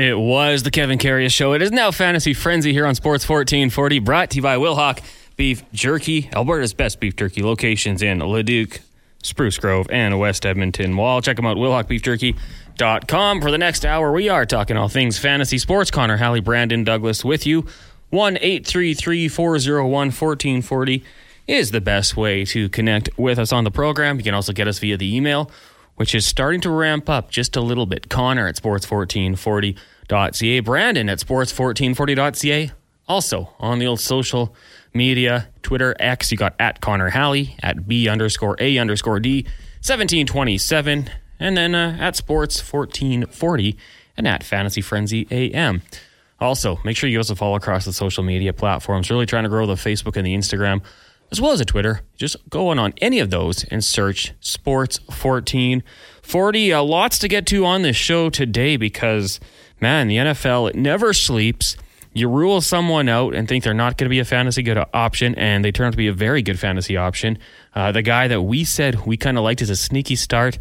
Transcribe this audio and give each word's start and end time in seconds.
It 0.00 0.18
was 0.18 0.62
the 0.62 0.70
Kevin 0.70 0.98
Karius 0.98 1.30
Show. 1.30 1.52
It 1.52 1.60
is 1.60 1.72
now 1.72 1.90
Fantasy 1.90 2.32
Frenzy 2.32 2.72
here 2.72 2.86
on 2.86 2.94
Sports 2.94 3.28
1440, 3.28 3.98
brought 3.98 4.30
to 4.30 4.36
you 4.36 4.42
by 4.42 4.56
Wilhauk 4.56 5.00
Beef 5.36 5.62
Jerky, 5.74 6.30
Alberta's 6.32 6.72
best 6.72 7.00
beef 7.00 7.16
jerky 7.16 7.42
locations 7.42 8.00
in 8.00 8.20
Leduc, 8.20 8.80
Spruce 9.22 9.58
Grove, 9.58 9.86
and 9.90 10.18
West 10.18 10.46
Edmonton 10.46 10.94
Mall. 10.94 11.20
Check 11.20 11.36
them 11.36 11.44
out, 11.44 11.58
wilhaukbeefjerky.com. 11.58 13.42
For 13.42 13.50
the 13.50 13.58
next 13.58 13.84
hour, 13.84 14.10
we 14.10 14.30
are 14.30 14.46
talking 14.46 14.78
all 14.78 14.88
things 14.88 15.18
fantasy 15.18 15.58
sports. 15.58 15.90
Connor, 15.90 16.16
Halley, 16.16 16.40
Brandon, 16.40 16.82
Douglas 16.82 17.22
with 17.22 17.46
you. 17.46 17.66
1 18.08 18.38
401 18.38 19.90
1440 19.90 21.04
is 21.46 21.72
the 21.72 21.80
best 21.82 22.16
way 22.16 22.46
to 22.46 22.70
connect 22.70 23.10
with 23.18 23.38
us 23.38 23.52
on 23.52 23.64
the 23.64 23.70
program. 23.70 24.16
You 24.16 24.24
can 24.24 24.32
also 24.32 24.54
get 24.54 24.66
us 24.66 24.78
via 24.78 24.96
the 24.96 25.14
email 25.14 25.50
which 26.00 26.14
is 26.14 26.24
starting 26.24 26.62
to 26.62 26.70
ramp 26.70 27.10
up 27.10 27.30
just 27.30 27.56
a 27.56 27.60
little 27.60 27.84
bit. 27.84 28.08
Connor 28.08 28.48
at 28.48 28.56
sports1440.ca, 28.56 30.60
Brandon 30.60 31.10
at 31.10 31.18
sports1440.ca. 31.18 32.70
Also 33.06 33.50
on 33.58 33.78
the 33.78 33.86
old 33.86 34.00
social 34.00 34.56
media, 34.94 35.50
Twitter, 35.62 35.94
X, 36.00 36.32
you 36.32 36.38
got 36.38 36.54
at 36.58 36.80
Connor 36.80 37.10
Halley, 37.10 37.54
at 37.62 37.86
B 37.86 38.08
underscore 38.08 38.56
A 38.60 38.78
underscore 38.78 39.20
D, 39.20 39.42
1727, 39.82 41.10
and 41.38 41.54
then 41.54 41.74
uh, 41.74 41.98
at 42.00 42.14
sports1440 42.14 43.76
and 44.16 44.26
at 44.26 44.42
Fantasy 44.42 44.80
Frenzy 44.80 45.28
AM. 45.30 45.82
Also, 46.40 46.80
make 46.82 46.96
sure 46.96 47.10
you 47.10 47.18
also 47.18 47.34
follow 47.34 47.56
across 47.56 47.84
the 47.84 47.92
social 47.92 48.24
media 48.24 48.54
platforms. 48.54 49.10
Really 49.10 49.26
trying 49.26 49.42
to 49.42 49.50
grow 49.50 49.66
the 49.66 49.74
Facebook 49.74 50.16
and 50.16 50.26
the 50.26 50.34
Instagram 50.34 50.80
as 51.30 51.40
well 51.40 51.52
as 51.52 51.60
a 51.60 51.64
Twitter. 51.64 52.02
Just 52.16 52.36
go 52.48 52.68
on 52.68 52.78
on 52.78 52.92
any 53.00 53.18
of 53.18 53.30
those 53.30 53.64
and 53.64 53.84
search 53.84 54.32
Sports 54.40 55.00
1440. 55.06 56.72
Uh, 56.72 56.82
lots 56.82 57.18
to 57.18 57.28
get 57.28 57.46
to 57.46 57.64
on 57.64 57.82
this 57.82 57.96
show 57.96 58.30
today 58.30 58.76
because, 58.76 59.40
man, 59.80 60.08
the 60.08 60.16
NFL 60.16 60.70
it 60.70 60.76
never 60.76 61.12
sleeps. 61.12 61.76
You 62.12 62.28
rule 62.28 62.60
someone 62.60 63.08
out 63.08 63.34
and 63.36 63.46
think 63.48 63.62
they're 63.62 63.72
not 63.72 63.96
going 63.96 64.06
to 64.06 64.10
be 64.10 64.18
a 64.18 64.24
fantasy 64.24 64.62
good 64.64 64.84
option, 64.92 65.36
and 65.36 65.64
they 65.64 65.70
turn 65.70 65.86
out 65.86 65.92
to 65.92 65.96
be 65.96 66.08
a 66.08 66.12
very 66.12 66.42
good 66.42 66.58
fantasy 66.58 66.96
option. 66.96 67.38
Uh, 67.72 67.92
the 67.92 68.02
guy 68.02 68.26
that 68.26 68.42
we 68.42 68.64
said 68.64 69.06
we 69.06 69.16
kind 69.16 69.38
of 69.38 69.44
liked 69.44 69.62
as 69.62 69.70
a 69.70 69.76
sneaky 69.76 70.16
start 70.16 70.58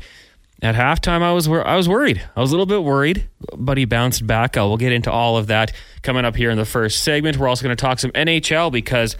at 0.61 0.75
halftime, 0.75 1.23
I 1.23 1.31
was 1.31 1.47
I 1.47 1.75
was 1.75 1.89
worried. 1.89 2.21
I 2.35 2.41
was 2.41 2.51
a 2.51 2.53
little 2.53 2.67
bit 2.67 2.83
worried, 2.83 3.27
but 3.57 3.79
he 3.79 3.85
bounced 3.85 4.27
back. 4.27 4.57
Uh, 4.57 4.67
we'll 4.67 4.77
get 4.77 4.91
into 4.91 5.11
all 5.11 5.37
of 5.37 5.47
that 5.47 5.71
coming 6.03 6.23
up 6.23 6.35
here 6.35 6.51
in 6.51 6.57
the 6.57 6.65
first 6.65 7.03
segment. 7.03 7.37
We're 7.37 7.47
also 7.47 7.63
going 7.63 7.75
to 7.75 7.81
talk 7.81 7.97
some 7.97 8.11
NHL 8.11 8.71
because 8.71 9.15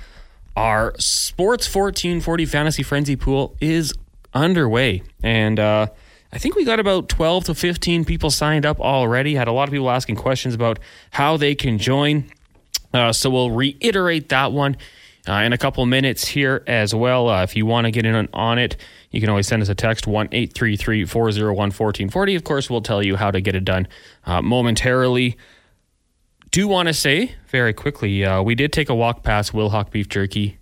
our 0.59 0.93
Sports 0.99 1.73
1440 1.73 2.45
Fantasy 2.45 2.83
Frenzy 2.83 3.15
pool 3.15 3.55
is 3.61 3.93
underway. 4.33 5.01
And 5.23 5.57
uh, 5.57 5.87
I 6.33 6.37
think 6.37 6.57
we 6.57 6.65
got 6.65 6.81
about 6.81 7.07
12 7.07 7.45
to 7.45 7.55
15 7.55 8.03
people 8.03 8.29
signed 8.29 8.65
up 8.65 8.81
already. 8.81 9.35
Had 9.35 9.47
a 9.47 9.53
lot 9.53 9.69
of 9.69 9.71
people 9.71 9.89
asking 9.89 10.17
questions 10.17 10.53
about 10.53 10.77
how 11.11 11.37
they 11.37 11.55
can 11.55 11.77
join. 11.77 12.29
Uh, 12.93 13.13
so 13.13 13.29
we'll 13.29 13.51
reiterate 13.51 14.27
that 14.29 14.51
one 14.51 14.75
uh, 15.29 15.35
in 15.35 15.53
a 15.53 15.57
couple 15.57 15.85
minutes 15.85 16.27
here 16.27 16.61
as 16.67 16.93
well. 16.93 17.29
Uh, 17.29 17.41
if 17.43 17.55
you 17.55 17.65
want 17.65 17.85
to 17.85 17.91
get 17.91 18.05
in 18.05 18.27
on, 18.33 18.59
it, 18.59 18.75
you 19.11 19.21
can 19.21 19.29
always 19.29 19.47
send 19.47 19.61
us 19.61 19.69
a 19.69 19.75
text 19.75 20.07
1 20.07 20.27
401 20.27 21.55
1440. 21.55 22.35
Of 22.35 22.43
course, 22.43 22.69
we'll 22.69 22.81
tell 22.81 23.01
you 23.01 23.15
how 23.15 23.31
to 23.31 23.39
get 23.39 23.55
it 23.55 23.63
done 23.63 23.87
uh, 24.25 24.41
momentarily 24.41 25.37
do 26.51 26.67
want 26.67 26.87
to 26.87 26.93
say 26.93 27.35
very 27.47 27.73
quickly, 27.73 28.25
uh, 28.25 28.41
we 28.41 28.55
did 28.55 28.73
take 28.73 28.89
a 28.89 28.95
walk 28.95 29.23
past 29.23 29.53
Wilhauk 29.53 29.91
Beef 29.91 30.09
Jerky 30.09 30.57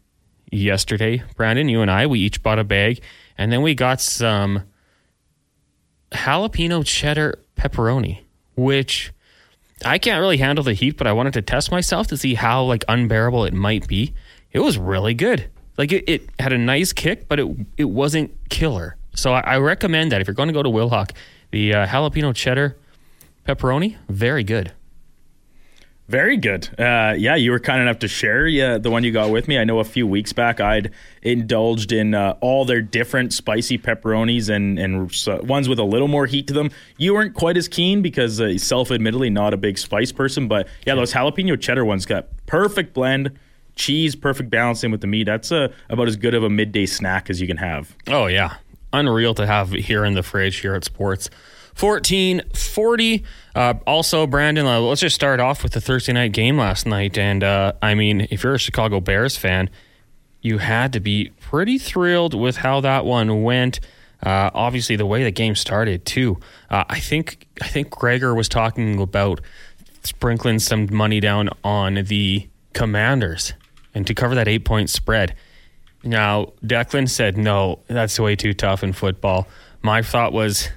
yesterday. 0.52 1.24
Brandon, 1.36 1.70
you 1.70 1.82
and 1.82 1.92
I, 1.92 2.08
we 2.08 2.20
each 2.20 2.44
bought 2.44 2.60
a 2.60 2.64
bag, 2.64 3.02
and 3.38 3.52
then 3.52 3.62
we 3.62 3.76
got 3.76 4.02
some 4.02 4.64
jalapeno 6.12 6.86
cheddar 6.86 7.40
pepperoni, 7.56 8.22
which 8.56 9.12
I 9.86 9.98
can't 9.98 10.20
really 10.20 10.38
handle 10.38 10.64
the 10.64 10.74
heat, 10.74 10.98
but 10.98 11.08
I 11.08 11.14
wanted 11.14 11.34
to 11.34 11.42
test 11.42 11.72
myself 11.72 12.08
to 12.08 12.18
see 12.18 12.34
how 12.34 12.64
like 12.64 12.84
unbearable 12.88 13.46
it 13.46 13.54
might 13.54 13.88
be. 13.88 14.14
It 14.52 14.60
was 14.60 14.78
really 14.78 15.14
good. 15.14 15.50
Like 15.78 15.92
it, 15.92 16.04
it 16.08 16.30
had 16.40 16.54
a 16.54 16.58
nice 16.58 16.94
kick, 16.94 17.28
but 17.28 17.40
it 17.40 17.48
it 17.78 17.86
wasn't 17.86 18.32
killer. 18.50 18.98
So 19.14 19.34
I, 19.34 19.42
I 19.42 19.58
recommend 19.58 20.12
that 20.12 20.22
if 20.22 20.28
you're 20.28 20.34
going 20.34 20.48
to 20.48 20.54
go 20.54 20.64
to 20.64 20.70
Wilhauk, 20.70 21.12
the 21.52 21.74
uh, 21.74 21.88
jalapeno 21.88 22.34
cheddar 22.34 22.76
pepperoni, 23.48 23.98
very 24.10 24.44
good. 24.44 24.72
Very 26.08 26.38
good. 26.38 26.70
Uh, 26.80 27.16
yeah, 27.18 27.36
you 27.36 27.52
were 27.52 27.60
kind 27.60 27.82
enough 27.82 28.00
to 28.00 28.08
share 28.08 28.48
yeah, 28.48 28.78
the 28.78 28.90
one 28.90 29.04
you 29.04 29.12
got 29.12 29.30
with 29.30 29.50
me. 29.50 29.58
I 29.58 29.66
know 29.66 29.80
a 29.80 29.84
few 29.84 30.08
weeks 30.08 30.32
back 30.32 30.62
I'd 30.62 30.92
indulged 31.22 31.92
in 31.92 32.14
uh, 32.14 32.38
all 32.40 32.64
their 32.64 32.82
different 32.82 33.34
spicy 33.34 33.78
pepperonis 33.78 34.48
and, 34.48 34.80
and 34.80 35.14
uh, 35.28 35.44
ones 35.44 35.68
with 35.68 35.80
a 35.80 35.84
little 35.84 36.08
more 36.08 36.26
heat 36.26 36.48
to 36.48 36.54
them. 36.54 36.72
You 36.98 37.14
weren't 37.14 37.34
quite 37.34 37.58
as 37.58 37.68
keen 37.68 38.02
because 38.02 38.40
uh, 38.40 38.58
self 38.58 38.90
admittedly 38.90 39.30
not 39.30 39.54
a 39.54 39.58
big 39.58 39.78
spice 39.78 40.14
person, 40.14 40.48
but 40.48 40.70
yeah, 40.86 40.96
those 40.96 41.12
jalapeno 41.12 41.60
cheddar 41.60 41.84
ones 41.84 42.06
got 42.06 42.28
perfect 42.46 42.94
blend. 42.94 43.38
Cheese, 43.76 44.16
perfect 44.16 44.50
balance 44.50 44.84
in 44.84 44.92
with 44.92 45.02
the 45.02 45.08
meat. 45.08 45.26
That's 45.26 45.52
uh, 45.52 45.72
about 45.90 46.08
as 46.08 46.16
good 46.16 46.34
of 46.34 46.44
a 46.44 46.50
midday 46.50 46.86
snack 46.86 47.30
as 47.30 47.40
you 47.42 47.48
can 47.48 47.58
have. 47.58 47.96
Oh, 48.08 48.26
yeah. 48.26 48.56
Unreal 48.94 49.36
to 49.36 49.46
have 49.46 49.72
here 49.72 50.04
in 50.04 50.14
the 50.14 50.24
fridge 50.24 50.58
here 50.58 50.74
at 50.74 50.84
Sports. 50.84 51.30
1440. 51.80 53.24
Uh, 53.56 53.74
also, 53.86 54.28
Brandon, 54.28 54.66
uh, 54.66 54.80
let's 54.80 55.02
just 55.02 55.16
start 55.16 55.40
off 55.40 55.64
with 55.64 55.74
the 55.74 55.82
Thursday 55.82 56.14
night 56.14 56.32
game 56.32 56.58
last 56.58 56.86
night. 56.86 57.18
And 57.18 57.44
uh, 57.44 57.74
I 57.82 57.94
mean, 57.94 58.28
if 58.32 58.44
you're 58.44 58.56
a 58.56 58.60
Chicago 58.60 59.00
Bears 59.00 59.38
fan, 59.38 59.70
you 60.42 60.58
had 60.58 60.94
to 60.94 61.00
be 61.00 61.32
pretty 61.40 61.78
thrilled 61.78 62.34
with 62.34 62.58
how 62.58 62.82
that 62.82 63.06
one 63.06 63.44
went. 63.44 63.80
Uh, 64.24 64.50
obviously, 64.54 64.96
the 64.96 65.06
way 65.06 65.24
the 65.24 65.32
game 65.32 65.56
started 65.56 66.06
too. 66.06 66.40
Uh, 66.70 66.84
I 66.90 67.00
think 67.00 67.48
I 67.62 67.68
think 67.68 67.92
Gregor 67.92 68.34
was 68.34 68.50
talking 68.50 69.00
about 69.00 69.42
sprinkling 70.04 70.60
some 70.60 70.88
money 70.92 71.20
down 71.20 71.50
on 71.64 71.96
the 71.96 72.48
Commanders 72.74 73.54
and 73.94 74.08
to 74.08 74.14
cover 74.14 74.36
that 74.36 74.48
eight 74.48 74.66
point 74.66 74.90
spread. 74.90 75.36
Now, 76.04 76.54
Declan 76.64 77.10
said, 77.10 77.38
no, 77.38 77.80
that's 77.88 78.20
way 78.20 78.36
too 78.36 78.54
tough 78.54 78.84
in 78.84 78.94
football. 78.94 79.48
My 79.82 80.02
thought 80.02 80.32
was, 80.32 80.70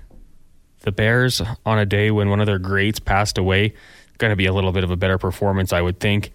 the 0.81 0.93
Bears 0.93 1.43
on 1.65 1.79
a 1.79 1.87
day 1.87 2.11
when 2.11 2.31
one 2.31 2.41
of 2.41 2.47
their 2.47 2.59
greats 2.59 3.01
passed 3.01 3.39
away, 3.39 3.75
going 4.19 4.31
to 4.31 4.37
be 4.37 4.47
a 4.47 4.53
little 4.53 4.73
bit 4.73 4.85
of 4.85 4.91
a 4.91 4.97
better 4.97 5.19
performance, 5.19 5.73
I 5.73 5.81
would 5.81 6.01
think. 6.01 6.33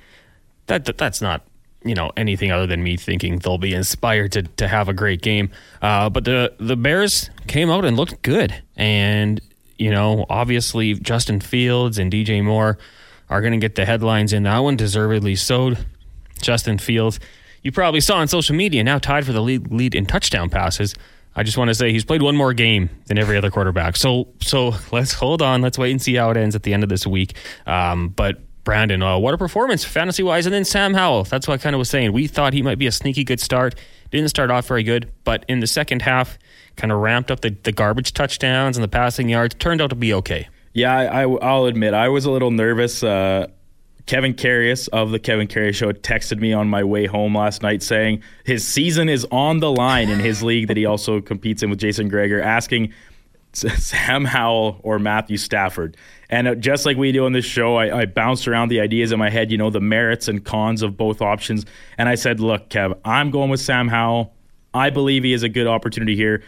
That, 0.68 0.86
that 0.86 0.98
that's 0.98 1.22
not 1.22 1.44
you 1.84 1.94
know 1.94 2.12
anything 2.18 2.52
other 2.52 2.66
than 2.66 2.84
me 2.84 2.98
thinking 2.98 3.38
they'll 3.38 3.60
be 3.60 3.74
inspired 3.74 4.32
to 4.34 4.44
to 4.44 4.68
have 4.68 4.90
a 4.90 4.94
great 4.94 5.22
game. 5.22 5.52
Uh, 5.82 6.10
but 6.10 6.26
the 6.26 6.54
the 6.60 6.76
Bears 6.76 7.30
came 7.48 7.70
out 7.70 7.86
and 7.86 7.96
looked 7.96 8.22
good, 8.24 8.54
and 8.76 9.40
you 9.78 9.92
know 9.92 10.26
obviously 10.30 10.96
Justin 10.96 11.40
Fields 11.40 11.98
and 11.98 12.12
DJ 12.12 12.44
Moore 12.44 12.78
are 13.30 13.42
going 13.42 13.54
to 13.54 13.60
get 13.60 13.76
the 13.76 13.86
headlines 13.86 14.34
in 14.34 14.44
that 14.44 14.60
one, 14.60 14.76
deservedly 14.76 15.36
so. 15.36 15.74
Justin 16.42 16.78
Fields, 16.78 17.20
you 17.64 17.72
probably 17.72 18.02
saw 18.02 18.18
on 18.18 18.28
social 18.28 18.56
media, 18.56 18.84
now 18.84 19.00
tied 19.00 19.26
for 19.26 19.32
the 19.32 19.42
lead, 19.42 19.72
lead 19.72 19.96
in 19.96 20.06
touchdown 20.06 20.50
passes 20.50 20.94
I 21.36 21.44
just 21.44 21.58
want 21.58 21.70
to 21.70 21.76
say 21.76 21.92
he's 21.92 22.06
played 22.06 22.22
one 22.22 22.36
more 22.36 22.54
game 22.54 22.90
than 23.08 23.18
every 23.18 23.38
other 23.38 23.52
quarterback. 23.52 23.98
So 23.98 24.30
so 24.42 24.76
let's 24.92 25.14
hold 25.14 25.42
on. 25.42 25.62
Let's 25.62 25.78
wait 25.78 25.92
and 25.92 26.02
see 26.02 26.16
how 26.16 26.32
it 26.32 26.38
ends 26.38 26.56
at 26.56 26.64
the 26.64 26.74
end 26.74 26.84
of 26.84 26.90
this 26.90 27.06
week. 27.06 27.36
Um, 27.66 28.10
but 28.10 28.42
Brandon, 28.64 29.02
uh, 29.04 29.18
what 29.18 29.34
a 29.34 29.38
performance 29.38 29.84
fantasy 29.84 30.24
wise. 30.24 30.46
And 30.46 30.54
then 30.54 30.66
Sam 30.66 30.94
Howell. 30.94 31.26
That's 31.26 31.48
what 31.48 31.54
I 31.54 31.64
kind 31.64 31.76
of 31.76 31.80
was 31.80 31.90
saying. 31.90 32.14
We 32.14 32.28
thought 32.28 32.54
he 32.54 32.64
might 32.64 32.80
be 32.80 32.88
a 32.88 32.92
sneaky 32.92 33.24
good 33.24 33.40
start. 33.40 33.76
Didn't 34.12 34.30
start 34.30 34.50
off 34.50 34.68
very 34.68 34.84
good, 34.84 35.12
but 35.24 35.46
in 35.48 35.60
the 35.60 35.68
second 35.68 36.02
half, 36.02 36.38
kind 36.76 36.92
of 36.92 37.00
ramped 37.00 37.32
up 37.32 37.42
the, 37.42 37.52
the 37.64 37.72
garbage 37.72 38.14
touchdowns 38.14 38.76
and 38.78 38.84
the 38.84 38.88
passing 38.88 39.30
yards. 39.30 39.56
Turned 39.56 39.82
out 39.82 39.92
to 39.92 39.96
be 39.96 40.14
okay. 40.14 40.48
Yeah, 40.74 40.94
I, 40.94 41.26
will 41.26 41.68
admit 41.68 41.94
I 41.94 42.10
was 42.10 42.26
a 42.26 42.32
little 42.32 42.52
nervous. 42.52 43.02
Uh, 43.02 43.48
Kevin 44.06 44.36
Karius 44.36 44.88
of 44.90 45.12
the 45.12 45.20
Kevin 45.20 45.48
Karius 45.48 45.76
Show 45.76 45.92
texted 45.92 46.40
me 46.40 46.54
on 46.54 46.70
my 46.70 46.84
way 46.84 47.08
home 47.08 47.36
last 47.36 47.64
night 47.64 47.82
saying 47.82 48.22
his 48.44 48.68
season 48.68 49.10
is 49.10 49.26
on 49.32 49.60
the 49.60 49.72
line 49.72 50.10
in 50.10 50.20
his 50.20 50.44
league 50.44 50.68
that 50.68 50.78
he 50.78 50.86
also 50.86 51.22
competes 51.22 51.64
in 51.64 51.70
with 51.70 51.80
Jason 51.80 52.08
Gregor, 52.08 52.40
asking 52.40 52.94
Sam 53.54 54.26
Howell 54.26 54.80
or 54.84 55.00
Matthew 55.00 55.38
Stafford. 55.38 55.98
And 56.30 56.48
uh, 56.48 56.56
just 56.56 56.86
like 56.86 56.98
we 56.98 57.12
do 57.12 57.26
on 57.26 57.32
this 57.32 57.46
show, 57.46 57.78
I, 57.78 58.02
I, 58.02 58.06
bounced 58.06 58.48
around 58.48 58.70
the 58.70 58.80
ideas 58.80 59.12
in 59.12 59.20
my 59.20 59.30
head, 59.30 59.52
you 59.52 59.58
know, 59.58 59.70
the 59.70 59.80
merits 59.80 60.28
and 60.28 60.44
cons 60.44 60.82
of 60.82 60.98
both 60.98 61.22
options. 61.22 61.66
And 61.98 62.10
I 62.10 62.16
said, 62.16 62.40
look, 62.40 62.70
Kev, 62.70 63.00
I'm 63.06 63.32
going 63.32 63.50
with 63.50 63.62
Sam 63.62 63.88
Howell. 63.88 64.34
I 64.74 64.90
believe 64.90 65.24
he 65.24 65.32
has 65.32 65.44
a 65.44 65.50
good 65.50 65.68
opportunity 65.68 66.16
here. 66.16 66.44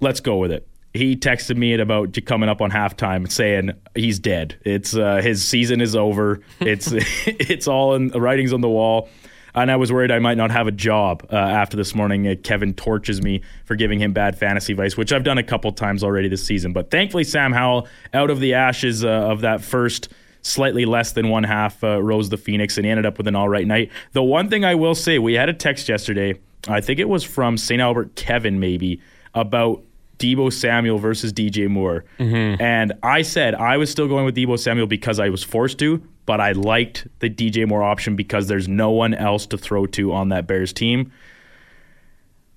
Let's 0.00 0.20
go 0.20 0.36
with 0.38 0.50
it 0.50 0.66
he 0.94 1.16
texted 1.16 1.56
me 1.56 1.72
at 1.74 1.80
about 1.80 2.16
coming 2.26 2.48
up 2.48 2.60
on 2.60 2.70
halftime 2.70 3.30
saying 3.30 3.72
he's 3.94 4.18
dead. 4.18 4.56
It's 4.64 4.94
uh, 4.94 5.20
his 5.22 5.46
season 5.46 5.80
is 5.80 5.96
over. 5.96 6.40
It's 6.60 6.92
it's 7.26 7.66
all 7.66 7.94
in 7.94 8.08
the 8.08 8.20
writings 8.20 8.52
on 8.52 8.60
the 8.60 8.68
wall. 8.68 9.08
And 9.54 9.70
I 9.70 9.76
was 9.76 9.92
worried 9.92 10.10
I 10.10 10.18
might 10.18 10.38
not 10.38 10.50
have 10.50 10.66
a 10.66 10.72
job 10.72 11.26
uh, 11.30 11.36
after 11.36 11.76
this 11.76 11.94
morning. 11.94 12.26
Uh, 12.26 12.34
Kevin 12.42 12.72
torches 12.72 13.20
me 13.20 13.42
for 13.64 13.74
giving 13.74 13.98
him 13.98 14.12
bad 14.12 14.38
fantasy 14.38 14.72
advice, 14.72 14.96
which 14.96 15.12
I've 15.12 15.24
done 15.24 15.36
a 15.36 15.42
couple 15.42 15.70
times 15.72 16.02
already 16.02 16.28
this 16.28 16.44
season. 16.44 16.72
But 16.72 16.90
thankfully, 16.90 17.24
Sam 17.24 17.52
Howell, 17.52 17.86
out 18.14 18.30
of 18.30 18.40
the 18.40 18.54
ashes 18.54 19.04
uh, 19.04 19.08
of 19.08 19.42
that 19.42 19.60
first 19.60 20.08
slightly 20.40 20.84
less 20.86 21.12
than 21.12 21.28
one 21.28 21.44
half, 21.44 21.82
uh, 21.84 22.02
rose 22.02 22.30
the 22.30 22.38
Phoenix, 22.38 22.78
and 22.78 22.86
he 22.86 22.90
ended 22.90 23.04
up 23.04 23.18
with 23.18 23.28
an 23.28 23.36
all 23.36 23.48
right 23.48 23.66
night. 23.66 23.90
The 24.12 24.22
one 24.22 24.48
thing 24.48 24.64
I 24.64 24.74
will 24.74 24.94
say, 24.94 25.18
we 25.18 25.34
had 25.34 25.48
a 25.48 25.54
text 25.54 25.88
yesterday. 25.88 26.38
I 26.66 26.80
think 26.80 26.98
it 26.98 27.08
was 27.08 27.22
from 27.24 27.58
St. 27.58 27.80
Albert 27.80 28.14
Kevin, 28.14 28.58
maybe, 28.58 29.00
about 29.34 29.82
Deebo 30.22 30.52
Samuel 30.52 30.98
versus 30.98 31.32
DJ 31.32 31.68
Moore. 31.68 32.04
Mm-hmm. 32.20 32.62
And 32.62 32.92
I 33.02 33.22
said 33.22 33.56
I 33.56 33.76
was 33.76 33.90
still 33.90 34.06
going 34.06 34.24
with 34.24 34.36
Deebo 34.36 34.58
Samuel 34.58 34.86
because 34.86 35.18
I 35.18 35.28
was 35.28 35.42
forced 35.42 35.78
to, 35.80 36.00
but 36.26 36.40
I 36.40 36.52
liked 36.52 37.08
the 37.18 37.28
DJ 37.28 37.66
Moore 37.66 37.82
option 37.82 38.14
because 38.14 38.46
there's 38.46 38.68
no 38.68 38.90
one 38.90 39.14
else 39.14 39.46
to 39.46 39.58
throw 39.58 39.86
to 39.86 40.12
on 40.12 40.28
that 40.28 40.46
Bears 40.46 40.72
team. 40.72 41.10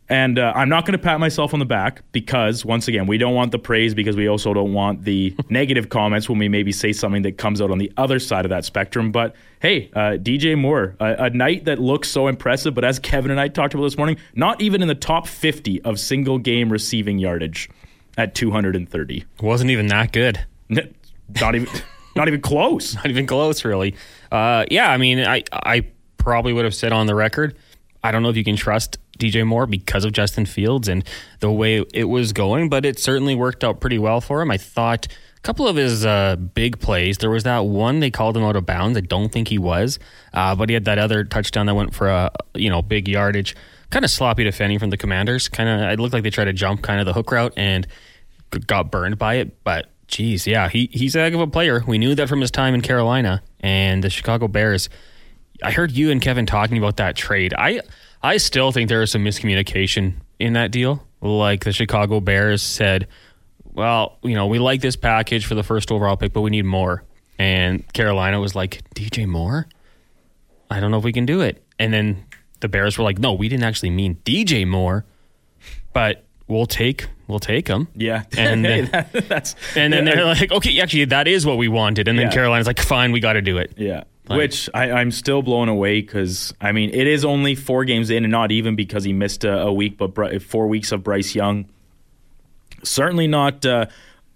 And 0.07 0.37
uh, 0.37 0.53
I'm 0.55 0.69
not 0.69 0.85
going 0.85 0.91
to 0.91 1.03
pat 1.03 1.19
myself 1.19 1.53
on 1.53 1.59
the 1.59 1.65
back 1.65 2.03
because, 2.11 2.63
once 2.63 2.87
again, 2.87 3.07
we 3.07 3.17
don't 3.17 3.33
want 3.33 3.51
the 3.51 3.57
praise 3.57 3.95
because 3.95 4.15
we 4.15 4.27
also 4.27 4.53
don't 4.53 4.71
want 4.73 5.03
the 5.03 5.35
negative 5.49 5.89
comments 5.89 6.29
when 6.29 6.37
we 6.37 6.47
maybe 6.47 6.71
say 6.71 6.93
something 6.93 7.23
that 7.23 7.39
comes 7.39 7.59
out 7.59 7.71
on 7.71 7.79
the 7.79 7.91
other 7.97 8.19
side 8.19 8.45
of 8.45 8.49
that 8.49 8.65
spectrum. 8.65 9.11
But 9.11 9.35
hey, 9.61 9.89
uh, 9.95 10.17
DJ 10.17 10.57
Moore, 10.57 10.95
a, 10.99 11.25
a 11.25 11.29
night 11.31 11.65
that 11.65 11.79
looks 11.79 12.09
so 12.09 12.27
impressive, 12.27 12.75
but 12.75 12.85
as 12.85 12.99
Kevin 12.99 13.31
and 13.31 13.39
I 13.39 13.47
talked 13.47 13.73
about 13.73 13.83
this 13.83 13.97
morning, 13.97 14.17
not 14.35 14.61
even 14.61 14.83
in 14.83 14.87
the 14.87 14.95
top 14.95 15.27
50 15.27 15.81
of 15.81 15.99
single 15.99 16.37
game 16.37 16.71
receiving 16.71 17.17
yardage 17.17 17.67
at 18.15 18.35
230. 18.35 19.25
Wasn't 19.41 19.71
even 19.71 19.87
that 19.87 20.11
good. 20.11 20.45
Not 20.69 21.55
even, 21.55 21.67
not 22.15 22.27
even 22.27 22.41
close. 22.41 22.93
Not 22.93 23.07
even 23.07 23.25
close, 23.25 23.65
really. 23.65 23.95
Uh, 24.31 24.65
yeah, 24.69 24.91
I 24.91 24.97
mean, 24.97 25.19
I 25.19 25.43
I 25.51 25.87
probably 26.17 26.53
would 26.53 26.65
have 26.65 26.75
said 26.75 26.91
on 26.91 27.07
the 27.07 27.15
record, 27.15 27.57
I 28.03 28.11
don't 28.11 28.23
know 28.23 28.29
if 28.29 28.37
you 28.37 28.43
can 28.43 28.55
trust 28.55 28.97
DJ 29.19 29.45
Moore 29.45 29.65
because 29.65 30.05
of 30.05 30.11
Justin 30.11 30.45
Fields 30.45 30.87
and 30.87 31.03
the 31.39 31.51
way 31.51 31.83
it 31.93 32.05
was 32.05 32.33
going, 32.33 32.69
but 32.69 32.85
it 32.85 32.99
certainly 32.99 33.35
worked 33.35 33.63
out 33.63 33.79
pretty 33.79 33.97
well 33.97 34.21
for 34.21 34.41
him. 34.41 34.51
I 34.51 34.57
thought 34.57 35.07
a 35.37 35.41
couple 35.41 35.67
of 35.67 35.75
his 35.75 36.05
uh, 36.05 36.35
big 36.35 36.79
plays. 36.79 37.17
There 37.19 37.29
was 37.29 37.43
that 37.43 37.65
one 37.65 37.99
they 37.99 38.11
called 38.11 38.35
him 38.35 38.43
out 38.43 38.55
of 38.55 38.65
bounds. 38.65 38.97
I 38.97 39.01
don't 39.01 39.31
think 39.31 39.47
he 39.47 39.57
was, 39.57 39.99
uh, 40.33 40.55
but 40.55 40.69
he 40.69 40.73
had 40.73 40.85
that 40.85 40.97
other 40.97 41.23
touchdown 41.23 41.65
that 41.67 41.75
went 41.75 41.93
for 41.93 42.09
a 42.09 42.31
you 42.53 42.69
know 42.69 42.81
big 42.81 43.07
yardage. 43.07 43.55
Kind 43.91 44.03
of 44.03 44.11
sloppy 44.11 44.43
defending 44.43 44.79
from 44.79 44.89
the 44.89 44.97
Commanders. 44.97 45.47
Kind 45.47 45.69
of, 45.69 45.91
it 45.91 45.99
looked 45.99 46.13
like 46.13 46.23
they 46.23 46.29
tried 46.29 46.45
to 46.45 46.53
jump 46.53 46.81
kind 46.81 46.99
of 46.99 47.05
the 47.05 47.13
hook 47.13 47.31
route 47.31 47.53
and 47.55 47.87
got 48.67 48.91
burned 48.91 49.17
by 49.17 49.35
it. 49.35 49.63
But 49.63 49.89
geez, 50.07 50.47
yeah, 50.47 50.69
he 50.69 50.89
he's 50.91 51.15
a 51.15 51.19
heck 51.19 51.33
of 51.33 51.39
a 51.39 51.47
player. 51.47 51.83
We 51.85 51.97
knew 51.97 52.15
that 52.15 52.27
from 52.27 52.41
his 52.41 52.51
time 52.51 52.73
in 52.73 52.81
Carolina 52.81 53.41
and 53.59 54.03
the 54.03 54.09
Chicago 54.09 54.47
Bears. 54.47 54.89
I 55.63 55.71
heard 55.71 55.91
you 55.91 56.11
and 56.11 56.21
Kevin 56.21 56.45
talking 56.45 56.77
about 56.77 56.97
that 56.97 57.15
trade. 57.15 57.53
I 57.57 57.81
I 58.25 58.37
still 58.37 58.71
think 58.71 58.89
there 58.89 58.99
was 59.01 59.11
some 59.11 59.23
miscommunication 59.23 60.13
in 60.39 60.53
that 60.53 60.71
deal. 60.71 61.05
Like 61.21 61.63
the 61.63 61.71
Chicago 61.71 62.19
Bears 62.19 62.61
said, 62.61 63.07
well, 63.73 64.17
you 64.23 64.33
know, 64.35 64.47
we 64.47 64.59
like 64.59 64.81
this 64.81 64.95
package 64.95 65.45
for 65.45 65.55
the 65.55 65.63
first 65.63 65.91
overall 65.91 66.17
pick, 66.17 66.33
but 66.33 66.41
we 66.41 66.49
need 66.49 66.65
more. 66.65 67.03
And 67.37 67.91
Carolina 67.93 68.39
was 68.39 68.55
like, 68.55 68.81
DJ 68.95 69.27
Moore? 69.27 69.67
I 70.69 70.79
don't 70.79 70.91
know 70.91 70.97
if 70.97 71.03
we 71.03 71.13
can 71.13 71.25
do 71.25 71.41
it. 71.41 71.63
And 71.77 71.93
then 71.93 72.25
the 72.61 72.67
Bears 72.67 72.97
were 72.97 73.03
like, 73.03 73.19
no, 73.19 73.33
we 73.33 73.49
didn't 73.49 73.63
actually 73.65 73.89
mean 73.91 74.15
DJ 74.25 74.67
Moore, 74.67 75.05
but 75.93 76.23
we'll 76.47 76.65
take 76.65 77.07
we'll 77.27 77.39
take 77.39 77.67
him. 77.67 77.87
Yeah. 77.95 78.23
And 78.37 78.65
Hey, 78.65 78.81
then- 78.81 78.91
that- 79.11 79.27
that's 79.29 79.55
And 79.75 79.91
then 79.91 80.05
yeah, 80.07 80.15
they're 80.15 80.25
like, 80.25 80.51
okay, 80.51 80.79
actually, 80.79 81.05
that 81.05 81.27
is 81.27 81.45
what 81.45 81.57
we 81.57 81.67
wanted. 81.67 82.07
And 82.07 82.17
then 82.17 82.27
Yeah. 82.27 82.33
Carolina's 82.33 82.67
like, 82.67 82.79
fine, 82.79 83.11
we 83.11 83.19
got 83.19 83.33
to 83.33 83.41
do 83.41 83.57
it. 83.57 83.73
Yeah. 83.77 84.03
Like- 84.27 84.37
Which 84.37 84.69
I, 84.73 84.91
I'm 84.91 85.11
still 85.11 85.41
blown 85.41 85.69
away 85.69 86.01
because, 86.01 86.53
I 86.59 86.71
mean, 86.71 86.89
it 86.93 87.05
is 87.07 87.23
only 87.23 87.53
four 87.55 87.85
games 87.85 88.09
in 88.09 88.23
and 88.23 88.31
not 88.31 88.51
even 88.51 88.75
because 88.75 89.03
he 89.03 89.13
missed 89.13 89.43
a, 89.43 89.59
a 89.61 89.73
week, 89.73 89.97
but 89.97 90.13
Bri- 90.13 90.39
four 90.39 90.67
weeks 90.67 90.91
of 90.91 91.03
Bryce 91.03 91.35
Young. 91.35 91.65
Certainly 92.83 93.27
not 93.27 93.65
uh, 93.65 93.85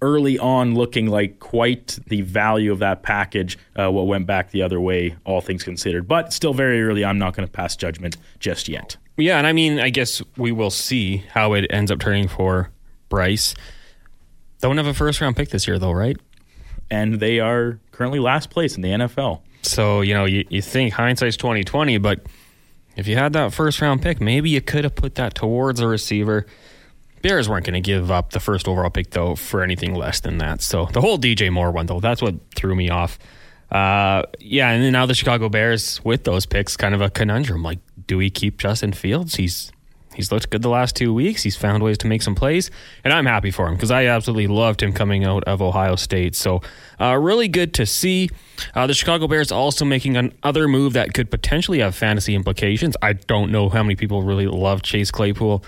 early 0.01 0.37
on 0.39 0.75
looking 0.75 1.07
like 1.07 1.39
quite 1.39 1.99
the 2.07 2.21
value 2.21 2.71
of 2.71 2.79
that 2.79 3.03
package, 3.03 3.57
uh, 3.75 3.91
what 3.91 4.07
went 4.07 4.25
back 4.27 4.51
the 4.51 4.61
other 4.61 4.79
way, 4.79 5.15
all 5.25 5.41
things 5.41 5.63
considered. 5.63 6.07
But 6.07 6.33
still 6.33 6.53
very 6.53 6.81
early. 6.83 7.03
I'm 7.05 7.17
not 7.19 7.35
going 7.35 7.47
to 7.47 7.51
pass 7.51 7.75
judgment 7.75 8.17
just 8.39 8.69
yet. 8.69 8.97
Yeah, 9.17 9.37
and 9.37 9.45
I 9.45 9.53
mean, 9.53 9.79
I 9.79 9.89
guess 9.89 10.21
we 10.37 10.51
will 10.51 10.69
see 10.71 11.17
how 11.33 11.53
it 11.53 11.65
ends 11.69 11.91
up 11.91 11.99
turning 11.99 12.27
for 12.27 12.69
Bryce. 13.09 13.53
Don't 14.61 14.77
have 14.77 14.87
a 14.87 14.93
first 14.93 15.19
round 15.19 15.35
pick 15.35 15.49
this 15.49 15.67
year, 15.67 15.77
though, 15.77 15.91
right? 15.91 16.17
And 16.89 17.15
they 17.15 17.39
are 17.39 17.79
currently 17.99 18.19
last 18.19 18.49
place 18.49 18.77
in 18.77 18.81
the 18.81 18.87
NFL. 18.87 19.41
So 19.61 19.99
you 19.99 20.13
know, 20.13 20.23
you, 20.23 20.45
you 20.49 20.61
think 20.61 20.93
hindsight's 20.93 21.35
twenty 21.35 21.65
twenty, 21.65 21.97
but 21.97 22.25
if 22.95 23.07
you 23.07 23.17
had 23.17 23.33
that 23.33 23.53
first 23.53 23.81
round 23.81 24.01
pick, 24.01 24.21
maybe 24.21 24.49
you 24.49 24.61
could 24.61 24.85
have 24.85 24.95
put 24.95 25.15
that 25.15 25.35
towards 25.35 25.81
a 25.81 25.87
receiver. 25.87 26.45
Bears 27.21 27.49
weren't 27.49 27.65
going 27.65 27.73
to 27.73 27.81
give 27.81 28.09
up 28.09 28.31
the 28.31 28.39
first 28.39 28.69
overall 28.69 28.89
pick 28.89 29.11
though 29.11 29.35
for 29.35 29.61
anything 29.61 29.93
less 29.95 30.21
than 30.21 30.37
that. 30.37 30.61
So 30.61 30.85
the 30.85 31.01
whole 31.01 31.17
DJ 31.17 31.51
Moore 31.51 31.71
one 31.71 31.87
though, 31.87 31.99
that's 31.99 32.21
what 32.21 32.35
threw 32.55 32.73
me 32.73 32.89
off. 32.89 33.19
Uh, 33.69 34.23
yeah, 34.39 34.69
and 34.71 34.81
then 34.81 34.93
now 34.93 35.05
the 35.05 35.13
Chicago 35.13 35.49
Bears 35.49 36.03
with 36.05 36.23
those 36.23 36.45
picks, 36.45 36.77
kind 36.77 36.95
of 36.95 37.01
a 37.01 37.09
conundrum. 37.09 37.63
Like, 37.63 37.79
do 38.07 38.17
we 38.17 38.29
keep 38.29 38.57
Justin 38.57 38.93
Fields? 38.93 39.35
He's 39.35 39.73
he's 40.19 40.33
looked 40.33 40.49
good 40.49 40.61
the 40.61 40.69
last 40.69 40.97
two 40.97 41.13
weeks. 41.13 41.43
He's 41.43 41.55
found 41.55 41.81
ways 41.81 41.97
to 41.99 42.07
make 42.07 42.21
some 42.21 42.35
plays, 42.35 42.69
and 43.05 43.13
I'm 43.13 43.25
happy 43.25 43.51
for 43.51 43.67
him 43.67 43.75
because 43.75 43.89
I 43.89 44.05
absolutely 44.07 44.47
loved 44.47 44.83
him 44.83 44.91
coming 44.91 45.23
out 45.23 45.45
of 45.45 45.61
Ohio 45.61 45.95
State. 45.95 46.35
So, 46.35 46.61
uh, 46.99 47.17
really 47.17 47.47
good 47.47 47.73
to 47.75 47.85
see. 47.85 48.29
Uh, 48.75 48.85
the 48.85 48.93
Chicago 48.93 49.27
Bears 49.27 49.49
also 49.49 49.85
making 49.85 50.17
another 50.17 50.67
move 50.67 50.91
that 50.93 51.13
could 51.13 51.31
potentially 51.31 51.79
have 51.79 51.95
fantasy 51.95 52.35
implications. 52.35 52.97
I 53.01 53.13
don't 53.13 53.49
know 53.49 53.69
how 53.69 53.81
many 53.81 53.95
people 53.95 54.21
really 54.21 54.47
love 54.47 54.81
Chase 54.81 55.09
Claypool 55.09 55.63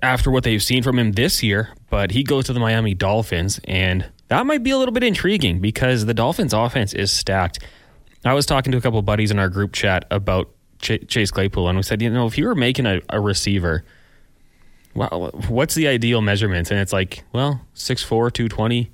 after 0.00 0.30
what 0.30 0.44
they've 0.44 0.62
seen 0.62 0.84
from 0.84 0.98
him 0.98 1.12
this 1.12 1.42
year, 1.42 1.70
but 1.90 2.12
he 2.12 2.22
goes 2.22 2.44
to 2.44 2.52
the 2.52 2.60
Miami 2.60 2.94
Dolphins, 2.94 3.60
and 3.64 4.06
that 4.28 4.46
might 4.46 4.62
be 4.62 4.70
a 4.70 4.78
little 4.78 4.92
bit 4.92 5.02
intriguing 5.02 5.58
because 5.58 6.06
the 6.06 6.14
Dolphins' 6.14 6.52
offense 6.52 6.94
is 6.94 7.10
stacked. 7.10 7.58
I 8.24 8.32
was 8.32 8.46
talking 8.46 8.72
to 8.72 8.78
a 8.78 8.80
couple 8.80 9.00
buddies 9.02 9.30
in 9.30 9.38
our 9.38 9.48
group 9.48 9.72
chat 9.72 10.04
about 10.10 10.50
Ch- 10.86 11.06
Chase 11.08 11.30
Claypool, 11.30 11.68
and 11.68 11.76
we 11.76 11.82
said, 11.82 12.00
you 12.00 12.10
know, 12.10 12.26
if 12.26 12.38
you 12.38 12.46
were 12.46 12.54
making 12.54 12.86
a, 12.86 13.00
a 13.10 13.20
receiver, 13.20 13.84
well, 14.94 15.30
what's 15.48 15.74
the 15.74 15.88
ideal 15.88 16.20
measurement? 16.22 16.70
And 16.70 16.80
it's 16.80 16.92
like, 16.92 17.24
well, 17.32 17.60
6'4", 17.74 18.32
220, 18.32 18.90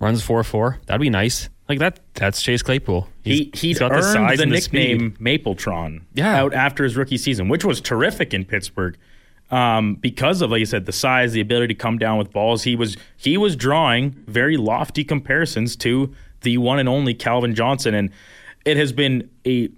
runs 0.00 0.22
4'4". 0.26 0.84
That'd 0.86 1.00
be 1.00 1.10
nice. 1.10 1.48
Like 1.68 1.78
that. 1.80 2.00
That's 2.14 2.40
Chase 2.42 2.62
Claypool. 2.62 3.08
He 3.24 3.30
He's- 3.36 3.60
he 3.60 3.68
he's 3.68 3.78
got 3.80 3.90
the 3.92 4.02
size 4.02 4.36
the 4.38 4.42
and 4.44 4.52
the 4.52 4.60
speed. 4.60 5.00
nickname 5.00 5.16
Mapletron 5.20 6.02
Yeah. 6.14 6.36
out 6.40 6.54
after 6.54 6.84
his 6.84 6.96
rookie 6.96 7.18
season, 7.18 7.48
which 7.48 7.64
was 7.64 7.80
terrific 7.80 8.32
in 8.32 8.44
Pittsburgh. 8.44 8.96
Um, 9.50 9.94
because 9.94 10.42
of 10.42 10.50
like 10.50 10.60
you 10.60 10.66
said, 10.66 10.86
the 10.86 10.92
size, 10.92 11.32
the 11.32 11.40
ability 11.40 11.68
to 11.74 11.74
come 11.74 11.98
down 11.98 12.18
with 12.18 12.32
balls, 12.32 12.62
he 12.64 12.74
was 12.76 12.96
he 13.16 13.36
was 13.36 13.54
drawing 13.56 14.10
very 14.26 14.56
lofty 14.56 15.02
comparisons 15.04 15.74
to 15.76 16.12
the 16.42 16.58
one 16.58 16.78
and 16.80 16.88
only 16.88 17.14
Calvin 17.14 17.54
Johnson, 17.54 17.94
and 17.94 18.10
it 18.64 18.76
has 18.76 18.92
been 18.92 19.28
a 19.46 19.68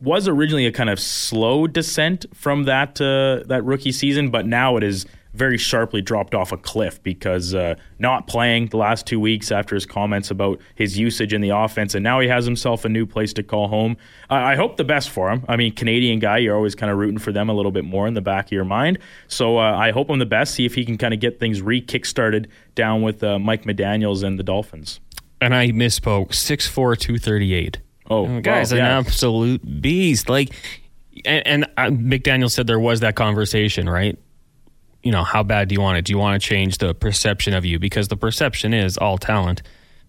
was 0.00 0.28
originally 0.28 0.66
a 0.66 0.72
kind 0.72 0.90
of 0.90 1.00
slow 1.00 1.66
descent 1.66 2.26
from 2.34 2.64
that 2.64 3.00
uh, 3.00 3.46
that 3.46 3.64
rookie 3.64 3.92
season, 3.92 4.30
but 4.30 4.46
now 4.46 4.76
it 4.76 4.82
is 4.82 5.06
very 5.32 5.58
sharply 5.58 6.00
dropped 6.00 6.34
off 6.34 6.50
a 6.50 6.56
cliff 6.56 7.02
because 7.02 7.54
uh, 7.54 7.74
not 7.98 8.26
playing 8.26 8.68
the 8.68 8.76
last 8.78 9.06
two 9.06 9.20
weeks 9.20 9.52
after 9.52 9.74
his 9.74 9.84
comments 9.84 10.30
about 10.30 10.58
his 10.74 10.98
usage 10.98 11.34
in 11.34 11.42
the 11.42 11.50
offense, 11.50 11.94
and 11.94 12.02
now 12.02 12.20
he 12.20 12.28
has 12.28 12.46
himself 12.46 12.86
a 12.86 12.88
new 12.88 13.04
place 13.04 13.34
to 13.34 13.42
call 13.42 13.68
home. 13.68 13.96
I 14.30 14.52
I 14.52 14.56
hope 14.56 14.76
the 14.76 14.84
best 14.84 15.10
for 15.10 15.30
him. 15.30 15.44
I 15.48 15.56
mean, 15.56 15.74
Canadian 15.74 16.18
guy, 16.18 16.38
you're 16.38 16.56
always 16.56 16.74
kind 16.74 16.90
of 16.90 16.98
rooting 16.98 17.18
for 17.18 17.32
them 17.32 17.48
a 17.48 17.54
little 17.54 17.72
bit 17.72 17.84
more 17.84 18.06
in 18.06 18.14
the 18.14 18.20
back 18.22 18.46
of 18.46 18.52
your 18.52 18.64
mind. 18.64 18.98
So 19.28 19.58
uh, 19.58 19.76
I 19.76 19.90
hope 19.90 20.08
him 20.10 20.18
the 20.18 20.26
best. 20.26 20.54
See 20.54 20.64
if 20.64 20.74
he 20.74 20.84
can 20.84 20.96
kind 20.98 21.12
of 21.14 21.20
get 21.20 21.38
things 21.40 21.60
re 21.62 21.82
kickstarted 21.82 22.46
down 22.74 23.02
with 23.02 23.22
uh, 23.22 23.38
Mike 23.38 23.64
McDaniel's 23.64 24.22
and 24.22 24.38
the 24.38 24.42
Dolphins. 24.44 25.00
and 25.40 25.54
I 25.54 25.68
misspoke. 25.68 26.28
6'4", 26.30 26.98
238. 26.98 27.78
Oh, 28.10 28.26
Oh, 28.26 28.40
guy's 28.40 28.72
wow, 28.72 28.78
an 28.78 28.84
yeah. 28.84 28.98
absolute 28.98 29.80
beast. 29.82 30.28
Like, 30.28 30.50
and, 31.24 31.46
and 31.46 31.64
uh, 31.76 31.82
McDaniel 31.90 32.50
said 32.50 32.66
there 32.66 32.80
was 32.80 33.00
that 33.00 33.16
conversation, 33.16 33.88
right? 33.88 34.18
You 35.02 35.12
know, 35.12 35.24
how 35.24 35.42
bad 35.42 35.68
do 35.68 35.74
you 35.74 35.80
want 35.80 35.98
it? 35.98 36.04
Do 36.04 36.12
you 36.12 36.18
want 36.18 36.40
to 36.40 36.48
change 36.48 36.78
the 36.78 36.94
perception 36.94 37.54
of 37.54 37.64
you? 37.64 37.78
Because 37.78 38.08
the 38.08 38.16
perception 38.16 38.74
is 38.74 38.98
all 38.98 39.18
talent, 39.18 39.62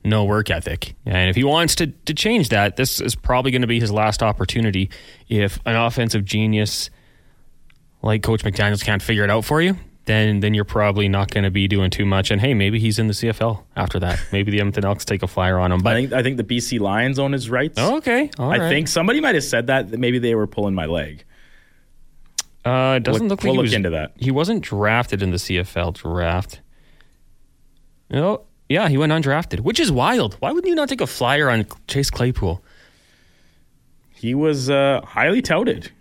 no 0.03 0.25
work 0.25 0.49
ethic. 0.49 0.95
And 1.05 1.29
if 1.29 1.35
he 1.35 1.43
wants 1.43 1.75
to, 1.75 1.87
to 1.87 2.13
change 2.13 2.49
that, 2.49 2.77
this 2.77 2.99
is 2.99 3.13
probably 3.15 3.51
going 3.51 3.61
to 3.61 3.67
be 3.67 3.79
his 3.79 3.91
last 3.91 4.23
opportunity. 4.23 4.89
If 5.29 5.59
an 5.65 5.75
offensive 5.75 6.25
genius 6.25 6.89
like 8.01 8.23
Coach 8.23 8.43
McDaniels 8.43 8.83
can't 8.83 9.01
figure 9.01 9.23
it 9.23 9.29
out 9.29 9.45
for 9.45 9.61
you, 9.61 9.75
then 10.07 10.39
then 10.39 10.53
you're 10.55 10.65
probably 10.65 11.07
not 11.07 11.29
going 11.29 11.43
to 11.43 11.51
be 11.51 11.67
doing 11.67 11.91
too 11.91 12.05
much. 12.05 12.31
And 12.31 12.41
hey, 12.41 12.53
maybe 12.53 12.79
he's 12.79 12.97
in 12.97 13.07
the 13.07 13.13
CFL 13.13 13.63
after 13.75 13.99
that. 13.99 14.19
Maybe 14.31 14.51
the 14.51 14.59
Edmonton 14.59 14.83
Elks 14.85 15.05
take 15.05 15.21
a 15.21 15.27
flyer 15.27 15.59
on 15.59 15.71
him. 15.71 15.81
I 15.81 15.83
But 15.83 15.93
think 15.93 16.13
I 16.13 16.23
think 16.23 16.37
the 16.37 16.43
BC 16.43 16.79
Lions 16.79 17.19
own 17.19 17.33
his 17.33 17.49
rights. 17.49 17.77
okay, 17.79 18.31
all 18.39 18.51
I 18.51 18.57
right. 18.57 18.69
think 18.69 18.87
somebody 18.87 19.21
might 19.21 19.35
have 19.35 19.43
said 19.43 19.67
that, 19.67 19.91
that 19.91 19.99
maybe 19.99 20.17
they 20.19 20.33
were 20.33 20.47
pulling 20.47 20.73
my 20.73 20.85
leg. 20.87 21.23
Uh, 22.65 22.95
it 22.97 23.03
doesn't 23.03 23.29
look 23.29 23.39
like 23.39 23.45
we'll 23.45 23.53
he 23.53 23.57
look 23.57 23.63
was, 23.65 23.73
into 23.73 23.91
that. 23.91 24.11
He 24.17 24.31
wasn't 24.31 24.61
drafted 24.63 25.21
in 25.21 25.29
the 25.31 25.37
CFL 25.37 25.93
draft. 25.93 26.59
No, 28.09 28.41
yeah, 28.67 28.89
he 28.89 28.97
went 28.97 29.11
undrafted, 29.13 29.61
which 29.61 29.79
is 29.79 29.91
wild. 29.91 30.33
Why 30.35 30.51
wouldn't 30.51 30.67
you 30.67 30.75
not 30.75 30.89
take 30.89 30.99
a 31.01 31.07
flyer 31.07 31.49
on 31.49 31.65
Chase 31.87 32.09
Claypool? 32.09 32.61
He 34.13 34.33
was 34.33 34.69
uh, 34.69 35.01
highly 35.05 35.41
touted. 35.41 35.91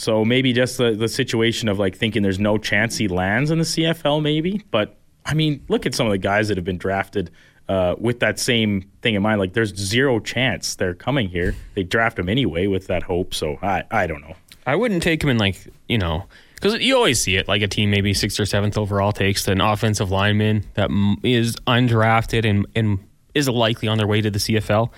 So 0.00 0.24
maybe 0.24 0.54
just 0.54 0.78
the, 0.78 0.92
the 0.92 1.08
situation 1.08 1.68
of 1.68 1.78
like 1.78 1.94
thinking 1.94 2.22
there's 2.22 2.38
no 2.38 2.56
chance 2.56 2.96
he 2.96 3.06
lands 3.06 3.50
in 3.50 3.58
the 3.58 3.64
CFL, 3.64 4.22
maybe. 4.22 4.64
But 4.70 4.96
I 5.26 5.34
mean, 5.34 5.62
look 5.68 5.84
at 5.84 5.94
some 5.94 6.06
of 6.06 6.10
the 6.10 6.18
guys 6.18 6.48
that 6.48 6.56
have 6.56 6.64
been 6.64 6.78
drafted 6.78 7.30
uh, 7.68 7.96
with 7.98 8.20
that 8.20 8.38
same 8.38 8.88
thing 9.02 9.14
in 9.14 9.20
mind. 9.20 9.40
Like 9.40 9.52
there's 9.52 9.76
zero 9.76 10.18
chance 10.18 10.74
they're 10.74 10.94
coming 10.94 11.28
here. 11.28 11.54
They 11.74 11.82
draft 11.82 12.18
him 12.18 12.30
anyway 12.30 12.66
with 12.66 12.86
that 12.86 13.02
hope. 13.02 13.34
So 13.34 13.58
I, 13.60 13.84
I 13.90 14.06
don't 14.06 14.22
know. 14.22 14.34
I 14.66 14.74
wouldn't 14.74 15.02
take 15.02 15.22
him 15.22 15.28
in 15.28 15.36
like 15.36 15.68
you 15.86 15.98
know 15.98 16.24
because 16.54 16.80
you 16.80 16.96
always 16.96 17.20
see 17.20 17.36
it 17.36 17.46
like 17.46 17.60
a 17.60 17.68
team 17.68 17.90
maybe 17.90 18.14
sixth 18.14 18.40
or 18.40 18.46
seventh 18.46 18.78
overall 18.78 19.12
takes 19.12 19.46
an 19.48 19.60
offensive 19.60 20.10
lineman 20.10 20.64
that 20.74 20.88
is 21.22 21.56
undrafted 21.66 22.48
and, 22.48 22.66
and 22.74 23.00
is 23.34 23.50
likely 23.50 23.86
on 23.86 23.98
their 23.98 24.06
way 24.06 24.22
to 24.22 24.30
the 24.30 24.38
CFL. 24.38 24.90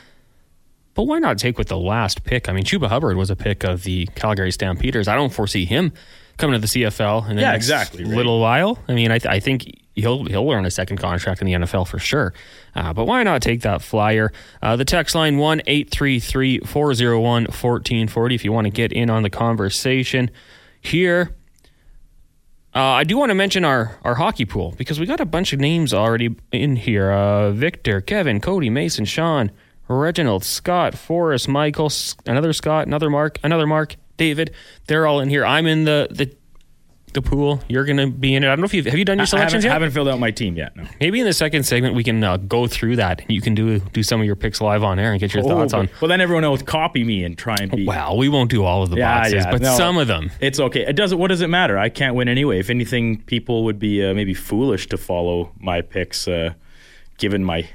But 0.95 1.05
why 1.05 1.19
not 1.19 1.39
take 1.39 1.57
with 1.59 1.69
the 1.69 1.79
last 1.79 2.25
pick? 2.25 2.49
I 2.49 2.53
mean, 2.53 2.65
Chuba 2.65 2.89
Hubbard 2.89 3.17
was 3.17 3.31
a 3.31 3.37
pick 3.37 3.65
of 3.65 3.83
the 3.85 4.07
Calgary 4.15 4.53
Stampeders. 4.53 5.09
I 5.09 5.15
don't 5.15 5.33
foresee 5.33 5.65
him 5.65 5.93
coming 6.37 6.55
to 6.55 6.59
the 6.61 6.67
CFL 6.67 7.29
in 7.31 7.37
the 7.37 7.43
Yeah, 7.43 7.53
next 7.53 7.65
exactly, 7.65 8.05
right. 8.05 8.15
little 8.15 8.41
while. 8.41 8.79
I 8.89 8.95
mean, 8.95 9.11
I, 9.11 9.19
th- 9.19 9.33
I 9.33 9.41
think 9.41 9.79
he'll 9.95 10.25
he'll 10.27 10.51
earn 10.51 10.65
a 10.67 10.71
second 10.71 10.99
contract 10.99 11.41
in 11.41 11.47
the 11.47 11.53
NFL 11.55 11.87
for 11.89 11.99
sure. 11.99 12.35
Uh, 12.75 12.93
but 12.93 13.07
why 13.07 13.23
not 13.23 13.41
take 13.43 13.63
that 13.63 13.81
flyer? 13.83 14.33
Uh, 14.63 14.77
the 14.77 14.85
text 14.85 15.15
line 15.15 15.39
one 15.39 15.63
eight 15.67 15.91
three 15.91 16.21
three 16.21 16.59
four 16.61 16.93
zero 16.95 17.21
one 17.21 17.47
fourteen 17.47 18.07
forty. 18.09 18.35
If 18.35 18.45
you 18.45 18.53
want 18.53 18.67
to 18.67 18.71
get 18.71 18.93
in 18.93 19.09
on 19.09 19.23
the 19.23 19.31
conversation 19.31 20.31
here. 20.81 21.35
Uh, 22.75 22.81
I 22.81 23.05
do 23.05 23.19
want 23.19 23.29
to 23.29 23.35
mention 23.35 23.67
our, 23.67 23.99
our 24.03 24.15
hockey 24.15 24.47
pool 24.47 24.75
because 24.79 24.99
we 24.99 25.05
got 25.05 25.21
a 25.21 25.27
bunch 25.27 25.53
of 25.53 25.61
names 25.61 25.93
already 25.93 26.35
in 26.53 26.77
here. 26.77 27.11
Uh, 27.13 27.51
Victor, 27.51 28.01
Kevin, 28.01 28.41
Cody, 28.41 28.71
Mason, 28.71 29.05
Sean, 29.05 29.51
Reginald, 29.89 30.45
Scott, 30.45 30.95
Forrest, 30.97 31.49
Michael, 31.49 31.91
another 32.27 32.53
Scott, 32.53 32.87
another 32.87 33.11
Mark, 33.11 33.39
another 33.43 33.67
Mark, 33.67 33.97
David. 34.17 34.55
They're 34.87 35.07
all 35.07 35.21
in 35.21 35.29
here. 35.29 35.45
I'm 35.45 35.67
in 35.67 35.85
the 35.85 36.09
the, 36.11 36.35
the 37.13 37.21
pool. 37.21 37.63
You're 37.69 37.85
going 37.85 37.99
to 37.99 38.07
be 38.07 38.35
in 38.35 38.43
it. 38.43 38.47
I 38.47 38.51
don't 38.51 38.61
know 38.61 38.65
if 38.65 38.73
you've 38.73 38.87
have 38.87 38.95
you 38.99 39.05
done 39.05 39.19
your 39.19 39.23
I 39.23 39.27
selections 39.27 39.65
haven't, 39.65 39.65
yet. 39.65 39.73
haven't 39.73 39.91
filled 39.91 40.09
out 40.09 40.19
my 40.19 40.31
team 40.31 40.57
yet. 40.57 40.75
No. 40.75 40.85
Maybe 40.99 41.21
in 41.21 41.27
the 41.27 41.33
second 41.35 41.65
segment 41.65 41.95
we 41.95 42.05
can 42.05 42.25
uh, 42.25 42.39
go 42.39 42.67
through 42.67 42.97
that 42.97 43.21
and 43.21 43.31
you 43.31 43.43
can 43.43 43.55
do 43.55 43.81
do 43.81 44.03
some 44.03 44.19
of 44.21 44.25
your 44.27 44.37
picks 44.37 44.63
live 44.63 44.83
on 44.83 44.99
air 44.99 45.11
and 45.13 45.21
get 45.21 45.35
your 45.35 45.43
thoughts 45.43 45.75
Oh, 45.75 45.81
on. 45.81 45.91
Well, 46.01 46.09
then 46.09 46.23
everyone 46.23 46.45
else 46.45 46.63
copy 46.63 47.05
me 47.05 47.23
and 47.25 47.37
try 47.37 47.57
and 47.61 47.71
be. 47.71 47.85
Well, 47.87 48.17
we 48.17 48.31
won't 48.31 48.51
do 48.51 48.65
all 48.65 48.83
of 48.83 48.89
the 48.89 48.97
Yeah, 48.97 49.19
boxes, 49.19 49.45
yeah, 49.45 49.51
but 49.51 49.61
no. 49.61 49.77
some 49.77 49.99
of 49.99 50.07
them. 50.09 50.31
It's 50.41 50.59
okay. 50.59 50.87
It 50.87 50.95
doesn't. 50.97 51.19
What 51.19 51.29
does 51.29 51.43
it 51.43 51.49
matter? 51.49 51.77
I 51.77 51.91
can't 51.91 52.15
win 52.15 52.29
anyway. 52.29 52.59
If 52.61 52.71
anything, 52.71 53.21
people 53.25 53.65
would 53.65 53.79
be 53.79 54.03
uh, 54.03 54.15
maybe 54.15 54.33
foolish 54.33 54.87
to 54.89 54.97
follow 54.97 55.53
my 55.59 55.83
picks, 55.83 56.27
uh, 56.27 56.55
given 57.19 57.45
my 57.45 57.69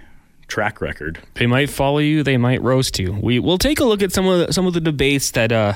track 0.48 0.82
record. 0.82 1.20
They 1.36 1.48
might 1.48 1.70
follow 1.70 2.00
you. 2.00 2.24
They 2.24 2.38
might 2.38 2.62
roast 2.62 3.00
you. 3.00 3.12
We 3.14 3.40
will 3.40 3.58
take 3.58 3.80
a 3.80 3.86
look 3.86 4.02
at 4.02 4.12
some 4.12 4.28
of 4.28 4.48
the, 4.48 4.54
some 4.54 4.66
of 4.66 4.74
the 4.74 4.82
debates 4.82 5.32
that 5.32 5.52
uh, 5.52 5.74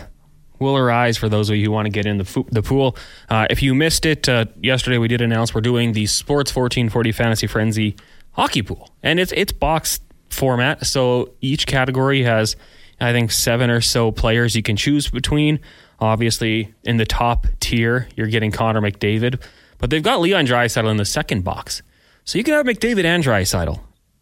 will 0.60 0.78
arise 0.78 1.18
for 1.18 1.28
those 1.28 1.50
of 1.50 1.58
you 1.58 1.66
who 1.66 1.72
want 1.72 1.88
to 1.88 1.90
get 1.90 2.06
in 2.06 2.18
the 2.18 2.26
fo- 2.26 2.48
the 2.52 2.62
pool. 2.62 2.96
Uh, 3.30 3.48
if 3.50 3.62
you 3.62 3.76
missed 3.76 4.06
it 4.06 4.30
uh, 4.30 4.46
yesterday, 4.62 4.98
we 4.98 5.08
did 5.08 5.22
announce 5.22 5.54
we're 5.54 5.62
doing 5.62 5.94
the 5.94 6.06
Sports 6.06 6.52
fourteen 6.52 6.90
forty 6.90 7.12
Fantasy 7.12 7.48
Frenzy 7.48 7.96
hockey 8.32 8.62
pool, 8.62 8.90
and 9.04 9.20
it's 9.20 9.34
it's 9.34 9.52
box 9.52 10.00
format. 10.30 10.86
So 10.86 11.34
each 11.42 11.68
category 11.68 12.24
has, 12.24 12.56
I 13.00 13.12
think, 13.12 13.32
seven 13.32 13.70
or 13.70 13.82
so 13.82 14.12
players 14.12 14.56
you 14.56 14.64
can 14.64 14.78
choose 14.78 15.10
between. 15.10 15.60
Obviously, 16.00 16.74
in 16.84 16.98
the 16.98 17.06
top 17.06 17.46
tier, 17.60 18.08
you're 18.16 18.28
getting 18.28 18.52
Connor 18.52 18.82
McDavid, 18.82 19.40
but 19.78 19.90
they've 19.90 20.02
got 20.02 20.22
Leon 20.22 20.48
Draisaitl 20.48 20.90
in 20.90 20.98
the 20.98 21.06
second 21.06 21.44
box, 21.44 21.82
so 22.24 22.38
you 22.38 22.44
can 22.44 22.54
have 22.54 22.66
McDavid 22.66 23.04
and 23.04 23.24
Draisaitl 23.24 23.82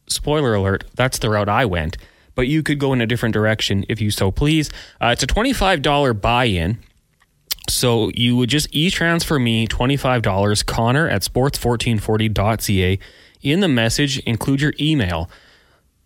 spoiler 0.10 0.54
alert, 0.54 0.86
that's 0.96 1.20
the 1.20 1.30
route 1.30 1.50
I 1.50 1.66
went. 1.66 1.98
But 2.36 2.48
you 2.48 2.63
could 2.63 2.80
go 2.80 2.94
in 2.94 3.01
a 3.01 3.08
different 3.08 3.34
direction 3.34 3.86
if 3.89 4.00
you 4.00 4.12
so 4.12 4.32
please. 4.32 4.70
Uh, 5.01 5.08
it's 5.08 5.24
a 5.24 5.28
$25 5.28 6.22
buy 6.22 6.46
in. 6.46 6.80
So 7.68 8.12
you 8.16 8.36
would 8.38 8.50
just 8.50 8.68
e 8.72 8.89
transfer 8.89 9.38
me 9.38 9.68
$25, 9.68 10.66
Connor 10.66 11.08
at 11.08 11.22
sports1440.ca. 11.22 13.00
In 13.42 13.60
the 13.60 13.68
message, 13.68 14.20
include 14.20 14.62
your 14.62 14.74
email. 14.80 15.30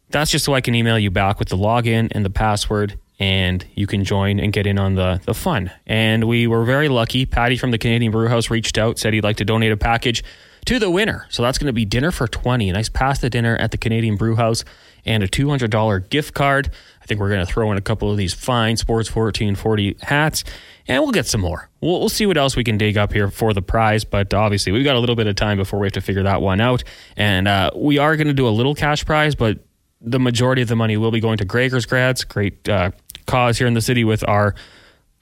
That's 0.10 0.30
just 0.30 0.46
so 0.46 0.54
I 0.54 0.62
can 0.62 0.76
email 0.76 1.00
you 1.00 1.10
back 1.10 1.40
with 1.40 1.50
the 1.50 1.58
login 1.58 2.10
and 2.12 2.24
the 2.24 2.30
password, 2.30 3.00
and 3.20 3.66
you 3.76 3.88
can 3.88 4.04
join 4.04 4.40
and 4.40 4.54
get 4.54 4.68
in 4.68 4.78
on 4.78 4.96
the, 4.96 5.22
the 5.26 5.34
fun. 5.34 5.72
And 5.88 6.26
we 6.26 6.46
were 6.46 6.66
very 6.66 6.90
lucky. 6.90 7.26
Patty 7.26 7.58
from 7.58 7.72
the 7.72 7.78
Canadian 7.78 8.12
Brew 8.12 8.28
House 8.28 8.50
reached 8.50 8.78
out, 8.78 9.00
said 9.00 9.14
he'd 9.14 9.24
like 9.24 9.38
to 9.38 9.46
donate 9.46 9.72
a 9.72 9.78
package 9.78 10.24
to 10.66 10.80
the 10.80 10.90
winner. 10.90 11.26
So 11.30 11.44
that's 11.44 11.58
going 11.58 11.68
to 11.68 11.74
be 11.74 11.86
dinner 11.86 12.12
for 12.12 12.28
20, 12.28 12.70
a 12.70 12.74
nice 12.74 12.90
pasta 12.90 13.30
dinner 13.30 13.56
at 13.58 13.72
the 13.72 13.78
Canadian 13.78 14.16
Brew 14.16 14.36
House, 14.36 14.64
and 15.06 15.24
a 15.24 15.28
$200 15.28 16.10
gift 16.10 16.34
card. 16.34 16.70
I 17.02 17.06
think 17.06 17.20
we're 17.20 17.30
going 17.30 17.46
to 17.46 17.52
throw 17.52 17.72
in 17.72 17.78
a 17.78 17.82
couple 17.82 18.10
of 18.10 18.18
these 18.18 18.34
fine 18.34 18.78
Sports 18.78 19.14
1440 19.14 19.98
hats, 20.02 20.44
and 20.88 21.04
we'll 21.04 21.12
get 21.12 21.26
some 21.26 21.42
more. 21.42 21.70
We'll, 21.82 22.00
we'll 22.00 22.10
see 22.10 22.26
what 22.26 22.38
else 22.38 22.56
we 22.56 22.64
can 22.64 22.78
dig 22.78 22.98
up 22.98 23.12
here 23.12 23.30
for 23.30 23.54
the 23.54 23.62
prize, 23.62 24.06
but 24.06 24.34
obviously 24.34 24.72
we've 24.72 24.86
got 24.86 24.96
a 24.96 25.00
little 25.00 25.16
bit 25.16 25.28
of 25.28 25.36
time 25.36 25.58
before 25.58 25.80
we 25.80 25.88
have 25.88 25.94
to 25.94 26.02
figure 26.02 26.24
that 26.24 26.42
one 26.42 26.62
out. 26.62 26.84
And 27.18 27.48
uh, 27.48 27.72
we 27.76 27.98
are 27.98 28.16
going 28.16 28.28
to 28.28 28.34
do 28.34 28.48
a 28.48 28.50
little 28.50 28.76
cash 28.76 29.06
prize, 29.06 29.36
but 29.36 29.60
the 30.00 30.20
majority 30.20 30.62
of 30.62 30.68
the 30.68 30.76
money 30.76 30.98
will 30.98 31.12
be 31.12 31.20
going 31.20 31.38
to 31.38 31.46
Gregor's 31.46 31.86
Grads, 31.86 32.24
great 32.24 32.68
uh, 32.70 32.92
cause 33.26 33.58
here 33.58 33.68
in 33.68 33.74
the 33.74 33.82
city 33.82 34.04
with 34.04 34.28
our 34.28 34.56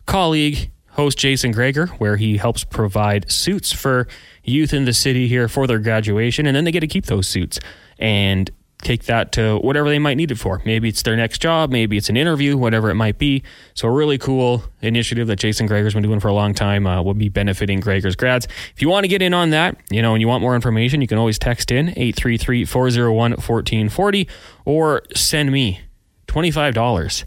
colleague, 0.06 0.72
host 0.92 1.18
Jason 1.18 1.52
Gregor, 1.52 1.88
where 1.98 2.18
he 2.18 2.38
helps 2.38 2.64
provide 2.64 3.32
suits 3.32 3.72
for 3.72 4.08
youth 4.44 4.74
in 4.74 4.86
the 4.86 4.94
city 4.94 5.28
here 5.28 5.48
for 5.48 5.68
their 5.68 5.80
graduation. 5.80 6.46
And 6.46 6.56
then 6.56 6.64
they 6.64 6.72
get 6.72 6.82
to 6.82 6.88
keep 6.88 7.06
those 7.06 7.28
suits 7.28 7.60
and 8.00 8.52
take 8.82 9.04
that 9.04 9.32
to 9.32 9.58
whatever 9.60 9.90
they 9.90 10.00
might 10.00 10.18
need 10.18 10.32
it 10.32 10.36
for. 10.36 10.62
Maybe 10.66 10.90
it's 10.90 11.04
their 11.04 11.16
next 11.16 11.40
job, 11.40 11.72
maybe 11.72 11.98
it's 11.98 12.10
an 12.10 12.18
interview, 12.18 12.58
whatever 12.58 12.90
it 12.90 12.96
might 12.96 13.18
be. 13.18 13.44
So, 13.74 13.88
a 13.88 13.92
really 13.92 14.18
cool 14.18 14.64
initiative 14.82 15.28
that 15.28 15.38
Jason 15.38 15.68
Gregor's 15.68 15.94
been 15.94 16.04
doing 16.04 16.20
for 16.20 16.28
a 16.28 16.34
long 16.34 16.54
time 16.54 16.88
uh, 16.88 17.02
will 17.02 17.14
be 17.14 17.30
benefiting 17.30 17.80
Gregor's 17.80 18.16
grads. 18.16 18.48
If 18.76 18.82
you 18.82 18.90
want 18.90 19.04
to 19.04 19.08
get 19.08 19.22
in 19.22 19.34
on 19.34 19.52
that, 19.52 19.78
you 19.90 20.02
know, 20.02 20.14
and 20.14 20.22
you 20.22 20.28
want 20.28 20.42
more 20.42 20.56
information, 20.56 21.02
you 21.02 21.08
can 21.08 21.18
always 21.18 21.38
text 21.38 21.72
in 21.72 21.90
833 21.90 22.66
401 22.66 23.32
1440 23.32 24.28
or 24.66 25.04
send 25.16 25.52
me 25.52 25.82
$25. 26.28 27.26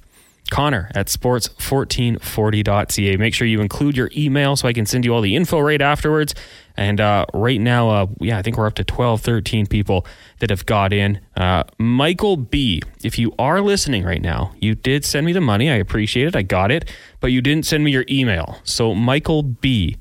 Connor 0.51 0.91
at 0.95 1.07
sports1440.ca. 1.07 3.17
Make 3.17 3.35
sure 3.35 3.47
you 3.47 3.61
include 3.61 3.97
your 3.97 4.11
email 4.17 4.57
so 4.57 4.69
I 4.69 4.73
can 4.73 4.87
send 4.87 5.05
you 5.05 5.15
all 5.15 5.21
the 5.21 5.37
info 5.37 5.61
right 5.61 5.81
afterwards. 5.81 6.35
And 6.77 7.01
uh, 7.01 7.27
right 7.33 7.61
now, 7.61 7.89
uh, 7.89 8.07
yeah, 8.21 8.39
I 8.39 8.43
think 8.43 8.57
we're 8.57 8.67
up 8.67 8.75
to 8.75 8.85
12, 8.85 9.21
13 9.21 9.67
people 9.67 10.07
that 10.41 10.51
have 10.51 10.67
got 10.67 10.93
in. 10.93 11.21
Uh, 11.37 11.65
Michael 11.79 12.37
B., 12.37 12.83
if 13.03 13.19
you 13.19 13.33
are 13.39 13.61
listening 13.61 14.05
right 14.05 14.23
now, 14.23 14.53
you 14.61 14.75
did 14.75 15.05
send 15.05 15.27
me 15.27 15.33
the 15.33 15.41
money. 15.41 15.71
I 15.71 15.77
appreciate 15.77 16.29
it. 16.29 16.37
I 16.37 16.43
got 16.43 16.71
it. 16.71 16.91
But 17.21 17.33
you 17.33 17.41
didn't 17.41 17.67
send 17.67 17.85
me 17.85 17.93
your 17.93 18.05
email. 18.09 18.59
So, 18.65 18.95
Michael 18.95 19.43
B., 19.43 19.97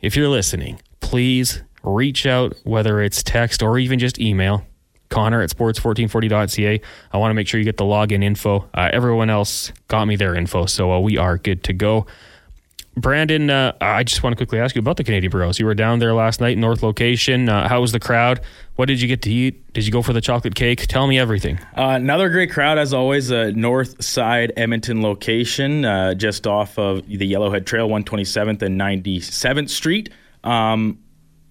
if 0.00 0.16
you're 0.16 0.28
listening, 0.28 0.80
please 1.00 1.62
reach 1.82 2.26
out, 2.26 2.54
whether 2.64 3.00
it's 3.00 3.22
text 3.22 3.62
or 3.62 3.78
even 3.78 3.98
just 3.98 4.18
email. 4.18 4.66
Connor 5.08 5.42
at 5.42 5.50
sports1440.ca. 5.50 6.80
I 7.12 7.18
want 7.18 7.30
to 7.30 7.34
make 7.34 7.46
sure 7.46 7.58
you 7.58 7.64
get 7.64 7.76
the 7.76 7.84
login 7.84 8.24
info. 8.24 8.68
Uh, 8.74 8.90
everyone 8.92 9.30
else 9.30 9.72
got 9.88 10.06
me 10.06 10.16
their 10.16 10.34
info, 10.34 10.66
so 10.66 10.92
uh, 10.92 11.00
we 11.00 11.18
are 11.18 11.38
good 11.38 11.62
to 11.64 11.72
go. 11.72 12.06
Brandon, 12.96 13.50
uh, 13.50 13.72
I 13.80 14.04
just 14.04 14.22
want 14.22 14.32
to 14.32 14.36
quickly 14.36 14.60
ask 14.60 14.76
you 14.76 14.78
about 14.78 14.96
the 14.96 15.04
Canadian 15.04 15.30
Bros. 15.30 15.58
You 15.58 15.66
were 15.66 15.74
down 15.74 15.98
there 15.98 16.14
last 16.14 16.40
night, 16.40 16.56
North 16.56 16.82
location. 16.82 17.48
Uh, 17.48 17.68
how 17.68 17.80
was 17.80 17.90
the 17.90 17.98
crowd? 17.98 18.40
What 18.76 18.86
did 18.86 19.00
you 19.00 19.08
get 19.08 19.22
to 19.22 19.32
eat? 19.32 19.72
Did 19.72 19.84
you 19.84 19.90
go 19.92 20.00
for 20.00 20.12
the 20.12 20.20
chocolate 20.20 20.54
cake? 20.54 20.86
Tell 20.86 21.08
me 21.08 21.18
everything. 21.18 21.58
Uh, 21.76 21.94
another 21.96 22.28
great 22.28 22.52
crowd, 22.52 22.78
as 22.78 22.92
always, 22.94 23.32
uh, 23.32 23.50
North 23.54 24.02
Side 24.04 24.52
Edmonton 24.56 25.02
location, 25.02 25.84
uh, 25.84 26.14
just 26.14 26.46
off 26.46 26.78
of 26.78 27.06
the 27.08 27.32
Yellowhead 27.32 27.66
Trail, 27.66 27.88
127th 27.88 28.62
and 28.62 28.80
97th 28.80 29.70
Street. 29.70 30.10
Um, 30.44 30.98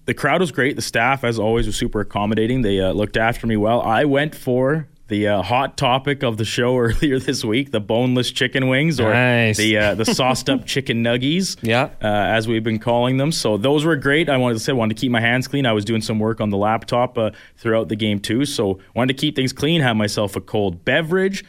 the 0.06 0.14
crowd 0.14 0.40
was 0.40 0.52
great. 0.52 0.76
The 0.76 0.82
staff, 0.82 1.24
as 1.24 1.38
always, 1.38 1.66
was 1.66 1.76
super 1.76 2.00
accommodating. 2.00 2.62
They 2.62 2.80
uh, 2.80 2.92
looked 2.92 3.16
after 3.16 3.46
me 3.46 3.56
well. 3.56 3.80
I 3.82 4.04
went 4.04 4.34
for 4.34 4.86
the 5.08 5.28
uh, 5.28 5.42
hot 5.42 5.76
topic 5.76 6.22
of 6.22 6.36
the 6.38 6.44
show 6.44 6.76
earlier 6.78 7.18
this 7.18 7.44
week: 7.44 7.70
the 7.72 7.80
boneless 7.80 8.30
chicken 8.30 8.68
wings, 8.68 8.98
or 9.00 9.12
Nice. 9.12 9.56
the 9.56 9.76
uh, 9.78 9.94
the 9.94 10.04
sauced 10.16 10.48
up 10.50 10.66
chicken 10.66 11.02
nuggies, 11.04 11.56
Yeah. 11.62 11.84
uh, 12.02 12.06
as 12.06 12.46
we've 12.48 12.64
been 12.64 12.78
calling 12.78 13.16
them. 13.18 13.32
So 13.32 13.56
those 13.56 13.84
were 13.84 13.96
great. 13.96 14.28
I 14.28 14.36
wanted 14.36 14.54
to 14.54 14.60
say, 14.60 14.72
wanted 14.72 14.96
to 14.96 15.00
keep 15.00 15.10
my 15.12 15.20
hands 15.20 15.46
clean. 15.48 15.66
I 15.66 15.72
was 15.72 15.84
doing 15.84 16.00
some 16.02 16.18
work 16.18 16.40
on 16.40 16.50
the 16.50 16.56
laptop 16.58 17.16
uh, 17.18 17.30
throughout 17.56 17.88
the 17.88 17.96
game 17.96 18.18
too, 18.18 18.44
so 18.44 18.78
wanted 18.94 19.16
to 19.16 19.20
keep 19.20 19.36
things 19.36 19.52
clean. 19.52 19.80
Have 19.80 19.96
myself 19.96 20.36
a 20.36 20.40
cold 20.40 20.84
beverage. 20.84 21.44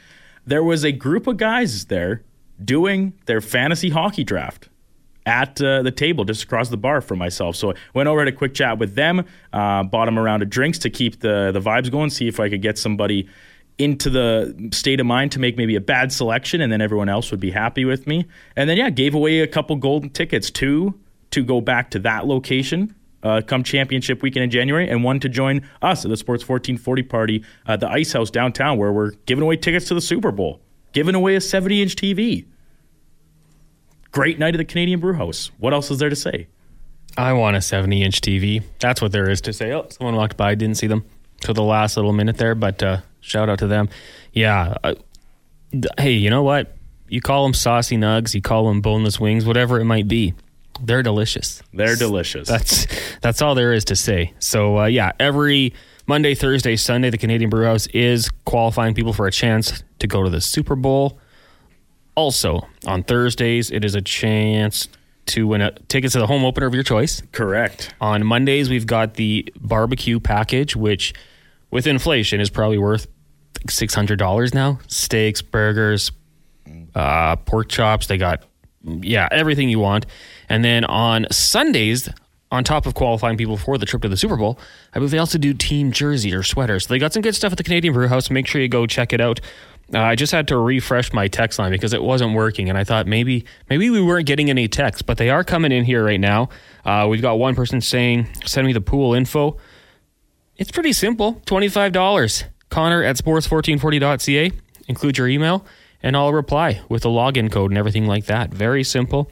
There 0.45 0.63
was 0.63 0.83
a 0.85 0.91
group 0.91 1.25
of 1.27 1.37
guys 1.37 1.85
there 1.85 2.23
doing 2.63 3.13
their 3.25 3.41
fantasy 3.41 3.89
hockey 3.89 4.23
draft 4.23 4.69
at 5.25 5.61
uh, 5.61 5.81
the 5.81 5.91
table 5.91 6.23
just 6.23 6.43
across 6.43 6.69
the 6.69 6.77
bar 6.77 7.01
from 7.01 7.19
myself. 7.19 7.55
So 7.55 7.71
I 7.71 7.75
went 7.93 8.07
over 8.07 8.19
had 8.19 8.27
a 8.27 8.31
quick 8.31 8.53
chat 8.53 8.77
with 8.77 8.95
them, 8.95 9.25
uh, 9.53 9.83
bought 9.83 10.05
them 10.05 10.17
a 10.17 10.21
round 10.21 10.43
of 10.43 10.49
drinks 10.49 10.79
to 10.79 10.89
keep 10.89 11.19
the 11.19 11.51
the 11.51 11.61
vibes 11.61 11.91
going, 11.91 12.09
see 12.09 12.27
if 12.27 12.39
I 12.39 12.49
could 12.49 12.61
get 12.61 12.77
somebody 12.77 13.27
into 13.77 14.09
the 14.09 14.69
state 14.71 14.99
of 14.99 15.05
mind 15.05 15.31
to 15.33 15.39
make 15.39 15.57
maybe 15.57 15.75
a 15.75 15.81
bad 15.81 16.11
selection, 16.11 16.61
and 16.61 16.71
then 16.71 16.81
everyone 16.81 17.09
else 17.09 17.31
would 17.31 17.39
be 17.39 17.51
happy 17.51 17.85
with 17.85 18.07
me. 18.07 18.25
And 18.55 18.69
then 18.69 18.77
yeah, 18.77 18.89
gave 18.89 19.15
away 19.15 19.41
a 19.41 19.47
couple 19.47 19.75
golden 19.75 20.09
tickets, 20.09 20.49
two 20.49 20.97
to 21.31 21.43
go 21.43 21.59
back 21.61 21.91
to 21.91 21.99
that 21.99 22.25
location. 22.25 22.95
Uh, 23.23 23.41
come 23.41 23.63
championship 23.63 24.21
weekend 24.21 24.43
in 24.43 24.51
January, 24.51 24.87
and 24.87 25.03
one 25.03 25.19
to 25.19 25.27
join 25.27 25.67
us 25.81 26.05
at 26.05 26.09
the 26.09 26.17
Sports 26.17 26.47
1440 26.47 27.03
party 27.03 27.43
at 27.65 27.79
the 27.79 27.89
Ice 27.89 28.13
House 28.13 28.29
downtown, 28.29 28.77
where 28.77 28.93
we're 28.93 29.11
giving 29.25 29.43
away 29.43 29.57
tickets 29.57 29.87
to 29.87 29.95
the 29.95 30.01
Super 30.01 30.31
Bowl, 30.31 30.61
giving 30.93 31.15
away 31.15 31.35
a 31.35 31.41
70 31.41 31.81
inch 31.81 31.95
TV. 31.95 32.45
Great 34.15 34.39
night 34.39 34.55
at 34.55 34.59
the 34.59 34.63
Canadian 34.65 35.01
Brew 35.01 35.13
House. 35.13 35.51
What 35.57 35.73
else 35.73 35.91
is 35.91 35.97
there 35.97 36.07
to 36.07 36.15
say? 36.15 36.47
I 37.17 37.33
want 37.33 37.57
a 37.57 37.61
70 37.61 38.01
inch 38.01 38.21
TV. 38.21 38.63
That's 38.79 39.01
what 39.01 39.11
there 39.11 39.29
is 39.29 39.41
to 39.41 39.51
say. 39.51 39.73
Oh, 39.73 39.87
someone 39.89 40.15
walked 40.15 40.37
by. 40.37 40.55
Didn't 40.55 40.77
see 40.77 40.87
them 40.87 41.03
till 41.41 41.53
the 41.53 41.61
last 41.61 41.97
little 41.97 42.13
minute 42.13 42.37
there, 42.37 42.55
but 42.55 42.81
uh, 42.81 43.01
shout 43.19 43.49
out 43.49 43.59
to 43.59 43.67
them. 43.67 43.89
Yeah. 44.31 44.77
Uh, 44.81 44.95
th- 45.73 45.87
hey, 45.97 46.13
you 46.13 46.29
know 46.29 46.43
what? 46.43 46.77
You 47.09 47.19
call 47.19 47.43
them 47.43 47.53
saucy 47.53 47.97
nugs, 47.97 48.33
you 48.33 48.41
call 48.41 48.69
them 48.69 48.79
boneless 48.79 49.19
wings, 49.19 49.45
whatever 49.45 49.81
it 49.81 49.85
might 49.85 50.07
be. 50.07 50.33
They're 50.81 51.03
delicious. 51.03 51.61
They're 51.73 51.97
delicious. 51.97 52.47
That's 52.47 52.87
that's 53.19 53.41
all 53.41 53.53
there 53.53 53.73
is 53.73 53.83
to 53.85 53.97
say. 53.97 54.33
So 54.39 54.79
uh, 54.79 54.85
yeah, 54.85 55.11
every 55.19 55.73
Monday, 56.07 56.35
Thursday, 56.35 56.77
Sunday, 56.77 57.09
the 57.09 57.17
Canadian 57.17 57.49
Brewhouse 57.49 57.87
is 57.87 58.29
qualifying 58.45 58.93
people 58.93 59.11
for 59.11 59.27
a 59.27 59.31
chance 59.31 59.83
to 59.99 60.07
go 60.07 60.23
to 60.23 60.29
the 60.29 60.39
Super 60.39 60.77
Bowl. 60.77 61.19
Also, 62.15 62.67
on 62.85 63.03
Thursdays, 63.03 63.71
it 63.71 63.83
is 63.83 63.93
a 63.95 64.01
chance 64.01 64.87
to 65.27 65.47
win 65.47 65.61
a 65.61 65.71
tickets 65.87 66.13
to 66.13 66.19
the 66.19 66.27
home 66.27 66.45
opener 66.45 66.67
of 66.67 66.73
your 66.73 66.83
choice. 66.83 67.21
Correct. 67.31 67.93
On 67.99 68.25
Mondays, 68.25 68.69
we've 68.69 68.87
got 68.87 69.15
the 69.15 69.51
barbecue 69.59 70.19
package, 70.19 70.75
which 70.75 71.13
with 71.71 71.87
inflation 71.87 72.39
is 72.39 72.49
probably 72.49 72.77
worth 72.77 73.07
six 73.69 73.93
hundred 73.93 74.19
dollars 74.19 74.53
now. 74.53 74.79
Steaks, 74.87 75.41
burgers, 75.41 76.11
uh, 76.93 77.35
pork 77.37 77.69
chops. 77.69 78.07
They 78.07 78.17
got 78.17 78.43
yeah 78.83 79.27
everything 79.31 79.67
you 79.67 79.79
want. 79.79 80.05
And 80.47 80.63
then 80.63 80.85
on 80.85 81.25
Sundays, 81.31 82.07
on 82.51 82.63
top 82.63 82.85
of 82.85 82.93
qualifying 82.93 83.35
people 83.35 83.57
for 83.57 83.77
the 83.77 83.85
trip 83.85 84.03
to 84.03 84.09
the 84.09 84.17
Super 84.17 84.37
Bowl, 84.37 84.59
I 84.93 84.99
believe 84.99 85.11
they 85.11 85.17
also 85.17 85.39
do 85.39 85.53
team 85.53 85.91
jersey 85.91 86.33
or 86.33 86.43
sweaters. 86.43 86.85
So 86.85 86.93
they 86.93 86.99
got 86.99 87.11
some 87.11 87.23
good 87.23 87.35
stuff 87.35 87.51
at 87.51 87.57
the 87.57 87.63
Canadian 87.63 87.93
Brew 87.93 88.07
House. 88.07 88.29
Make 88.29 88.47
sure 88.47 88.61
you 88.61 88.69
go 88.69 88.85
check 88.85 89.11
it 89.11 89.19
out. 89.19 89.41
Uh, 89.93 89.99
I 89.99 90.15
just 90.15 90.31
had 90.31 90.47
to 90.47 90.57
refresh 90.57 91.13
my 91.13 91.27
text 91.27 91.59
line 91.59 91.71
because 91.71 91.93
it 91.93 92.01
wasn't 92.01 92.33
working, 92.33 92.69
and 92.69 92.77
I 92.77 92.83
thought 92.83 93.05
maybe 93.05 93.45
maybe 93.69 93.89
we 93.89 94.01
weren't 94.01 94.25
getting 94.25 94.49
any 94.49 94.67
texts, 94.67 95.03
but 95.03 95.17
they 95.17 95.29
are 95.29 95.43
coming 95.43 95.71
in 95.71 95.85
here 95.85 96.03
right 96.03 96.19
now. 96.19 96.49
Uh, 96.83 97.07
we've 97.09 97.21
got 97.21 97.37
one 97.37 97.53
person 97.55 97.81
saying, 97.81 98.27
"Send 98.45 98.65
me 98.65 98.73
the 98.73 98.81
pool 98.81 99.13
info." 99.13 99.57
It's 100.57 100.71
pretty 100.71 100.93
simple. 100.93 101.41
$25. 101.45 102.45
Connor 102.69 103.03
at 103.03 103.17
sports1440.ca. 103.17 104.51
Include 104.87 105.17
your 105.17 105.27
email, 105.27 105.65
and 106.01 106.15
I'll 106.15 106.31
reply 106.33 106.81
with 106.87 107.03
a 107.05 107.09
login 107.09 107.51
code 107.51 107.71
and 107.71 107.77
everything 107.77 108.07
like 108.07 108.25
that. 108.25 108.53
Very 108.53 108.83
simple. 108.83 109.29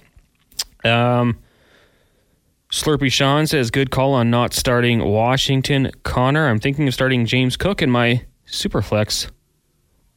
Um, 0.84 1.40
Slurpy 2.72 3.12
Sean 3.12 3.48
says, 3.48 3.72
good 3.72 3.92
call 3.92 4.14
on 4.14 4.30
not 4.30 4.54
starting 4.54 5.04
Washington. 5.04 5.92
Connor, 6.04 6.48
I'm 6.48 6.60
thinking 6.60 6.88
of 6.88 6.94
starting 6.94 7.26
James 7.26 7.56
Cook 7.56 7.82
in 7.82 7.90
my 7.90 8.26
Superflex 8.48 9.30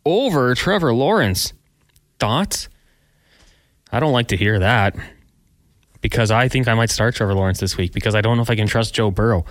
over 0.07 0.55
Trevor 0.55 0.95
Lawrence. 0.95 1.53
Thoughts? 2.19 2.71
I 3.93 4.01
don't 4.01 4.13
like 4.13 4.29
to 4.29 4.37
hear 4.37 4.59
that 4.59 4.97
because 6.01 6.31
I 6.31 6.49
think 6.49 6.69
I 6.69 6.75
might 6.75 6.91
start 6.91 7.15
Trevor 7.15 7.35
Lawrence 7.35 7.61
this 7.61 7.77
week 7.77 7.93
because 7.93 8.15
I 8.15 8.23
don't 8.23 8.37
know 8.37 8.43
if 8.43 8.51
I 8.51 8.57
can 8.57 8.67
trust 8.67 8.95
Joe 8.95 9.11
Burrow 9.11 9.45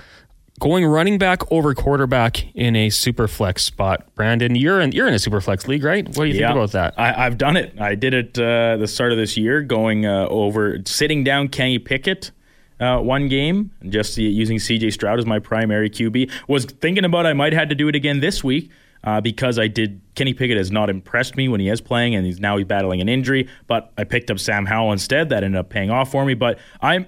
going 0.59 0.85
running 0.85 1.17
back 1.17 1.51
over 1.51 1.73
quarterback 1.73 2.55
in 2.55 2.75
a 2.75 2.89
super 2.89 3.27
flex 3.27 3.63
spot. 3.63 4.13
Brandon, 4.15 4.55
you're 4.55 4.79
in 4.79 4.91
you're 4.91 5.07
in 5.07 5.13
a 5.13 5.19
super 5.19 5.41
flex 5.41 5.67
league, 5.67 5.83
right? 5.83 6.07
What 6.07 6.15
do 6.15 6.25
you 6.25 6.35
yeah, 6.35 6.47
think 6.47 6.57
about 6.57 6.71
that? 6.71 6.93
I, 6.97 7.23
have 7.23 7.37
done 7.37 7.57
it. 7.57 7.79
I 7.79 7.95
did 7.95 8.13
it 8.13 8.39
uh, 8.39 8.77
the 8.77 8.87
start 8.87 9.11
of 9.11 9.17
this 9.17 9.37
year, 9.37 9.61
going 9.61 10.05
uh, 10.05 10.27
over 10.29 10.79
sitting 10.85 11.23
down 11.23 11.49
Kenny 11.49 11.79
Pickett. 11.79 12.31
Uh, 12.77 12.99
one 12.99 13.29
game, 13.29 13.71
and 13.79 13.89
just 13.89 14.17
using 14.17 14.57
CJ 14.57 14.91
Stroud 14.91 15.17
as 15.17 15.25
my 15.25 15.39
primary 15.39 15.89
QB. 15.89 16.29
Was 16.49 16.65
thinking 16.65 17.05
about 17.05 17.25
I 17.25 17.31
might 17.31 17.53
have 17.53 17.69
to 17.69 17.75
do 17.75 17.87
it 17.87 17.95
again 17.95 18.19
this 18.19 18.43
week 18.43 18.69
uh, 19.05 19.21
because 19.21 19.57
I 19.59 19.67
did. 19.67 20.01
Kenny 20.15 20.33
Pickett 20.33 20.57
has 20.57 20.71
not 20.71 20.89
impressed 20.89 21.35
me 21.35 21.47
when 21.47 21.59
he 21.59 21.69
is 21.69 21.79
playing, 21.81 22.15
and 22.15 22.25
he's 22.25 22.39
now 22.39 22.57
he's 22.57 22.65
battling 22.65 23.01
an 23.01 23.09
injury. 23.09 23.47
But 23.67 23.93
I 23.97 24.03
picked 24.03 24.31
up 24.31 24.39
Sam 24.39 24.65
Howell 24.65 24.91
instead. 24.91 25.29
That 25.29 25.43
ended 25.43 25.59
up 25.59 25.69
paying 25.69 25.91
off 25.91 26.11
for 26.11 26.25
me. 26.25 26.33
But 26.33 26.59
I'm 26.81 27.05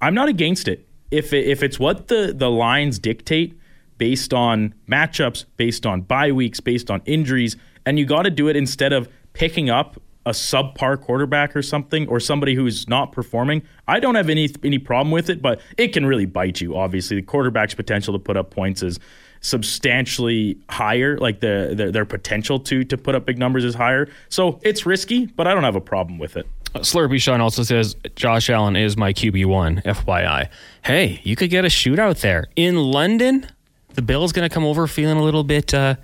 I'm 0.00 0.14
not 0.14 0.28
against 0.28 0.68
it 0.68 0.88
if 1.10 1.32
it, 1.32 1.46
if 1.46 1.62
it's 1.62 1.78
what 1.78 2.08
the 2.08 2.32
the 2.34 2.50
lines 2.50 2.98
dictate 2.98 3.58
based 3.98 4.32
on 4.32 4.74
matchups, 4.88 5.44
based 5.56 5.84
on 5.84 6.02
bye 6.02 6.32
weeks, 6.32 6.60
based 6.60 6.90
on 6.90 7.02
injuries, 7.04 7.56
and 7.84 7.98
you 7.98 8.06
got 8.06 8.22
to 8.22 8.30
do 8.30 8.48
it 8.48 8.56
instead 8.56 8.92
of 8.92 9.08
picking 9.32 9.70
up 9.70 10.00
a 10.26 10.30
subpar 10.30 11.00
quarterback 11.00 11.56
or 11.56 11.62
something 11.62 12.06
or 12.08 12.20
somebody 12.20 12.54
who's 12.54 12.86
not 12.86 13.12
performing. 13.12 13.62
I 13.86 13.98
don't 13.98 14.14
have 14.14 14.28
any 14.28 14.50
any 14.62 14.78
problem 14.78 15.10
with 15.10 15.30
it, 15.30 15.40
but 15.40 15.60
it 15.76 15.88
can 15.88 16.06
really 16.06 16.26
bite 16.26 16.60
you. 16.60 16.76
Obviously, 16.76 17.16
the 17.16 17.22
quarterback's 17.22 17.74
potential 17.74 18.12
to 18.12 18.18
put 18.18 18.36
up 18.36 18.50
points 18.50 18.82
is 18.82 18.98
substantially 19.40 20.58
higher 20.68 21.18
like 21.18 21.40
the, 21.40 21.72
the, 21.76 21.90
their 21.90 22.04
potential 22.04 22.58
to 22.58 22.84
to 22.84 22.96
put 22.96 23.14
up 23.14 23.26
big 23.26 23.38
numbers 23.38 23.64
is 23.64 23.74
higher 23.74 24.08
so 24.28 24.58
it's 24.62 24.84
risky 24.86 25.26
but 25.26 25.46
i 25.46 25.54
don't 25.54 25.64
have 25.64 25.76
a 25.76 25.80
problem 25.80 26.18
with 26.18 26.36
it 26.36 26.46
Slurpy 26.74 27.20
Sean 27.20 27.40
also 27.40 27.62
says 27.62 27.96
Josh 28.14 28.50
Allen 28.50 28.76
is 28.76 28.94
my 28.96 29.14
QB1, 29.14 29.84
FYI. 29.84 30.50
Hey, 30.84 31.20
you 31.24 31.34
could 31.34 31.48
get 31.48 31.64
a 31.64 31.68
shootout 31.68 32.20
there. 32.20 32.44
In 32.56 32.76
London, 32.76 33.46
the 33.94 34.02
Bills 34.02 34.32
going 34.32 34.48
to 34.48 34.52
come 34.52 34.64
over 34.64 34.86
feeling 34.86 35.16
a 35.16 35.22
little 35.22 35.44
bit 35.44 35.72
uh, 35.72 35.96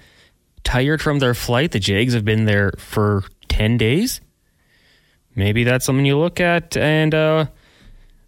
tired 0.65 1.03
from 1.03 1.19
their 1.19 1.35
flight. 1.35 1.73
The 1.73 1.79
Jags 1.79 2.15
have 2.15 2.25
been 2.25 2.47
there 2.47 2.73
for 2.79 3.25
10 3.49 3.77
days. 3.77 4.21
Maybe 5.37 5.65
that's 5.65 5.85
something 5.85 6.07
you 6.07 6.19
look 6.19 6.41
at. 6.41 6.77
And 6.77 7.15
uh, 7.15 7.47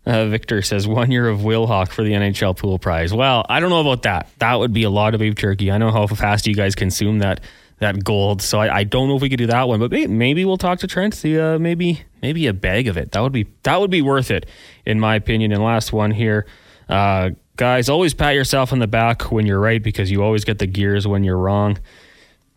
uh, 0.06 0.26
Victor 0.26 0.62
says 0.62 0.86
one 0.86 1.10
year 1.10 1.28
of 1.28 1.40
Wilhauk 1.40 1.88
for 1.88 2.04
the 2.04 2.12
NHL 2.12 2.56
pool 2.56 2.78
prize. 2.78 3.12
Well, 3.12 3.44
I 3.48 3.58
don't 3.58 3.70
know 3.70 3.80
about 3.80 4.02
that. 4.02 4.28
That 4.38 4.54
would 4.54 4.72
be 4.72 4.84
a 4.84 4.90
lot 4.90 5.14
of 5.14 5.20
beef 5.20 5.34
jerky. 5.34 5.70
I 5.70 5.78
know 5.78 5.90
how 5.90 6.06
fast 6.06 6.46
you 6.46 6.54
guys 6.54 6.74
consume 6.74 7.18
that 7.18 7.40
that 7.78 8.02
gold. 8.02 8.40
So 8.40 8.58
I, 8.58 8.78
I, 8.78 8.84
don't 8.84 9.06
know 9.06 9.16
if 9.16 9.22
we 9.22 9.28
could 9.28 9.36
do 9.36 9.48
that 9.48 9.68
one, 9.68 9.80
but 9.80 9.90
maybe 9.90 10.46
we'll 10.46 10.56
talk 10.56 10.78
to 10.78 10.86
Trent. 10.86 11.12
See, 11.12 11.38
uh, 11.38 11.58
maybe 11.58 12.02
maybe 12.22 12.46
a 12.46 12.54
bag 12.54 12.88
of 12.88 12.96
it. 12.96 13.12
That 13.12 13.20
would 13.20 13.32
be 13.32 13.48
that 13.64 13.80
would 13.80 13.90
be 13.90 14.00
worth 14.00 14.30
it, 14.30 14.46
in 14.86 14.98
my 14.98 15.16
opinion. 15.16 15.52
And 15.52 15.62
last 15.62 15.92
one 15.92 16.10
here, 16.10 16.46
uh, 16.88 17.30
guys, 17.56 17.88
always 17.88 18.14
pat 18.14 18.34
yourself 18.34 18.72
on 18.72 18.78
the 18.78 18.86
back 18.86 19.30
when 19.30 19.44
you're 19.44 19.60
right 19.60 19.82
because 19.82 20.10
you 20.10 20.22
always 20.22 20.44
get 20.44 20.58
the 20.58 20.66
gears 20.66 21.06
when 21.06 21.24
you're 21.24 21.36
wrong. 21.36 21.78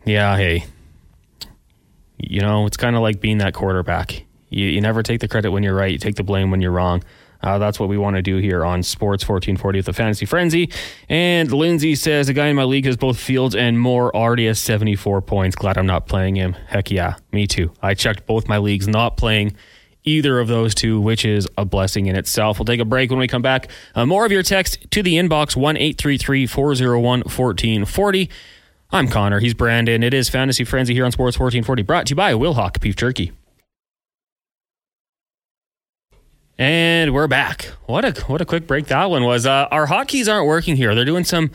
Yeah, 0.06 0.36
hey, 0.36 0.64
you 2.16 2.40
know 2.40 2.64
it's 2.66 2.76
kind 2.76 2.96
of 2.96 3.02
like 3.02 3.20
being 3.20 3.38
that 3.38 3.54
quarterback. 3.54 4.24
You, 4.48 4.66
you 4.66 4.80
never 4.80 5.02
take 5.02 5.20
the 5.20 5.28
credit 5.28 5.50
when 5.50 5.62
you're 5.62 5.74
right. 5.74 5.92
You 5.92 5.98
take 5.98 6.16
the 6.16 6.24
blame 6.24 6.50
when 6.50 6.60
you're 6.60 6.72
wrong. 6.72 7.02
Uh, 7.42 7.58
that's 7.58 7.80
what 7.80 7.88
we 7.88 7.96
want 7.96 8.16
to 8.16 8.22
do 8.22 8.36
here 8.36 8.64
on 8.64 8.82
Sports 8.82 9.22
1440 9.26 9.78
with 9.78 9.86
the 9.86 9.92
Fantasy 9.92 10.26
Frenzy. 10.26 10.70
And 11.08 11.50
Lindsay 11.50 11.94
says, 11.94 12.28
a 12.28 12.34
guy 12.34 12.48
in 12.48 12.56
my 12.56 12.64
league 12.64 12.84
has 12.84 12.96
both 12.96 13.18
Fields 13.18 13.54
and 13.54 13.80
Moore 13.80 14.14
already 14.14 14.46
has 14.46 14.58
74 14.58 15.22
points. 15.22 15.56
Glad 15.56 15.78
I'm 15.78 15.86
not 15.86 16.06
playing 16.06 16.36
him. 16.36 16.52
Heck 16.68 16.90
yeah, 16.90 17.16
me 17.32 17.46
too. 17.46 17.72
I 17.82 17.94
checked 17.94 18.26
both 18.26 18.48
my 18.48 18.58
leagues, 18.58 18.86
not 18.86 19.16
playing 19.16 19.54
either 20.04 20.40
of 20.40 20.48
those 20.48 20.74
two, 20.74 21.00
which 21.00 21.24
is 21.24 21.46
a 21.58 21.64
blessing 21.64 22.06
in 22.06 22.16
itself. 22.16 22.58
We'll 22.58 22.66
take 22.66 22.80
a 22.80 22.84
break 22.84 23.10
when 23.10 23.18
we 23.18 23.28
come 23.28 23.42
back. 23.42 23.70
Uh, 23.94 24.06
more 24.06 24.24
of 24.24 24.32
your 24.32 24.42
text 24.42 24.90
to 24.90 25.02
the 25.02 25.14
inbox 25.14 25.56
1 25.56 25.76
401 26.46 27.20
1440. 27.20 28.30
I'm 28.92 29.08
Connor. 29.08 29.38
He's 29.38 29.54
Brandon. 29.54 30.02
It 30.02 30.12
is 30.12 30.28
Fantasy 30.28 30.64
Frenzy 30.64 30.94
here 30.94 31.04
on 31.04 31.12
Sports 31.12 31.38
1440, 31.38 31.82
brought 31.82 32.06
to 32.06 32.10
you 32.10 32.16
by 32.16 32.32
Wilhauk 32.32 32.80
Beef 32.80 32.96
Jerky. 32.96 33.32
And 36.60 37.14
we're 37.14 37.26
back. 37.26 37.72
What 37.86 38.04
a 38.04 38.22
what 38.24 38.42
a 38.42 38.44
quick 38.44 38.66
break 38.66 38.88
that 38.88 39.06
one 39.06 39.24
was. 39.24 39.46
Uh, 39.46 39.66
our 39.70 39.86
hotkeys 39.86 40.30
aren't 40.30 40.46
working 40.46 40.76
here. 40.76 40.94
They're 40.94 41.06
doing 41.06 41.24
some 41.24 41.52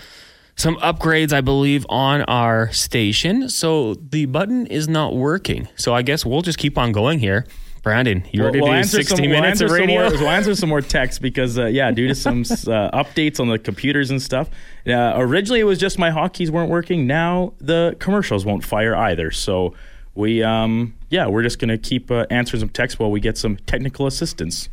some 0.55 0.77
upgrades, 0.77 1.31
I 1.31 1.41
believe, 1.41 1.85
on 1.89 2.23
our 2.23 2.71
station. 2.71 3.47
So 3.49 3.93
the 3.93 4.25
button 4.25 4.65
is 4.65 4.87
not 4.87 5.15
working. 5.15 5.67
So 5.75 5.93
I 5.93 6.01
guess 6.01 6.25
we'll 6.25 6.41
just 6.41 6.57
keep 6.57 6.75
on 6.75 6.91
going 6.91 7.19
here. 7.19 7.45
Brandon, 7.83 8.25
you 8.31 8.43
ready 8.43 8.59
we'll, 8.59 8.71
to 8.71 8.81
do 8.81 8.83
60 8.83 9.15
some, 9.15 9.29
minutes 9.29 9.61
we'll 9.61 9.73
of 9.73 9.77
radio? 9.79 10.09
More, 10.09 10.19
we'll 10.19 10.29
answer 10.29 10.55
some 10.55 10.69
more 10.69 10.81
texts 10.81 11.19
because, 11.19 11.59
uh, 11.59 11.67
yeah, 11.67 11.91
due 11.91 12.07
to 12.07 12.15
some 12.15 12.39
uh, 12.41 12.89
updates 12.89 13.39
on 13.39 13.47
the 13.47 13.59
computers 13.59 14.09
and 14.09 14.19
stuff. 14.19 14.49
Uh, 14.87 15.13
originally, 15.17 15.59
it 15.59 15.65
was 15.65 15.77
just 15.77 15.99
my 15.99 16.09
hotkeys 16.09 16.49
weren't 16.49 16.71
working. 16.71 17.05
Now 17.05 17.53
the 17.61 17.95
commercials 17.99 18.43
won't 18.43 18.63
fire 18.63 18.95
either. 18.95 19.29
So 19.29 19.75
we, 20.15 20.41
um, 20.41 20.95
yeah, 21.11 21.27
we're 21.27 21.43
just 21.43 21.59
going 21.59 21.69
to 21.69 21.77
keep 21.77 22.09
uh, 22.09 22.25
answering 22.31 22.61
some 22.61 22.69
texts 22.69 22.97
while 22.97 23.11
we 23.11 23.19
get 23.19 23.37
some 23.37 23.57
technical 23.67 24.07
assistance 24.07 24.67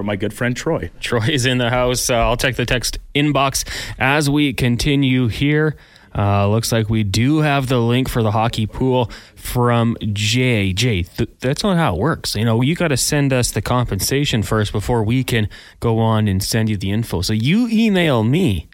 from 0.00 0.06
my 0.06 0.16
good 0.16 0.32
friend 0.32 0.56
Troy. 0.56 0.90
Troy 0.98 1.26
is 1.28 1.44
in 1.44 1.58
the 1.58 1.68
house. 1.68 2.08
Uh, 2.08 2.14
I'll 2.14 2.38
check 2.38 2.56
the 2.56 2.64
text 2.64 2.98
inbox 3.14 3.68
as 3.98 4.30
we 4.30 4.54
continue 4.54 5.28
here. 5.28 5.76
Uh, 6.16 6.48
looks 6.48 6.72
like 6.72 6.88
we 6.88 7.04
do 7.04 7.40
have 7.40 7.68
the 7.68 7.78
link 7.78 8.08
for 8.08 8.22
the 8.22 8.30
hockey 8.30 8.66
pool 8.66 9.10
from 9.36 9.98
Jay. 10.14 10.72
Jay, 10.72 11.02
th- 11.02 11.28
that's 11.40 11.62
not 11.62 11.76
how 11.76 11.96
it 11.96 12.00
works. 12.00 12.34
You 12.34 12.46
know, 12.46 12.62
you 12.62 12.74
got 12.74 12.88
to 12.88 12.96
send 12.96 13.34
us 13.34 13.50
the 13.50 13.60
compensation 13.60 14.42
first 14.42 14.72
before 14.72 15.04
we 15.04 15.22
can 15.22 15.50
go 15.80 15.98
on 15.98 16.28
and 16.28 16.42
send 16.42 16.70
you 16.70 16.78
the 16.78 16.90
info. 16.90 17.20
So 17.20 17.34
you 17.34 17.68
email 17.68 18.24
me. 18.24 18.68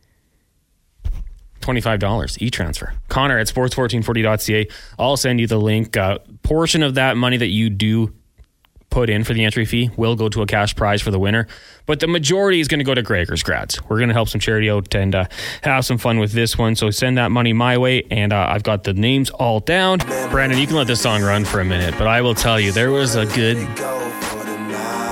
$25 1.61 2.41
e-transfer. 2.41 2.95
Connor 3.09 3.41
at 3.41 3.49
sports1440.ca. 3.49 4.69
I'll 5.01 5.17
send 5.17 5.41
you 5.41 5.49
the 5.49 5.59
link. 5.59 5.97
Uh, 5.97 6.21
portion 6.45 6.85
of 6.85 6.95
that 6.95 7.17
money 7.17 7.37
that 7.37 7.49
you 7.49 7.69
do 7.69 8.15
put 8.91 9.11
in 9.11 9.25
for 9.25 9.35
the 9.35 9.45
entry 9.45 9.65
fee 9.65 9.91
will 9.97 10.17
go 10.17 10.29
to 10.29 10.43
a 10.43 10.47
cash 10.47 10.75
prize 10.75 11.03
for 11.03 11.11
the 11.11 11.19
winner, 11.19 11.47
but 11.87 12.01
the 12.01 12.07
majority 12.07 12.61
is 12.61 12.69
going 12.69 12.79
to 12.79 12.85
go 12.85 12.95
to 12.95 13.03
Gregor's 13.03 13.43
grads. 13.43 13.83
We're 13.89 13.99
going 13.99 14.09
to 14.09 14.15
help 14.15 14.29
some 14.29 14.41
charity 14.41 14.71
out 14.71 14.95
and 14.95 15.15
uh, 15.15 15.27
have 15.63 15.85
some 15.85 15.99
fun 15.99 16.19
with 16.19 16.33
this 16.33 16.57
one. 16.57 16.77
So 16.77 16.91
send 16.91 17.19
that 17.19 17.31
money 17.31 17.53
my 17.53 17.79
way, 17.79 18.05
and 18.11 18.33
uh, 18.33 18.47
I've 18.49 18.63
got 18.63 18.85
the 18.85 18.95
names 18.95 19.31
all 19.31 19.61
down. 19.61 19.99
Brandon, 20.31 20.59
you 20.59 20.67
can 20.67 20.77
let 20.77 20.87
this 20.87 21.01
song 21.01 21.23
run 21.23 21.45
for 21.45 21.61
a 21.61 21.65
minute, 21.65 21.95
but 21.99 22.07
I 22.07 22.21
will 22.23 22.35
tell 22.35 22.59
you 22.59 22.73
there 22.73 22.91
was 22.91 23.17
a 23.17 23.27
good, 23.27 23.59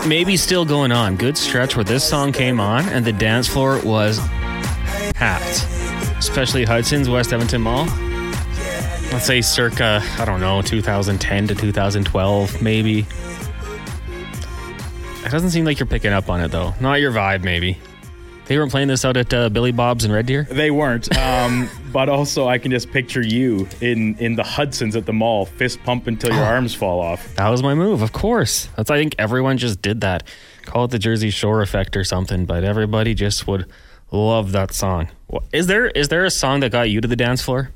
maybe 0.07 0.37
still 0.37 0.65
going 0.65 0.93
on, 0.93 1.17
good 1.17 1.37
stretch 1.37 1.77
where 1.77 1.85
this 1.85 2.09
song 2.09 2.33
came 2.33 2.61
on 2.61 2.89
and 2.89 3.05
the 3.05 3.13
dance 3.13 3.49
floor 3.49 3.81
was 3.85 4.19
packed, 5.15 5.67
especially 6.19 6.65
Hudson's 6.65 7.09
West 7.09 7.33
Edmonton 7.33 7.61
Mall 7.61 7.87
let's 9.13 9.27
say 9.27 9.41
circa 9.41 10.03
I 10.19 10.25
don't 10.25 10.41
know 10.41 10.61
2010 10.61 11.47
to 11.47 11.55
2012 11.55 12.61
maybe 12.61 13.07
It 15.25 15.31
doesn't 15.31 15.51
seem 15.51 15.65
like 15.65 15.79
you're 15.79 15.87
picking 15.87 16.13
up 16.13 16.29
on 16.29 16.41
it 16.41 16.49
though. 16.49 16.75
Not 16.81 17.01
your 17.01 17.13
vibe, 17.13 17.43
maybe. 17.43 17.79
They 18.47 18.59
weren't 18.59 18.71
playing 18.71 18.89
this 18.89 19.07
out 19.07 19.17
at 19.17 19.33
uh, 19.33 19.49
Billy 19.49 19.73
Bob's 19.73 20.05
in 20.05 20.13
Red 20.13 20.27
Deer. 20.27 20.45
They 20.51 20.71
weren't, 20.71 21.17
um, 21.17 21.69
but 21.93 22.11
also 22.11 22.47
I 22.47 22.59
can 22.59 22.71
just 22.71 22.91
picture 22.91 23.23
you 23.23 23.67
in 23.81 24.17
in 24.19 24.37
the 24.37 24.43
Hudsons 24.43 24.97
at 24.97 25.07
the 25.07 25.15
mall, 25.15 25.47
fist 25.47 25.83
pump 25.83 26.07
until 26.07 26.35
your 26.35 26.45
arms 26.55 26.75
fall 26.75 27.01
off. 27.01 27.35
That 27.37 27.49
was 27.49 27.63
my 27.63 27.75
move, 27.75 28.03
of 28.03 28.13
course. 28.13 28.69
That's 28.77 28.91
I 28.91 28.99
think 28.99 29.15
everyone 29.19 29.57
just 29.57 29.81
did 29.81 30.03
that. 30.03 30.25
Call 30.67 30.85
it 30.85 30.91
the 30.91 30.99
Jersey 30.99 31.31
Shore 31.31 31.63
effect 31.63 31.97
or 31.97 32.05
something, 32.05 32.45
but 32.45 32.65
everybody 32.65 33.15
just 33.15 33.47
would 33.47 33.67
love 34.11 34.53
that 34.53 34.73
song. 34.73 35.09
Is 35.53 35.67
there 35.67 35.87
is 35.87 36.09
there 36.09 36.25
a 36.25 36.31
song 36.31 36.61
that 36.61 36.71
got 36.71 36.91
you 36.91 37.01
to 37.01 37.09
the 37.09 37.17
dance 37.17 37.41
floor? 37.43 37.71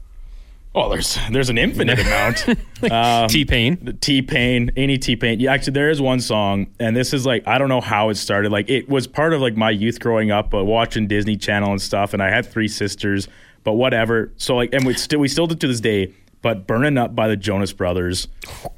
Oh, 0.80 0.88
there's 0.88 1.18
there's 1.32 1.48
an 1.50 1.58
infinite 1.58 1.98
amount. 1.98 2.44
Um, 2.92 3.26
T 3.28 3.44
Pain. 3.44 3.98
T 4.00 4.22
Pain, 4.22 4.70
any 4.76 4.98
T 4.98 5.16
Pain. 5.16 5.40
Yeah, 5.40 5.52
actually, 5.52 5.72
there 5.72 5.90
is 5.90 6.00
one 6.00 6.20
song, 6.20 6.68
and 6.78 6.96
this 6.96 7.12
is 7.12 7.26
like 7.26 7.42
I 7.44 7.58
don't 7.58 7.68
know 7.68 7.80
how 7.80 8.08
it 8.10 8.14
started. 8.14 8.52
Like 8.52 8.70
it 8.70 8.88
was 8.88 9.08
part 9.08 9.32
of 9.32 9.40
like 9.40 9.56
my 9.56 9.70
youth 9.70 9.98
growing 9.98 10.30
up, 10.30 10.54
uh, 10.54 10.64
watching 10.64 11.08
Disney 11.08 11.36
Channel 11.36 11.72
and 11.72 11.82
stuff. 11.82 12.14
And 12.14 12.22
I 12.22 12.30
had 12.30 12.46
three 12.46 12.68
sisters, 12.68 13.26
but 13.64 13.72
whatever. 13.72 14.32
So 14.36 14.54
like, 14.54 14.72
and 14.72 14.86
we 14.86 14.94
still 14.94 15.18
we 15.18 15.26
still 15.26 15.48
do 15.48 15.56
to 15.56 15.66
this 15.66 15.80
day. 15.80 16.14
But 16.40 16.68
"Burning 16.68 16.96
Up" 16.96 17.16
by 17.16 17.26
the 17.26 17.36
Jonas 17.36 17.72
Brothers 17.72 18.28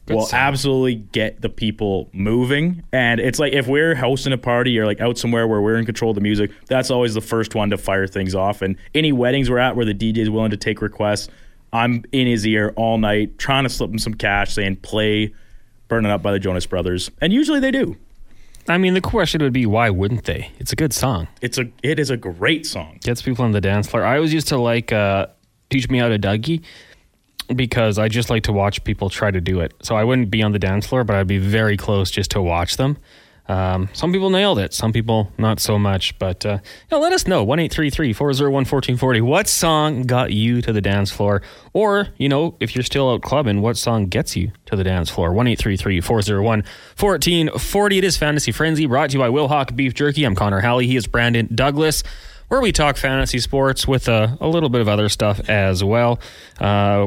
will 0.08 0.22
song. 0.22 0.40
absolutely 0.40 0.94
get 0.94 1.42
the 1.42 1.50
people 1.50 2.08
moving. 2.14 2.82
And 2.90 3.20
it's 3.20 3.38
like 3.38 3.52
if 3.52 3.66
we're 3.66 3.94
hosting 3.94 4.32
a 4.32 4.38
party 4.38 4.78
or 4.78 4.86
like 4.86 5.02
out 5.02 5.18
somewhere 5.18 5.46
where 5.46 5.60
we're 5.60 5.76
in 5.76 5.84
control 5.84 6.12
of 6.12 6.14
the 6.14 6.22
music, 6.22 6.52
that's 6.68 6.90
always 6.90 7.12
the 7.12 7.20
first 7.20 7.54
one 7.54 7.68
to 7.68 7.76
fire 7.76 8.06
things 8.06 8.34
off. 8.34 8.62
And 8.62 8.76
any 8.94 9.12
weddings 9.12 9.50
we're 9.50 9.58
at 9.58 9.76
where 9.76 9.84
the 9.84 9.94
DJ 9.94 10.18
is 10.18 10.30
willing 10.30 10.52
to 10.52 10.56
take 10.56 10.80
requests, 10.80 11.28
I'm 11.72 12.04
in 12.12 12.26
his 12.26 12.46
ear 12.46 12.72
all 12.76 12.98
night 12.98 13.38
trying 13.38 13.64
to 13.64 13.70
slip 13.70 13.90
him 13.90 13.98
some 13.98 14.14
cash, 14.14 14.52
saying 14.52 14.76
play 14.76 15.34
"Burning 15.88 16.10
Up" 16.10 16.22
by 16.22 16.32
the 16.32 16.38
Jonas 16.38 16.66
Brothers, 16.66 17.10
and 17.20 17.32
usually 17.32 17.60
they 17.60 17.70
do. 17.70 17.96
I 18.68 18.78
mean, 18.78 18.94
the 18.94 19.00
question 19.00 19.42
would 19.42 19.52
be 19.52 19.66
why 19.66 19.90
wouldn't 19.90 20.24
they? 20.24 20.50
It's 20.58 20.72
a 20.72 20.76
good 20.76 20.92
song. 20.92 21.28
It's 21.40 21.58
a 21.58 21.70
it 21.82 21.98
is 21.98 22.10
a 22.10 22.16
great 22.16 22.66
song. 22.66 22.98
Gets 23.02 23.22
people 23.22 23.44
on 23.44 23.52
the 23.52 23.60
dance 23.60 23.88
floor. 23.88 24.04
I 24.04 24.16
always 24.16 24.32
used 24.32 24.48
to 24.48 24.58
like 24.58 24.92
uh, 24.92 25.26
teach 25.70 25.88
me 25.88 25.98
how 25.98 26.08
to 26.08 26.18
Dougie 26.18 26.62
because 27.54 27.98
I 27.98 28.08
just 28.08 28.30
like 28.30 28.44
to 28.44 28.52
watch 28.52 28.84
people 28.84 29.10
try 29.10 29.30
to 29.30 29.40
do 29.40 29.60
it. 29.60 29.74
So 29.82 29.96
I 29.96 30.04
wouldn't 30.04 30.30
be 30.30 30.42
on 30.42 30.52
the 30.52 30.58
dance 30.58 30.86
floor, 30.86 31.04
but 31.04 31.16
I'd 31.16 31.26
be 31.26 31.38
very 31.38 31.76
close 31.76 32.10
just 32.10 32.30
to 32.32 32.42
watch 32.42 32.76
them. 32.76 32.96
Um, 33.50 33.88
some 33.92 34.12
people 34.12 34.30
nailed 34.30 34.60
it, 34.60 34.72
some 34.72 34.92
people 34.92 35.32
not 35.36 35.58
so 35.58 35.76
much. 35.76 36.16
But 36.20 36.46
uh, 36.46 36.58
yeah, 36.90 36.98
let 36.98 37.12
us 37.12 37.26
know 37.26 37.42
1 37.42 37.58
401 37.68 38.52
1440. 38.52 39.20
What 39.22 39.48
song 39.48 40.02
got 40.02 40.32
you 40.32 40.62
to 40.62 40.72
the 40.72 40.80
dance 40.80 41.10
floor? 41.10 41.42
Or, 41.72 42.08
you 42.16 42.28
know, 42.28 42.56
if 42.60 42.76
you're 42.76 42.84
still 42.84 43.10
out 43.10 43.22
clubbing, 43.22 43.60
what 43.60 43.76
song 43.76 44.06
gets 44.06 44.36
you 44.36 44.52
to 44.66 44.76
the 44.76 44.84
dance 44.84 45.10
floor? 45.10 45.32
1 45.32 45.56
401 45.56 46.44
1440. 46.96 47.98
It 47.98 48.04
is 48.04 48.16
Fantasy 48.16 48.52
Frenzy 48.52 48.86
brought 48.86 49.10
to 49.10 49.14
you 49.14 49.18
by 49.18 49.28
Wilhauk 49.28 49.74
Beef 49.74 49.94
Jerky. 49.94 50.22
I'm 50.22 50.36
Connor 50.36 50.60
Halley. 50.60 50.86
He 50.86 50.94
is 50.94 51.08
Brandon 51.08 51.48
Douglas 51.52 52.04
where 52.46 52.60
we 52.60 52.72
talk 52.72 52.96
fantasy 52.96 53.38
sports 53.38 53.86
with 53.86 54.08
a, 54.08 54.36
a 54.40 54.48
little 54.48 54.68
bit 54.68 54.80
of 54.80 54.88
other 54.88 55.08
stuff 55.08 55.48
as 55.48 55.84
well. 55.84 56.18
Uh, 56.58 57.06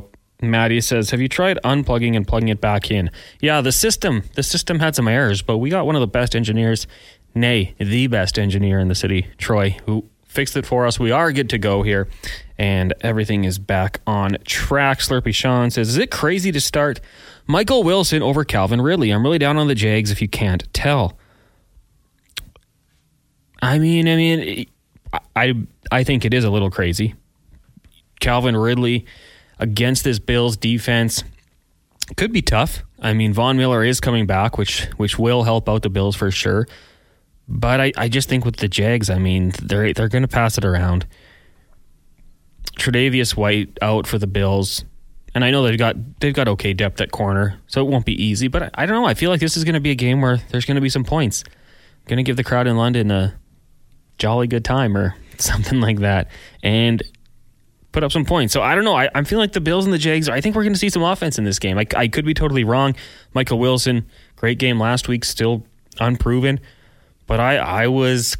Maddie 0.49 0.81
says, 0.81 1.11
"Have 1.11 1.21
you 1.21 1.27
tried 1.27 1.59
unplugging 1.63 2.15
and 2.15 2.27
plugging 2.27 2.49
it 2.49 2.61
back 2.61 2.91
in?" 2.91 3.09
Yeah, 3.41 3.61
the 3.61 3.71
system 3.71 4.23
the 4.35 4.43
system 4.43 4.79
had 4.79 4.95
some 4.95 5.07
errors, 5.07 5.41
but 5.41 5.57
we 5.57 5.69
got 5.69 5.85
one 5.85 5.95
of 5.95 6.01
the 6.01 6.07
best 6.07 6.35
engineers, 6.35 6.87
nay, 7.35 7.75
the 7.79 8.07
best 8.07 8.37
engineer 8.39 8.79
in 8.79 8.87
the 8.87 8.95
city, 8.95 9.27
Troy, 9.37 9.77
who 9.85 10.05
fixed 10.27 10.57
it 10.57 10.65
for 10.65 10.85
us. 10.87 10.99
We 10.99 11.11
are 11.11 11.31
good 11.31 11.49
to 11.51 11.57
go 11.57 11.83
here, 11.83 12.07
and 12.57 12.93
everything 13.01 13.43
is 13.43 13.59
back 13.59 14.01
on 14.07 14.37
track. 14.45 14.99
Slurpy 14.99 15.33
Sean 15.33 15.69
says, 15.69 15.89
"Is 15.89 15.97
it 15.97 16.09
crazy 16.09 16.51
to 16.51 16.59
start 16.61 16.99
Michael 17.45 17.83
Wilson 17.83 18.23
over 18.23 18.43
Calvin 18.43 18.81
Ridley? 18.81 19.11
I'm 19.11 19.23
really 19.23 19.37
down 19.37 19.57
on 19.57 19.67
the 19.67 19.75
Jags. 19.75 20.11
If 20.11 20.21
you 20.21 20.27
can't 20.27 20.67
tell." 20.73 21.17
I 23.61 23.79
mean, 23.79 24.09
I 24.09 24.15
mean, 24.15 24.65
I 25.35 25.53
I 25.91 26.03
think 26.03 26.25
it 26.25 26.33
is 26.33 26.43
a 26.43 26.49
little 26.49 26.69
crazy. 26.69 27.15
Calvin 28.19 28.57
Ridley 28.57 29.05
against 29.59 30.03
this 30.03 30.19
Bills 30.19 30.57
defense 30.57 31.23
could 32.17 32.33
be 32.33 32.41
tough. 32.41 32.83
I 32.99 33.13
mean, 33.13 33.33
Von 33.33 33.57
Miller 33.57 33.83
is 33.83 33.99
coming 33.99 34.25
back, 34.25 34.57
which 34.57 34.85
which 34.97 35.19
will 35.19 35.43
help 35.43 35.67
out 35.69 35.81
the 35.81 35.89
Bills 35.89 36.15
for 36.15 36.31
sure. 36.31 36.67
But 37.47 37.81
I, 37.81 37.91
I 37.97 38.07
just 38.07 38.29
think 38.29 38.45
with 38.45 38.57
the 38.57 38.67
Jags, 38.67 39.09
I 39.09 39.19
mean, 39.19 39.53
they're 39.61 39.93
they're 39.93 40.07
going 40.07 40.21
to 40.21 40.27
pass 40.27 40.57
it 40.57 40.65
around. 40.65 41.05
Tre'Davious 42.77 43.35
White 43.35 43.77
out 43.81 44.07
for 44.07 44.17
the 44.17 44.27
Bills, 44.27 44.85
and 45.35 45.43
I 45.43 45.51
know 45.51 45.63
they've 45.63 45.77
got 45.77 45.95
they've 46.19 46.33
got 46.33 46.47
okay 46.47 46.73
depth 46.73 47.01
at 47.01 47.11
corner, 47.11 47.59
so 47.67 47.85
it 47.85 47.89
won't 47.89 48.05
be 48.05 48.21
easy. 48.23 48.47
But 48.47 48.63
I, 48.63 48.69
I 48.75 48.85
don't 48.85 48.95
know. 48.95 49.07
I 49.07 49.13
feel 49.13 49.29
like 49.29 49.41
this 49.41 49.57
is 49.57 49.63
going 49.63 49.75
to 49.75 49.81
be 49.81 49.91
a 49.91 49.95
game 49.95 50.21
where 50.21 50.37
there's 50.49 50.65
going 50.65 50.75
to 50.75 50.81
be 50.81 50.89
some 50.89 51.03
points. 51.03 51.43
Going 52.07 52.17
to 52.17 52.23
give 52.23 52.37
the 52.37 52.43
crowd 52.43 52.67
in 52.67 52.77
London 52.77 53.11
a 53.11 53.35
jolly 54.17 54.47
good 54.47 54.65
time 54.65 54.97
or 54.97 55.15
something 55.37 55.81
like 55.81 55.99
that, 55.99 56.29
and 56.63 57.03
put 57.93 58.03
up 58.03 58.11
some 58.11 58.25
points. 58.25 58.51
So 58.51 58.61
I 58.61 58.75
don't 58.75 58.83
know. 58.83 58.95
I, 58.95 59.09
I'm 59.15 59.23
feeling 59.23 59.43
like 59.43 59.53
the 59.53 59.61
Bills 59.61 59.85
and 59.85 59.93
the 59.93 59.97
Jags. 59.97 60.27
I 60.27 60.41
think 60.41 60.55
we're 60.55 60.63
going 60.63 60.73
to 60.73 60.79
see 60.79 60.89
some 60.89 61.03
offense 61.03 61.37
in 61.37 61.45
this 61.45 61.59
game. 61.59 61.77
I, 61.77 61.85
I 61.95 62.09
could 62.09 62.25
be 62.25 62.33
totally 62.33 62.65
wrong. 62.65 62.95
Michael 63.33 63.59
Wilson, 63.59 64.05
great 64.35 64.59
game 64.59 64.79
last 64.79 65.07
week, 65.07 65.23
still 65.23 65.63
unproven, 65.99 66.59
but 67.27 67.39
I 67.39 67.57
I 67.57 67.87
was 67.87 68.35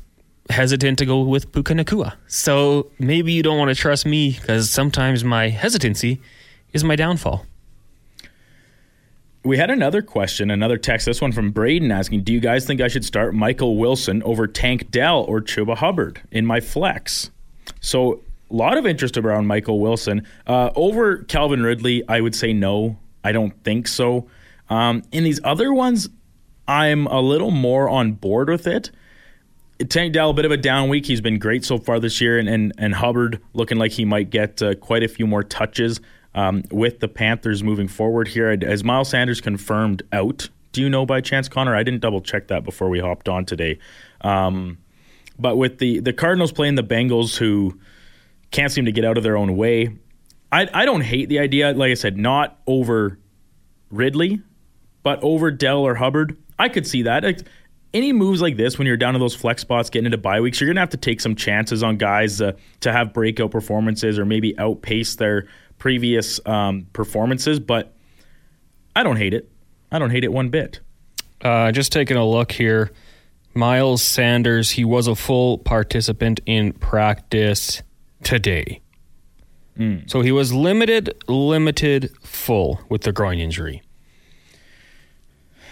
hesitant 0.50 0.98
to 1.00 1.06
go 1.06 1.22
with 1.22 1.52
Puka 1.54 1.74
Nacua. 1.74 2.16
So 2.28 2.92
maybe 3.00 3.32
you 3.32 3.44
don't 3.44 3.58
want 3.58 3.70
to 3.70 3.76
trust 3.76 4.06
me 4.06 4.32
because 4.32 4.70
sometimes 4.70 5.24
my 5.24 5.50
hesitancy 5.50 6.22
is 6.74 6.84
my 6.84 6.98
downfall. 6.98 7.46
We 9.46 9.58
had 9.58 9.70
another 9.70 10.02
question, 10.02 10.50
another 10.50 10.78
text. 10.78 11.06
This 11.06 11.22
one 11.22 11.32
from 11.32 11.52
Braden 11.52 11.92
asking, 11.92 12.24
"Do 12.24 12.34
you 12.34 12.40
guys 12.40 12.66
think 12.66 12.82
I 12.82 12.88
should 12.88 13.06
start 13.06 13.36
Michael 13.36 13.78
Wilson 13.78 14.24
over 14.24 14.48
Tank 14.48 14.90
Dell 14.90 15.24
or 15.24 15.42
Chuba 15.42 15.78
Hubbard 15.78 16.22
in 16.32 16.46
my 16.46 16.60
flex?" 16.60 17.30
So 17.82 18.22
a 18.54 18.56
lot 18.56 18.78
of 18.78 18.86
interest 18.86 19.18
around 19.18 19.48
Michael 19.48 19.80
Wilson 19.80 20.26
uh, 20.46 20.70
over 20.76 21.18
Calvin 21.24 21.64
Ridley. 21.64 22.08
I 22.08 22.22
would 22.22 22.36
say 22.36 22.54
no. 22.54 23.00
I 23.24 23.32
don't 23.32 23.62
think 23.64 23.88
so. 23.88 24.28
Um, 24.70 25.02
in 25.12 25.24
these 25.24 25.40
other 25.44 25.74
ones, 25.74 26.08
I'm 26.68 27.08
a 27.08 27.20
little 27.20 27.52
more 27.52 27.90
on 27.90 28.14
board 28.14 28.50
with 28.50 28.68
it. 28.68 28.92
Tank 29.90 30.14
Dell, 30.14 30.30
a 30.30 30.34
bit 30.34 30.46
of 30.46 30.52
a 30.52 30.58
down 30.58 30.88
week. 30.88 31.06
He's 31.06 31.20
been 31.20 31.40
great 31.40 31.66
so 31.66 31.78
far 31.78 32.00
this 32.00 32.22
year, 32.22 32.38
and 32.38 32.48
and, 32.48 32.74
and 32.78 32.94
Hubbard 32.94 33.42
looking 33.54 33.78
like 33.78 33.92
he 33.92 34.06
might 34.06 34.30
get 34.30 34.62
uh, 34.62 34.76
quite 34.76 35.04
a 35.04 35.08
few 35.08 35.26
more 35.26 35.44
touches 35.44 36.00
um, 36.36 36.64
with 36.72 37.00
the 37.00 37.08
Panthers 37.08 37.64
moving 37.64 37.88
forward 37.88 38.28
here. 38.28 38.56
As 38.62 38.84
Miles 38.84 39.10
Sanders 39.10 39.42
confirmed 39.42 40.04
out, 40.14 40.48
do 40.72 40.82
you 40.82 40.90
know 40.90 41.06
by 41.06 41.22
chance, 41.22 41.50
Connor? 41.50 41.76
I 41.76 41.84
didn't 41.84 42.02
double 42.02 42.22
check 42.22 42.48
that 42.48 42.64
before 42.64 42.88
we 42.88 43.00
hopped 43.00 43.28
on 43.28 43.46
today. 43.46 43.80
Um, 44.22 44.78
but 45.40 45.58
with 45.58 45.80
the 45.80 46.00
the 46.00 46.14
Cardinals 46.14 46.52
playing 46.52 46.76
the 46.76 46.84
Bengals, 46.84 47.36
who 47.38 47.78
can't 48.54 48.72
seem 48.72 48.86
to 48.86 48.94
get 48.94 49.04
out 49.04 49.18
of 49.18 49.24
their 49.24 49.36
own 49.36 49.58
way, 49.58 49.98
I 50.52 50.70
I 50.74 50.86
don't 50.86 51.02
hate 51.02 51.28
the 51.28 51.40
idea. 51.40 51.74
Like 51.74 51.92
I 51.92 51.96
said, 51.96 52.18
not 52.18 52.62
over 52.66 53.20
Ridley, 53.90 54.42
but 55.02 55.22
over 55.22 55.52
Dell 55.52 55.80
or 55.80 55.96
Hubbard. 55.96 56.38
I 56.58 56.70
could 56.70 56.88
see 56.88 57.02
that. 57.02 57.24
Like, 57.24 57.40
any 57.94 58.14
moves 58.14 58.42
like 58.42 58.56
this 58.56 58.78
when 58.78 58.88
you're 58.88 58.98
down 58.98 59.14
to 59.14 59.20
those 59.20 59.36
flex 59.36 59.62
spots 59.62 59.90
getting 59.90 60.06
into 60.06 60.18
bye 60.18 60.40
weeks, 60.40 60.62
you're 60.62 60.68
going 60.68 60.76
to 60.76 60.82
have 60.82 60.90
to 60.90 60.98
take 60.98 61.20
some 61.20 61.36
chances 61.36 61.84
on 61.84 61.98
guys 61.98 62.42
uh, 62.42 62.54
to 62.80 62.92
have 62.92 63.14
breakout 63.14 63.52
performances 63.52 64.18
or 64.18 64.26
maybe 64.26 64.58
outpace 64.58 65.16
their 65.16 65.48
previous 65.78 66.40
um, 66.48 66.88
performances. 66.94 67.60
But 67.60 67.94
I 68.96 69.04
don't 69.04 69.18
hate 69.18 69.34
it. 69.34 69.52
I 69.92 70.00
don't 70.00 70.10
hate 70.10 70.24
it 70.24 70.32
one 70.32 70.50
bit. 70.50 70.80
Uh, 71.42 71.72
just 71.72 71.92
taking 71.92 72.18
a 72.18 72.26
look 72.26 72.52
here. 72.52 72.92
Miles 73.54 74.02
Sanders, 74.02 74.72
he 74.72 74.86
was 74.86 75.08
a 75.08 75.14
full 75.14 75.60
participant 75.60 76.40
in 76.48 76.74
practice 76.74 77.84
today. 78.24 78.82
So 80.06 80.22
he 80.22 80.32
was 80.32 80.54
limited, 80.54 81.16
limited, 81.28 82.12
full 82.22 82.80
with 82.90 83.02
the 83.02 83.12
groin 83.12 83.40
injury. 83.40 83.82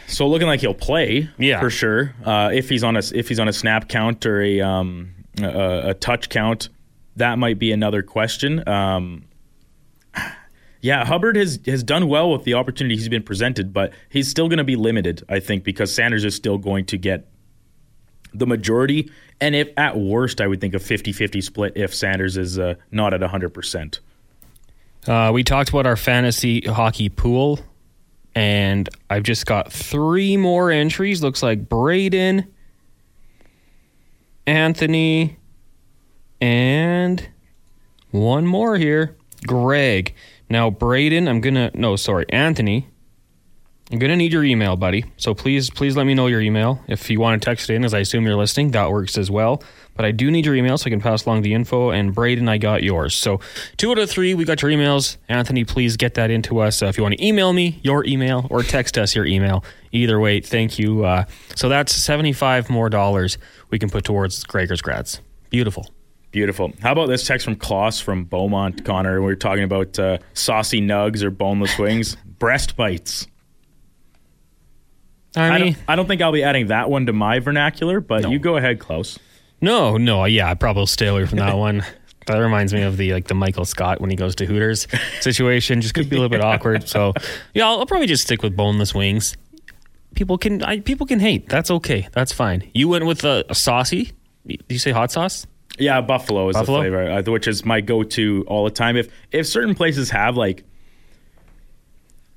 So 0.08 0.28
looking 0.28 0.48
like 0.48 0.60
he'll 0.62 0.74
play, 0.74 1.30
Yeah. 1.38 1.60
for 1.60 1.70
sure. 1.70 2.14
Uh, 2.26 2.50
if 2.52 2.68
he's 2.68 2.84
on 2.84 2.98
a 2.98 3.02
if 3.14 3.30
he's 3.30 3.40
on 3.40 3.48
a 3.48 3.54
snap 3.54 3.88
count 3.90 4.26
or 4.26 4.42
a 4.42 4.60
um, 4.60 5.12
a, 5.40 5.90
a 5.90 5.94
touch 5.94 6.30
count, 6.30 6.70
that 7.16 7.38
might 7.38 7.60
be 7.60 7.72
another 7.72 8.02
question. 8.02 8.68
Um, 8.68 9.26
yeah, 10.82 11.06
Hubbard 11.06 11.36
has 11.36 11.60
has 11.68 11.84
done 11.84 12.08
well 12.08 12.32
with 12.32 12.44
the 12.44 12.56
opportunity 12.56 12.96
he's 12.96 13.08
been 13.08 13.24
presented, 13.24 13.72
but 13.72 13.94
he's 14.10 14.28
still 14.28 14.50
going 14.50 14.58
to 14.58 14.64
be 14.64 14.76
limited, 14.76 15.24
I 15.30 15.40
think, 15.40 15.64
because 15.64 15.94
Sanders 15.94 16.26
is 16.26 16.36
still 16.36 16.58
going 16.58 16.86
to 16.88 16.98
get 16.98 17.28
the 18.34 18.48
majority, 18.48 19.12
and 19.40 19.56
if 19.56 19.70
at 19.78 19.98
worst, 19.98 20.42
I 20.42 20.48
would 20.48 20.62
think 20.62 20.74
a 20.74 20.78
50-50 20.78 21.44
split 21.44 21.74
if 21.76 21.94
Sanders 21.94 22.38
is 22.38 22.58
uh, 22.60 22.76
not 22.92 23.14
at 23.14 23.22
hundred 23.22 23.50
percent. 23.54 24.00
Uh, 25.08 25.32
we 25.34 25.44
talked 25.44 25.70
about 25.70 25.86
our 25.86 25.96
fantasy 25.96 26.62
hockey 26.62 27.10
pool, 27.10 27.60
and 28.36 28.88
I've 29.10 29.24
just 29.24 29.46
got 29.46 29.72
three 29.72 30.38
more 30.38 30.72
entries. 30.72 31.24
Looks 31.24 31.42
like 31.42 31.68
Braden, 31.68 32.48
Anthony, 34.46 35.38
and 36.40 37.28
one 38.12 38.46
more 38.46 38.78
here. 38.78 39.18
Greg. 39.48 40.14
Now, 40.50 40.70
Braden, 40.70 41.28
I'm 41.28 41.42
going 41.42 41.56
to, 41.56 41.72
no, 41.74 41.96
sorry, 41.96 42.26
Anthony. 42.30 42.88
I'm 43.92 44.00
gonna 44.00 44.16
need 44.16 44.32
your 44.32 44.46
email, 44.46 44.78
buddy. 44.78 45.04
So 45.18 45.34
please, 45.34 45.70
please 45.70 45.98
let 45.98 46.06
me 46.06 46.14
know 46.14 46.28
your 46.28 46.40
email. 46.40 46.80
If 46.88 47.10
you 47.10 47.20
want 47.20 47.42
to 47.42 47.46
text 47.46 47.70
it 47.70 47.76
in, 47.76 47.84
as 47.84 47.94
I 47.94 48.00
assume 48.00 48.26
you're 48.26 48.38
listening, 48.38 48.72
that 48.72 48.90
works 48.90 49.18
as 49.18 49.30
well. 49.30 49.62
But 49.96 50.06
I 50.06 50.12
do 50.12 50.32
need 50.32 50.46
your 50.46 50.56
email 50.56 50.78
so 50.78 50.88
I 50.88 50.90
can 50.92 51.02
pass 51.02 51.26
along 51.26 51.42
the 51.42 51.54
info. 51.54 51.90
And 51.90 52.16
Braden, 52.16 52.48
I 52.48 52.58
got 52.58 52.84
yours. 52.84 53.14
So 53.14 53.42
two 53.76 53.92
out 53.92 54.00
of 54.00 54.10
three, 54.10 54.34
we 54.34 54.46
got 54.46 54.62
your 54.62 54.72
emails. 54.72 55.18
Anthony, 55.28 55.66
please 55.66 55.98
get 55.98 56.14
that 56.14 56.32
into 56.32 56.60
us. 56.60 56.82
Uh, 56.82 56.86
if 56.86 56.98
you 56.98 57.04
want 57.04 57.18
to 57.18 57.26
email 57.26 57.52
me 57.52 57.82
your 57.84 58.06
email 58.06 58.48
or 58.50 58.64
text 58.64 58.98
us 58.98 59.14
your 59.14 59.26
email, 59.26 59.64
either 59.92 60.22
way, 60.22 60.40
thank 60.40 60.80
you. 60.80 61.04
Uh, 61.04 61.26
so 61.56 61.68
that's 61.68 61.94
seventy 61.94 62.32
five 62.32 62.70
more 62.70 62.90
dollars 62.90 63.38
we 63.72 63.78
can 63.78 63.90
put 63.90 64.06
towards 64.06 64.42
Gregor's 64.46 64.82
grads. 64.82 65.20
Beautiful. 65.50 65.86
Beautiful. 66.32 66.72
How 66.82 66.94
about 66.94 67.08
this 67.08 67.28
text 67.28 67.44
from 67.44 67.58
Klaus 67.58 68.00
from 68.00 68.24
Beaumont, 68.24 68.86
Connor? 68.86 69.22
We 69.22 69.34
are 69.34 69.36
talking 69.36 69.66
about 69.66 70.00
uh, 70.00 70.20
saucy 70.34 70.80
nugs 70.80 71.24
or 71.24 71.30
boneless 71.30 71.78
wings, 71.78 72.16
breast 72.40 72.78
bites. 72.78 73.28
I 75.36 75.48
I 75.48 75.60
mean, 75.60 75.74
don't, 75.74 75.84
I 75.88 75.96
don't 75.96 76.08
think 76.08 76.22
I'll 76.22 76.32
be 76.32 76.44
adding 76.44 76.68
that 76.68 76.90
one 76.90 77.06
to 77.06 77.14
my 77.14 77.40
vernacular, 77.40 78.00
but 78.02 78.30
you 78.30 78.40
go 78.40 78.58
ahead, 78.58 78.80
Klaus. 78.80 79.18
no, 79.62 79.98
no, 79.98 80.26
yeah, 80.26 80.50
I 80.50 80.54
probably 80.56 80.82
will 80.82 80.88
stay 80.88 81.08
away 81.08 81.26
from 81.26 81.38
that 81.40 81.58
one. 81.58 81.84
That 82.28 82.38
reminds 82.38 82.74
me 82.74 82.84
of 82.84 82.98
the 82.98 83.14
like 83.14 83.28
the 83.28 83.34
Michael 83.34 83.66
Scott 83.66 84.00
when 84.00 84.10
he 84.10 84.16
goes 84.16 84.36
to 84.36 84.46
Hooters 84.46 84.88
situation. 85.22 85.82
Just 85.82 85.94
could 85.96 86.10
be 86.10 86.16
a 86.16 86.20
little 86.20 86.30
bit 86.30 86.42
awkward. 86.46 86.88
So 86.88 87.14
yeah, 87.54 87.66
I'll, 87.68 87.80
I'll 87.80 87.86
probably 87.86 88.08
just 88.08 88.24
stick 88.24 88.44
with 88.44 88.56
boneless 88.56 88.94
wings. 88.94 89.36
People 90.14 90.38
can 90.38 90.62
I, 90.64 90.82
people 90.82 91.08
can 91.08 91.20
hate. 91.20 91.50
That's 91.50 91.72
okay. 91.72 92.08
That's 92.12 92.32
fine. 92.32 92.70
You 92.74 92.90
went 92.90 93.06
with 93.06 93.24
a, 93.24 93.44
a 93.50 93.56
saucy. 93.56 94.12
Did 94.46 94.64
you 94.70 94.80
say 94.80 94.92
hot 94.92 95.12
sauce? 95.12 95.48
Yeah, 95.80 96.02
buffalo 96.02 96.50
is 96.50 96.56
Buffalo? 96.56 96.78
the 96.80 96.84
flavor, 96.84 97.10
uh, 97.12 97.24
which 97.32 97.48
is 97.48 97.66
my 97.66 97.80
go-to 97.82 98.44
all 98.48 98.66
the 98.66 98.72
time. 98.72 98.98
If 98.98 99.10
if 99.32 99.48
certain 99.48 99.74
places 99.74 100.10
have 100.12 100.36
like 100.38 100.64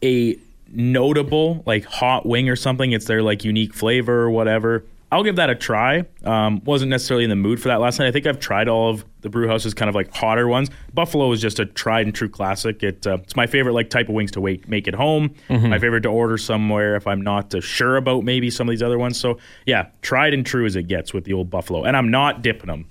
a 0.03 0.39
notable 0.75 1.63
like 1.67 1.85
hot 1.85 2.27
wing 2.27 2.49
or 2.49 2.57
something, 2.57 2.93
it's 2.93 3.07
their 3.07 3.23
like 3.23 3.45
unique 3.45 3.75
flavor 3.75 4.23
or 4.23 4.31
whatever. 4.31 4.85
I'll 5.13 5.23
give 5.23 5.37
that 5.37 5.49
a 5.49 5.55
try. 5.55 6.05
Um, 6.25 6.61
wasn't 6.65 6.91
necessarily 6.91 7.23
in 7.23 7.31
the 7.31 7.37
mood 7.37 7.63
for 7.63 7.69
that 7.69 7.81
last 7.81 8.01
night. 8.01 8.09
I 8.09 8.11
think 8.11 8.27
I've 8.27 8.41
tried 8.41 8.67
all 8.67 8.91
of 8.91 9.05
the 9.21 9.31
brew 9.31 9.47
house's 9.47 9.73
kind 9.73 9.89
of 9.89 9.95
like 9.95 10.13
hotter 10.13 10.49
ones. 10.49 10.71
Buffalo 10.93 11.31
is 11.31 11.41
just 11.41 11.61
a 11.61 11.67
tried 11.67 12.07
and 12.07 12.15
true 12.15 12.29
classic. 12.29 12.83
It 12.83 13.07
uh, 13.07 13.19
it's 13.23 13.37
my 13.37 13.47
favorite 13.47 13.75
like 13.75 13.91
type 13.91 14.09
of 14.09 14.15
wings 14.15 14.33
to 14.33 14.41
wait, 14.41 14.69
make 14.69 14.89
at 14.89 14.95
home. 14.95 15.35
My 15.71 15.79
favorite 15.79 16.01
to 16.01 16.09
order 16.09 16.37
somewhere 16.37 16.97
if 16.97 17.07
I'm 17.07 17.21
not 17.21 17.55
uh, 17.55 17.61
sure 17.61 17.97
about 17.97 18.25
maybe 18.25 18.51
some 18.51 18.69
of 18.69 18.73
these 18.73 18.83
other 18.83 18.99
ones. 18.99 19.19
So 19.21 19.39
yeah, 19.67 19.87
tried 20.03 20.35
and 20.35 20.45
true 20.45 20.67
as 20.67 20.75
it 20.75 20.89
gets 20.89 21.15
with 21.15 21.25
the 21.25 21.33
old 21.33 21.49
buffalo. 21.49 21.85
And 21.85 21.97
I'm 21.97 22.11
not 22.11 22.43
dipping 22.43 22.67
them 22.67 22.87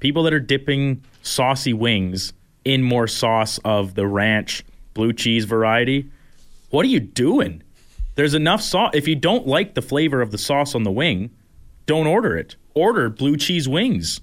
people 0.00 0.22
that 0.24 0.34
are 0.34 0.40
dipping 0.40 1.02
saucy 1.22 1.72
wings 1.72 2.32
in 2.64 2.82
more 2.82 3.06
sauce 3.06 3.58
of 3.64 3.94
the 3.94 4.06
ranch 4.06 4.64
blue 4.94 5.12
cheese 5.12 5.44
variety, 5.44 6.10
what 6.70 6.84
are 6.84 6.88
you 6.88 7.00
doing? 7.00 7.62
There's 8.14 8.34
enough 8.34 8.62
sauce. 8.62 8.92
If 8.94 9.06
you 9.06 9.16
don't 9.16 9.46
like 9.46 9.74
the 9.74 9.82
flavor 9.82 10.20
of 10.20 10.30
the 10.30 10.38
sauce 10.38 10.74
on 10.74 10.82
the 10.82 10.90
wing, 10.90 11.30
don't 11.86 12.06
order 12.06 12.36
it. 12.36 12.56
Order 12.74 13.08
blue 13.08 13.36
cheese 13.36 13.68
wings. 13.68 14.20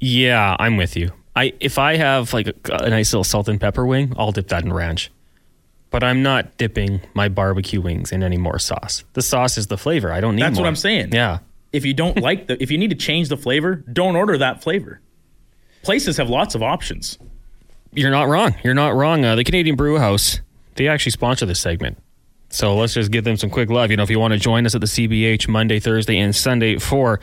Yeah, 0.00 0.56
I'm 0.58 0.76
with 0.76 0.96
you. 0.96 1.12
I 1.36 1.52
if 1.60 1.78
I 1.78 1.96
have 1.96 2.32
like 2.32 2.48
a, 2.48 2.54
a 2.70 2.90
nice 2.90 3.12
little 3.12 3.24
salt 3.24 3.48
and 3.48 3.60
pepper 3.60 3.86
wing, 3.86 4.12
I'll 4.16 4.32
dip 4.32 4.48
that 4.48 4.64
in 4.64 4.72
ranch. 4.72 5.10
But 5.90 6.02
I'm 6.02 6.22
not 6.22 6.56
dipping 6.58 7.00
my 7.14 7.28
barbecue 7.28 7.80
wings 7.80 8.10
in 8.10 8.22
any 8.22 8.36
more 8.36 8.58
sauce. 8.58 9.04
The 9.12 9.22
sauce 9.22 9.56
is 9.56 9.68
the 9.68 9.78
flavor. 9.78 10.12
I 10.12 10.20
don't 10.20 10.34
need 10.34 10.42
more. 10.42 10.50
That's 10.50 10.58
what. 10.60 10.66
I'm 10.66 10.76
saying. 10.76 11.12
Yeah. 11.12 11.38
If 11.72 11.84
you 11.84 11.94
don't 11.94 12.20
like 12.20 12.48
the, 12.48 12.60
if 12.62 12.70
you 12.70 12.78
need 12.78 12.90
to 12.90 12.96
change 12.96 13.28
the 13.28 13.36
flavor, 13.36 13.76
don't 13.76 14.16
order 14.16 14.36
that 14.38 14.62
flavor. 14.62 15.00
Places 15.82 16.16
have 16.16 16.28
lots 16.28 16.54
of 16.54 16.62
options. 16.62 17.18
You're 17.94 18.10
not 18.10 18.28
wrong. 18.28 18.54
You're 18.64 18.74
not 18.74 18.94
wrong. 18.94 19.24
Uh, 19.24 19.36
the 19.36 19.44
Canadian 19.44 19.76
Brew 19.76 19.98
House, 19.98 20.40
they 20.74 20.88
actually 20.88 21.12
sponsor 21.12 21.46
this 21.46 21.60
segment. 21.60 21.98
So 22.50 22.76
let's 22.76 22.94
just 22.94 23.10
give 23.10 23.24
them 23.24 23.36
some 23.36 23.50
quick 23.50 23.70
love. 23.70 23.90
You 23.90 23.96
know, 23.96 24.02
if 24.02 24.10
you 24.10 24.20
want 24.20 24.32
to 24.32 24.38
join 24.38 24.66
us 24.66 24.74
at 24.74 24.80
the 24.80 24.86
CBH 24.86 25.48
Monday, 25.48 25.80
Thursday, 25.80 26.18
and 26.18 26.34
Sunday 26.34 26.78
for 26.78 27.20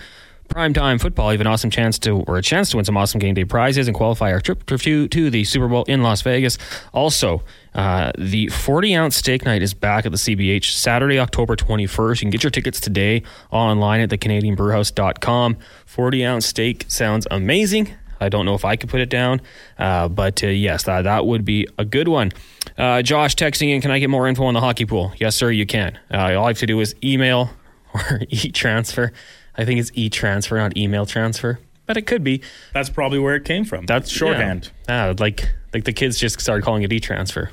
primetime 0.49 0.99
football, 0.99 1.27
you 1.31 1.37
have 1.37 1.41
an 1.41 1.47
awesome 1.47 1.69
chance 1.69 1.97
to, 1.99 2.19
or 2.27 2.37
a 2.37 2.41
chance 2.41 2.69
to 2.71 2.75
win 2.75 2.85
some 2.85 2.97
awesome 2.97 3.19
game 3.19 3.33
day 3.33 3.45
prizes 3.45 3.87
and 3.87 3.95
qualify 3.95 4.31
our 4.33 4.41
trip 4.41 4.65
to, 4.65 5.07
to 5.07 5.29
the 5.29 5.43
Super 5.45 5.69
Bowl 5.69 5.83
in 5.85 6.03
Las 6.03 6.21
Vegas. 6.21 6.57
Also, 6.93 7.43
uh, 7.73 8.11
the 8.17 8.47
40 8.47 8.95
ounce 8.95 9.15
steak 9.15 9.45
night 9.45 9.61
is 9.61 9.73
back 9.73 10.05
at 10.05 10.11
the 10.11 10.17
CBH 10.17 10.73
Saturday, 10.73 11.17
October 11.17 11.55
21st. 11.55 12.15
You 12.15 12.21
can 12.25 12.29
get 12.29 12.43
your 12.43 12.51
tickets 12.51 12.81
today 12.81 13.23
online 13.51 14.01
at 14.01 14.09
thecanadianbrewhouse.com. 14.09 15.57
40 15.85 16.25
ounce 16.25 16.45
steak 16.45 16.85
sounds 16.89 17.25
amazing. 17.31 17.93
I 18.21 18.29
don't 18.29 18.45
know 18.45 18.53
if 18.53 18.63
I 18.63 18.75
could 18.75 18.89
put 18.89 19.01
it 19.01 19.09
down, 19.09 19.41
uh, 19.79 20.07
but 20.07 20.43
uh, 20.43 20.47
yes, 20.47 20.83
that, 20.83 21.01
that 21.01 21.25
would 21.25 21.43
be 21.43 21.67
a 21.77 21.83
good 21.83 22.07
one. 22.07 22.31
Uh, 22.77 23.01
Josh 23.01 23.35
texting 23.35 23.73
in, 23.73 23.81
can 23.81 23.89
I 23.91 23.97
get 23.99 24.09
more 24.09 24.27
info 24.27 24.45
on 24.45 24.53
the 24.53 24.61
hockey 24.61 24.85
pool? 24.85 25.11
Yes, 25.17 25.35
sir, 25.35 25.49
you 25.49 25.65
can. 25.65 25.97
Uh, 26.13 26.35
all 26.35 26.45
I 26.45 26.49
have 26.49 26.59
to 26.59 26.65
do 26.67 26.79
is 26.79 26.95
email 27.03 27.49
or 27.93 28.21
e 28.29 28.51
transfer. 28.51 29.11
I 29.57 29.65
think 29.65 29.79
it's 29.79 29.91
e 29.95 30.09
transfer, 30.09 30.57
not 30.57 30.77
email 30.77 31.05
transfer, 31.05 31.59
but 31.87 31.97
it 31.97 32.03
could 32.03 32.23
be. 32.23 32.41
That's 32.73 32.89
probably 32.89 33.19
where 33.19 33.35
it 33.35 33.43
came 33.43 33.65
from. 33.65 33.85
That's 33.87 34.09
shorthand. 34.09 34.71
Yeah, 34.87 35.07
Ah, 35.09 35.13
like 35.19 35.49
like 35.73 35.83
the 35.85 35.91
kids 35.93 36.17
just 36.19 36.39
started 36.39 36.63
calling 36.63 36.83
it 36.83 36.93
e 36.93 36.99
transfer, 36.99 37.49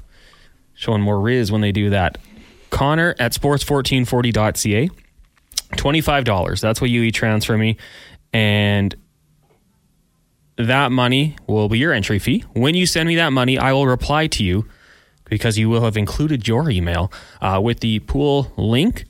showing 0.75 1.01
more 1.01 1.19
riz 1.21 1.51
when 1.51 1.61
they 1.63 1.73
do 1.73 1.91
that. 1.91 2.19
Connor 2.71 3.15
at 3.19 3.33
sports1440.ca, 3.33 4.91
twenty 5.77 6.01
five 6.01 6.25
dollars. 6.25 6.61
That's 6.61 6.81
what 6.81 6.91
you 6.91 7.03
e 7.03 7.11
transfer 7.11 7.57
me, 7.57 7.79
and 8.33 8.95
that 10.59 10.91
money 10.91 11.37
will 11.47 11.69
be 11.69 11.79
your 11.79 11.93
entry 11.93 12.19
fee. 12.19 12.45
When 12.53 12.75
you 12.75 12.85
send 12.85 13.09
me 13.09 13.17
that 13.17 13.33
money, 13.33 13.59
I 13.59 13.73
will 13.73 13.87
reply 13.87 14.27
to 14.27 14.45
you 14.45 14.67
because 15.25 15.57
you 15.57 15.69
will 15.69 15.83
have 15.83 15.97
included 15.97 16.49
your 16.49 16.69
email 16.69 17.13
uh, 17.41 17.61
with 17.63 17.81
the 17.81 18.01
pool 18.01 18.53
link, 18.57 19.05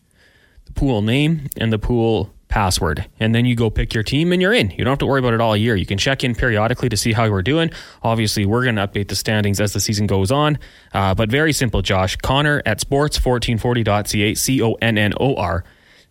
the 0.66 0.72
pool 0.72 1.00
name, 1.00 1.48
and 1.56 1.72
the 1.72 1.78
pool 1.78 2.32
password. 2.48 3.06
And 3.20 3.34
then 3.34 3.44
you 3.44 3.54
go 3.54 3.70
pick 3.70 3.94
your 3.94 4.02
team 4.02 4.32
and 4.32 4.42
you're 4.42 4.52
in. 4.52 4.70
You 4.70 4.78
don't 4.78 4.92
have 4.92 4.98
to 4.98 5.06
worry 5.06 5.20
about 5.20 5.34
it 5.34 5.40
all 5.40 5.56
year. 5.56 5.76
You 5.76 5.86
can 5.86 5.98
check 5.98 6.24
in 6.24 6.34
periodically 6.34 6.88
to 6.88 6.96
see 6.96 7.12
how 7.12 7.28
we're 7.30 7.42
doing. 7.42 7.70
Obviously, 8.02 8.46
we're 8.46 8.64
going 8.64 8.76
to 8.76 8.86
update 8.86 9.08
the 9.08 9.16
standings 9.16 9.60
as 9.60 9.72
the 9.72 9.80
season 9.80 10.06
goes 10.06 10.30
on. 10.30 10.58
Uh, 10.92 11.14
but 11.14 11.30
very 11.30 11.52
simple, 11.52 11.82
Josh. 11.82 12.16
Connor 12.16 12.62
at 12.66 12.80
sports1440.ca, 12.80 14.34
C 14.34 14.62
O 14.62 14.74
N 14.74 14.98
N 14.98 15.12
O 15.20 15.36
R, 15.36 15.64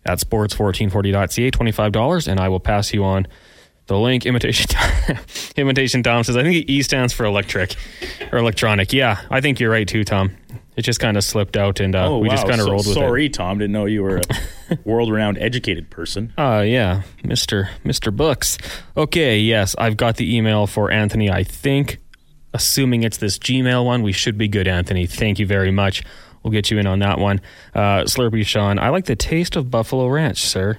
at 0.04 0.18
sports1440.ca, 0.18 1.50
$25, 1.50 2.28
and 2.28 2.40
I 2.40 2.48
will 2.48 2.60
pass 2.60 2.92
you 2.94 3.04
on 3.04 3.26
the 3.88 3.98
link 3.98 4.24
imitation 4.26 4.70
imitation 5.56 6.02
Tom 6.02 6.22
says 6.24 6.36
I 6.36 6.42
think 6.42 6.68
E 6.68 6.82
stands 6.82 7.12
for 7.12 7.24
electric 7.26 7.74
or 8.32 8.38
electronic. 8.38 8.92
Yeah, 8.92 9.20
I 9.30 9.40
think 9.40 9.58
you're 9.60 9.70
right 9.70 9.88
too, 9.88 10.04
Tom. 10.04 10.30
It 10.76 10.82
just 10.82 11.00
kind 11.00 11.16
of 11.16 11.24
slipped 11.24 11.56
out 11.56 11.80
and 11.80 11.96
uh, 11.96 12.06
Oh, 12.08 12.18
we 12.18 12.28
wow. 12.28 12.34
just 12.36 12.46
kind 12.46 12.60
of 12.60 12.66
So- 12.66 12.70
rolled 12.70 12.86
with 12.86 12.96
it. 12.96 13.00
sorry, 13.00 13.28
Tom. 13.28 13.58
Didn't 13.58 13.72
know 13.72 13.86
you 13.86 14.04
were 14.04 14.18
a 14.70 14.78
world-renowned 14.84 15.36
educated 15.38 15.90
person. 15.90 16.32
Uh 16.38 16.62
yeah, 16.64 17.02
Mr. 17.24 17.68
Mr. 17.84 18.14
Books. 18.14 18.58
Okay, 18.96 19.40
yes, 19.40 19.74
I've 19.76 19.96
got 19.96 20.16
the 20.18 20.36
email 20.36 20.66
for 20.68 20.90
Anthony. 20.92 21.30
I 21.30 21.42
think 21.42 21.98
assuming 22.54 23.02
it's 23.02 23.16
this 23.18 23.38
Gmail 23.38 23.84
one, 23.84 24.02
we 24.02 24.12
should 24.12 24.38
be 24.38 24.46
good, 24.48 24.68
Anthony. 24.68 25.06
Thank 25.06 25.38
you 25.40 25.46
very 25.46 25.70
much. 25.72 26.02
We'll 26.42 26.52
get 26.52 26.70
you 26.70 26.78
in 26.78 26.86
on 26.86 27.00
that 27.00 27.18
one. 27.18 27.40
Uh, 27.74 28.02
Slurpee 28.04 28.46
Sean, 28.46 28.78
I 28.78 28.90
like 28.90 29.06
the 29.06 29.16
taste 29.16 29.56
of 29.56 29.70
Buffalo 29.72 30.06
Ranch, 30.06 30.38
sir. 30.40 30.78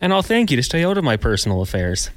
And 0.00 0.12
I'll 0.12 0.22
thank 0.22 0.50
you 0.50 0.56
to 0.56 0.62
stay 0.62 0.84
out 0.84 0.96
of 0.96 1.04
my 1.04 1.16
personal 1.16 1.60
affairs. 1.60 2.10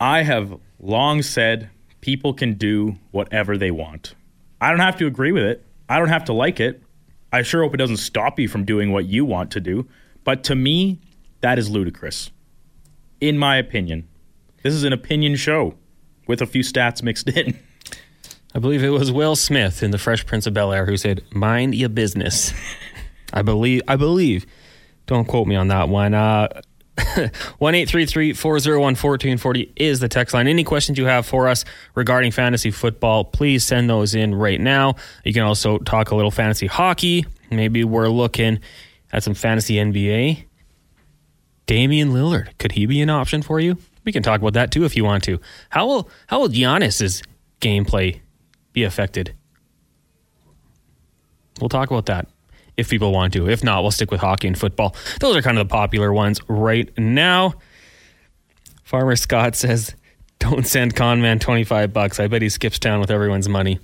I 0.00 0.22
have 0.22 0.58
long 0.78 1.22
said 1.22 1.70
people 2.00 2.34
can 2.34 2.54
do 2.54 2.96
whatever 3.10 3.56
they 3.56 3.70
want. 3.70 4.14
I 4.60 4.70
don't 4.70 4.80
have 4.80 4.96
to 4.98 5.06
agree 5.06 5.32
with 5.32 5.44
it. 5.44 5.64
I 5.88 5.98
don't 5.98 6.08
have 6.08 6.26
to 6.26 6.32
like 6.32 6.60
it. 6.60 6.82
I 7.32 7.42
sure 7.42 7.62
hope 7.62 7.74
it 7.74 7.78
doesn't 7.78 7.96
stop 7.96 8.38
you 8.38 8.48
from 8.48 8.64
doing 8.64 8.92
what 8.92 9.06
you 9.06 9.24
want 9.24 9.50
to 9.52 9.60
do. 9.60 9.88
But 10.22 10.44
to 10.44 10.54
me, 10.54 11.00
that 11.40 11.58
is 11.58 11.68
ludicrous. 11.68 12.30
In 13.20 13.38
my 13.38 13.56
opinion, 13.56 14.08
this 14.62 14.72
is 14.72 14.84
an 14.84 14.92
opinion 14.92 15.36
show 15.36 15.74
with 16.26 16.40
a 16.40 16.46
few 16.46 16.62
stats 16.62 17.02
mixed 17.02 17.28
in. 17.28 17.58
I 18.54 18.60
believe 18.60 18.84
it 18.84 18.90
was 18.90 19.10
Will 19.10 19.34
Smith 19.34 19.82
in 19.82 19.90
The 19.90 19.98
Fresh 19.98 20.26
Prince 20.26 20.46
of 20.46 20.54
Bel 20.54 20.72
Air 20.72 20.86
who 20.86 20.96
said, 20.96 21.22
"Mind 21.32 21.74
your 21.74 21.88
business." 21.88 22.52
I 23.32 23.42
believe. 23.42 23.82
I 23.88 23.96
believe. 23.96 24.46
Don't 25.06 25.26
quote 25.26 25.46
me 25.46 25.56
on 25.56 25.68
that 25.68 25.88
one. 25.88 26.14
Uh, 26.14 26.48
One 27.58 27.74
eight 27.74 27.88
three 27.88 28.06
three 28.06 28.32
four 28.32 28.58
zero 28.60 28.80
one 28.80 28.94
fourteen 28.94 29.36
forty 29.36 29.72
is 29.76 30.00
the 30.00 30.08
text 30.08 30.32
line. 30.34 30.46
Any 30.46 30.62
questions 30.62 30.96
you 30.96 31.06
have 31.06 31.26
for 31.26 31.48
us 31.48 31.64
regarding 31.94 32.30
fantasy 32.30 32.70
football, 32.70 33.24
please 33.24 33.64
send 33.64 33.90
those 33.90 34.14
in 34.14 34.34
right 34.34 34.60
now. 34.60 34.94
You 35.24 35.32
can 35.32 35.42
also 35.42 35.78
talk 35.78 36.10
a 36.10 36.14
little 36.14 36.30
fantasy 36.30 36.66
hockey. 36.66 37.26
Maybe 37.50 37.82
we're 37.84 38.08
looking 38.08 38.60
at 39.12 39.22
some 39.22 39.34
fantasy 39.34 39.74
NBA. 39.74 40.44
Damian 41.66 42.10
Lillard, 42.10 42.56
could 42.58 42.72
he 42.72 42.86
be 42.86 43.00
an 43.00 43.10
option 43.10 43.42
for 43.42 43.58
you? 43.58 43.76
We 44.04 44.12
can 44.12 44.22
talk 44.22 44.40
about 44.40 44.52
that 44.52 44.70
too 44.70 44.84
if 44.84 44.96
you 44.96 45.04
want 45.04 45.24
to. 45.24 45.40
How 45.70 45.86
will 45.86 46.10
how 46.28 46.40
will 46.40 46.48
Giannis's 46.48 47.22
gameplay 47.60 48.20
be 48.72 48.84
affected? 48.84 49.34
We'll 51.60 51.68
talk 51.68 51.90
about 51.90 52.06
that 52.06 52.28
if 52.76 52.88
people 52.90 53.12
want 53.12 53.32
to. 53.34 53.48
If 53.48 53.62
not, 53.64 53.82
we'll 53.82 53.90
stick 53.90 54.10
with 54.10 54.20
hockey 54.20 54.48
and 54.48 54.58
football. 54.58 54.94
Those 55.20 55.36
are 55.36 55.42
kind 55.42 55.58
of 55.58 55.68
the 55.68 55.72
popular 55.72 56.12
ones 56.12 56.40
right 56.48 56.90
now. 56.98 57.54
Farmer 58.84 59.16
Scott 59.16 59.56
says, 59.56 59.94
"Don't 60.38 60.66
send 60.66 60.94
Conman 60.96 61.38
twenty 61.38 61.64
five 61.64 61.92
bucks. 61.92 62.20
I 62.20 62.26
bet 62.28 62.42
he 62.42 62.48
skips 62.48 62.78
town 62.78 63.00
with 63.00 63.10
everyone's 63.10 63.48
money." 63.48 63.78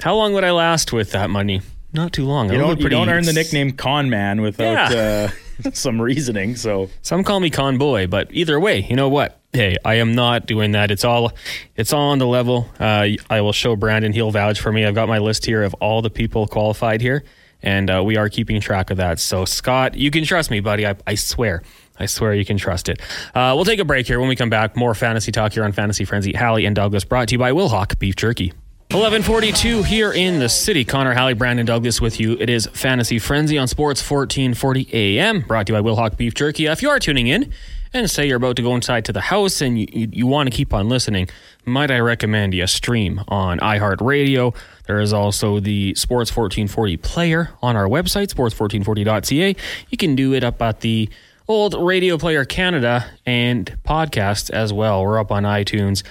How 0.00 0.16
long 0.16 0.32
would 0.34 0.42
I 0.44 0.50
last 0.50 0.92
with 0.92 1.12
that 1.12 1.30
money? 1.30 1.62
Not 1.92 2.12
too 2.12 2.24
long. 2.24 2.50
You 2.50 2.58
don't, 2.58 2.80
you 2.80 2.88
don't 2.88 3.08
earn 3.08 3.24
the 3.24 3.32
nickname 3.32 3.70
Con 3.70 4.10
Man 4.10 4.40
without 4.40 4.90
Yeah. 4.90 5.30
uh, 5.64 5.70
some 5.72 6.00
reasoning. 6.00 6.56
So 6.56 6.90
Some 7.02 7.22
call 7.22 7.38
me 7.38 7.50
con 7.50 7.78
boy, 7.78 8.08
but 8.08 8.26
either 8.32 8.58
way, 8.58 8.80
you 8.90 8.96
know 8.96 9.08
what? 9.08 9.38
Hey, 9.52 9.76
I 9.84 9.94
am 9.94 10.16
not 10.16 10.46
doing 10.46 10.72
that. 10.72 10.90
It's 10.90 11.04
all, 11.04 11.30
it's 11.76 11.92
all 11.92 12.10
on 12.10 12.18
the 12.18 12.26
level. 12.26 12.68
Uh, 12.80 13.10
I 13.30 13.40
will 13.42 13.52
show 13.52 13.76
Brandon; 13.76 14.12
he'll 14.12 14.32
vouch 14.32 14.60
for 14.60 14.72
me. 14.72 14.84
I've 14.84 14.96
got 14.96 15.06
my 15.08 15.18
list 15.18 15.46
here 15.46 15.62
of 15.62 15.74
all 15.74 16.02
the 16.02 16.10
people 16.10 16.48
qualified 16.48 17.00
here, 17.00 17.22
and 17.64 17.90
uh, 17.90 18.02
we 18.04 18.16
are 18.16 18.28
keeping 18.28 18.60
track 18.60 18.90
of 18.90 18.98
that. 18.98 19.18
So, 19.18 19.44
Scott, 19.44 19.96
you 19.96 20.10
can 20.10 20.24
trust 20.24 20.50
me, 20.50 20.60
buddy. 20.60 20.86
I, 20.86 20.94
I 21.06 21.16
swear. 21.16 21.62
I 21.98 22.06
swear 22.06 22.34
you 22.34 22.44
can 22.44 22.58
trust 22.58 22.88
it. 22.88 23.00
Uh, 23.34 23.52
we'll 23.56 23.64
take 23.64 23.80
a 23.80 23.84
break 23.84 24.06
here. 24.06 24.20
When 24.20 24.28
we 24.28 24.36
come 24.36 24.50
back, 24.50 24.76
more 24.76 24.94
fantasy 24.94 25.32
talk 25.32 25.54
here 25.54 25.64
on 25.64 25.72
Fantasy 25.72 26.04
Frenzy. 26.04 26.32
Halley 26.32 26.66
and 26.66 26.76
Douglas, 26.76 27.04
brought 27.04 27.28
to 27.28 27.34
you 27.34 27.38
by 27.38 27.52
Wilhauk 27.52 27.98
Beef 27.98 28.16
Jerky. 28.16 28.52
1142 28.90 29.82
here 29.84 30.12
in 30.12 30.38
the 30.38 30.48
city. 30.48 30.84
Connor, 30.84 31.14
Halley, 31.14 31.34
Brandon 31.34 31.64
Douglas 31.64 32.00
with 32.00 32.20
you. 32.20 32.36
It 32.38 32.50
is 32.50 32.66
Fantasy 32.74 33.18
Frenzy 33.18 33.58
on 33.58 33.66
Sports 33.66 34.08
1440 34.08 34.88
AM, 34.92 35.40
brought 35.40 35.66
to 35.66 35.72
you 35.72 35.82
by 35.82 35.88
Wilhauk 35.88 36.16
Beef 36.16 36.34
Jerky. 36.34 36.66
If 36.66 36.82
you 36.82 36.90
are 36.90 36.98
tuning 36.98 37.26
in 37.26 37.52
and 37.94 38.10
say 38.10 38.26
you're 38.26 38.36
about 38.36 38.56
to 38.56 38.62
go 38.62 38.74
inside 38.74 39.04
to 39.06 39.12
the 39.12 39.20
house 39.20 39.60
and 39.60 39.78
you, 39.78 39.86
you, 39.92 40.08
you 40.12 40.26
want 40.26 40.50
to 40.50 40.54
keep 40.54 40.74
on 40.74 40.88
listening, 40.88 41.28
might 41.64 41.90
I 41.90 42.00
recommend 42.00 42.52
you 42.52 42.66
stream 42.66 43.22
on 43.28 43.60
iHeartRadio. 43.60 44.54
There 44.86 45.00
is 45.00 45.12
also 45.12 45.60
the 45.60 45.94
Sports 45.94 46.34
1440 46.34 46.96
player 46.98 47.50
on 47.62 47.76
our 47.76 47.86
website, 47.86 48.34
sports1440.ca. 48.34 49.56
You 49.88 49.96
can 49.96 50.16
do 50.16 50.34
it 50.34 50.42
up 50.42 50.60
at 50.60 50.80
the 50.80 51.08
old 51.46 51.74
Radio 51.74 52.18
Player 52.18 52.44
Canada 52.44 53.06
and 53.24 53.78
podcast 53.84 54.50
as 54.50 54.72
well. 54.72 55.04
We're 55.04 55.20
up 55.20 55.30
on 55.30 55.44
iTunes. 55.44 56.02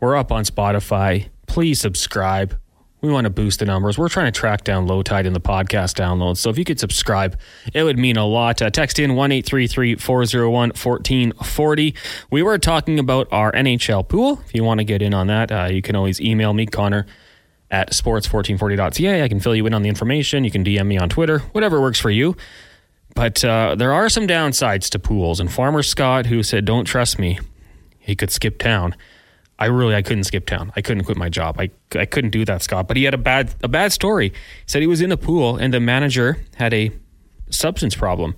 We're 0.00 0.16
up 0.16 0.32
on 0.32 0.44
Spotify. 0.44 1.28
Please 1.46 1.80
subscribe. 1.80 2.58
We 3.02 3.10
want 3.10 3.24
to 3.24 3.30
boost 3.30 3.58
the 3.58 3.64
numbers. 3.64 3.98
We're 3.98 4.08
trying 4.08 4.32
to 4.32 4.38
track 4.38 4.62
down 4.62 4.86
Lowetide 4.86 5.24
in 5.24 5.32
the 5.32 5.40
podcast 5.40 5.96
downloads. 5.96 6.36
So 6.36 6.50
if 6.50 6.56
you 6.56 6.64
could 6.64 6.78
subscribe, 6.78 7.36
it 7.74 7.82
would 7.82 7.98
mean 7.98 8.16
a 8.16 8.24
lot. 8.24 8.62
Uh, 8.62 8.70
text 8.70 9.00
in 9.00 9.16
1 9.16 9.42
401 9.42 10.68
1440. 10.68 11.94
We 12.30 12.42
were 12.44 12.58
talking 12.58 13.00
about 13.00 13.26
our 13.32 13.50
NHL 13.50 14.08
pool. 14.08 14.40
If 14.46 14.54
you 14.54 14.62
want 14.62 14.78
to 14.78 14.84
get 14.84 15.02
in 15.02 15.14
on 15.14 15.26
that, 15.26 15.50
uh, 15.50 15.64
you 15.64 15.82
can 15.82 15.96
always 15.96 16.20
email 16.20 16.54
me, 16.54 16.64
Connor, 16.64 17.06
at 17.72 17.90
sports1440.ca. 17.90 19.24
I 19.24 19.28
can 19.28 19.40
fill 19.40 19.56
you 19.56 19.66
in 19.66 19.74
on 19.74 19.82
the 19.82 19.88
information. 19.88 20.44
You 20.44 20.52
can 20.52 20.64
DM 20.64 20.86
me 20.86 20.96
on 20.96 21.08
Twitter, 21.08 21.40
whatever 21.50 21.80
works 21.80 21.98
for 21.98 22.10
you. 22.10 22.36
But 23.16 23.44
uh, 23.44 23.74
there 23.74 23.92
are 23.92 24.08
some 24.08 24.28
downsides 24.28 24.88
to 24.90 25.00
pools. 25.00 25.40
And 25.40 25.52
Farmer 25.52 25.82
Scott, 25.82 26.26
who 26.26 26.44
said, 26.44 26.64
Don't 26.64 26.84
trust 26.84 27.18
me, 27.18 27.40
he 27.98 28.14
could 28.14 28.30
skip 28.30 28.58
town. 28.58 28.94
I 29.62 29.66
really 29.66 29.94
I 29.94 30.02
couldn't 30.02 30.24
skip 30.24 30.46
town. 30.46 30.72
I 30.74 30.82
couldn't 30.82 31.04
quit 31.04 31.16
my 31.16 31.28
job. 31.28 31.54
I, 31.60 31.70
I 31.96 32.04
couldn't 32.04 32.30
do 32.30 32.44
that, 32.46 32.62
Scott. 32.62 32.88
But 32.88 32.96
he 32.96 33.04
had 33.04 33.14
a 33.14 33.18
bad 33.18 33.54
a 33.62 33.68
bad 33.68 33.92
story. 33.92 34.30
He 34.30 34.34
said 34.66 34.82
he 34.82 34.88
was 34.88 35.00
in 35.00 35.12
a 35.12 35.16
pool 35.16 35.56
and 35.56 35.72
the 35.72 35.78
manager 35.78 36.44
had 36.56 36.74
a 36.74 36.90
substance 37.48 37.94
problem. 37.94 38.34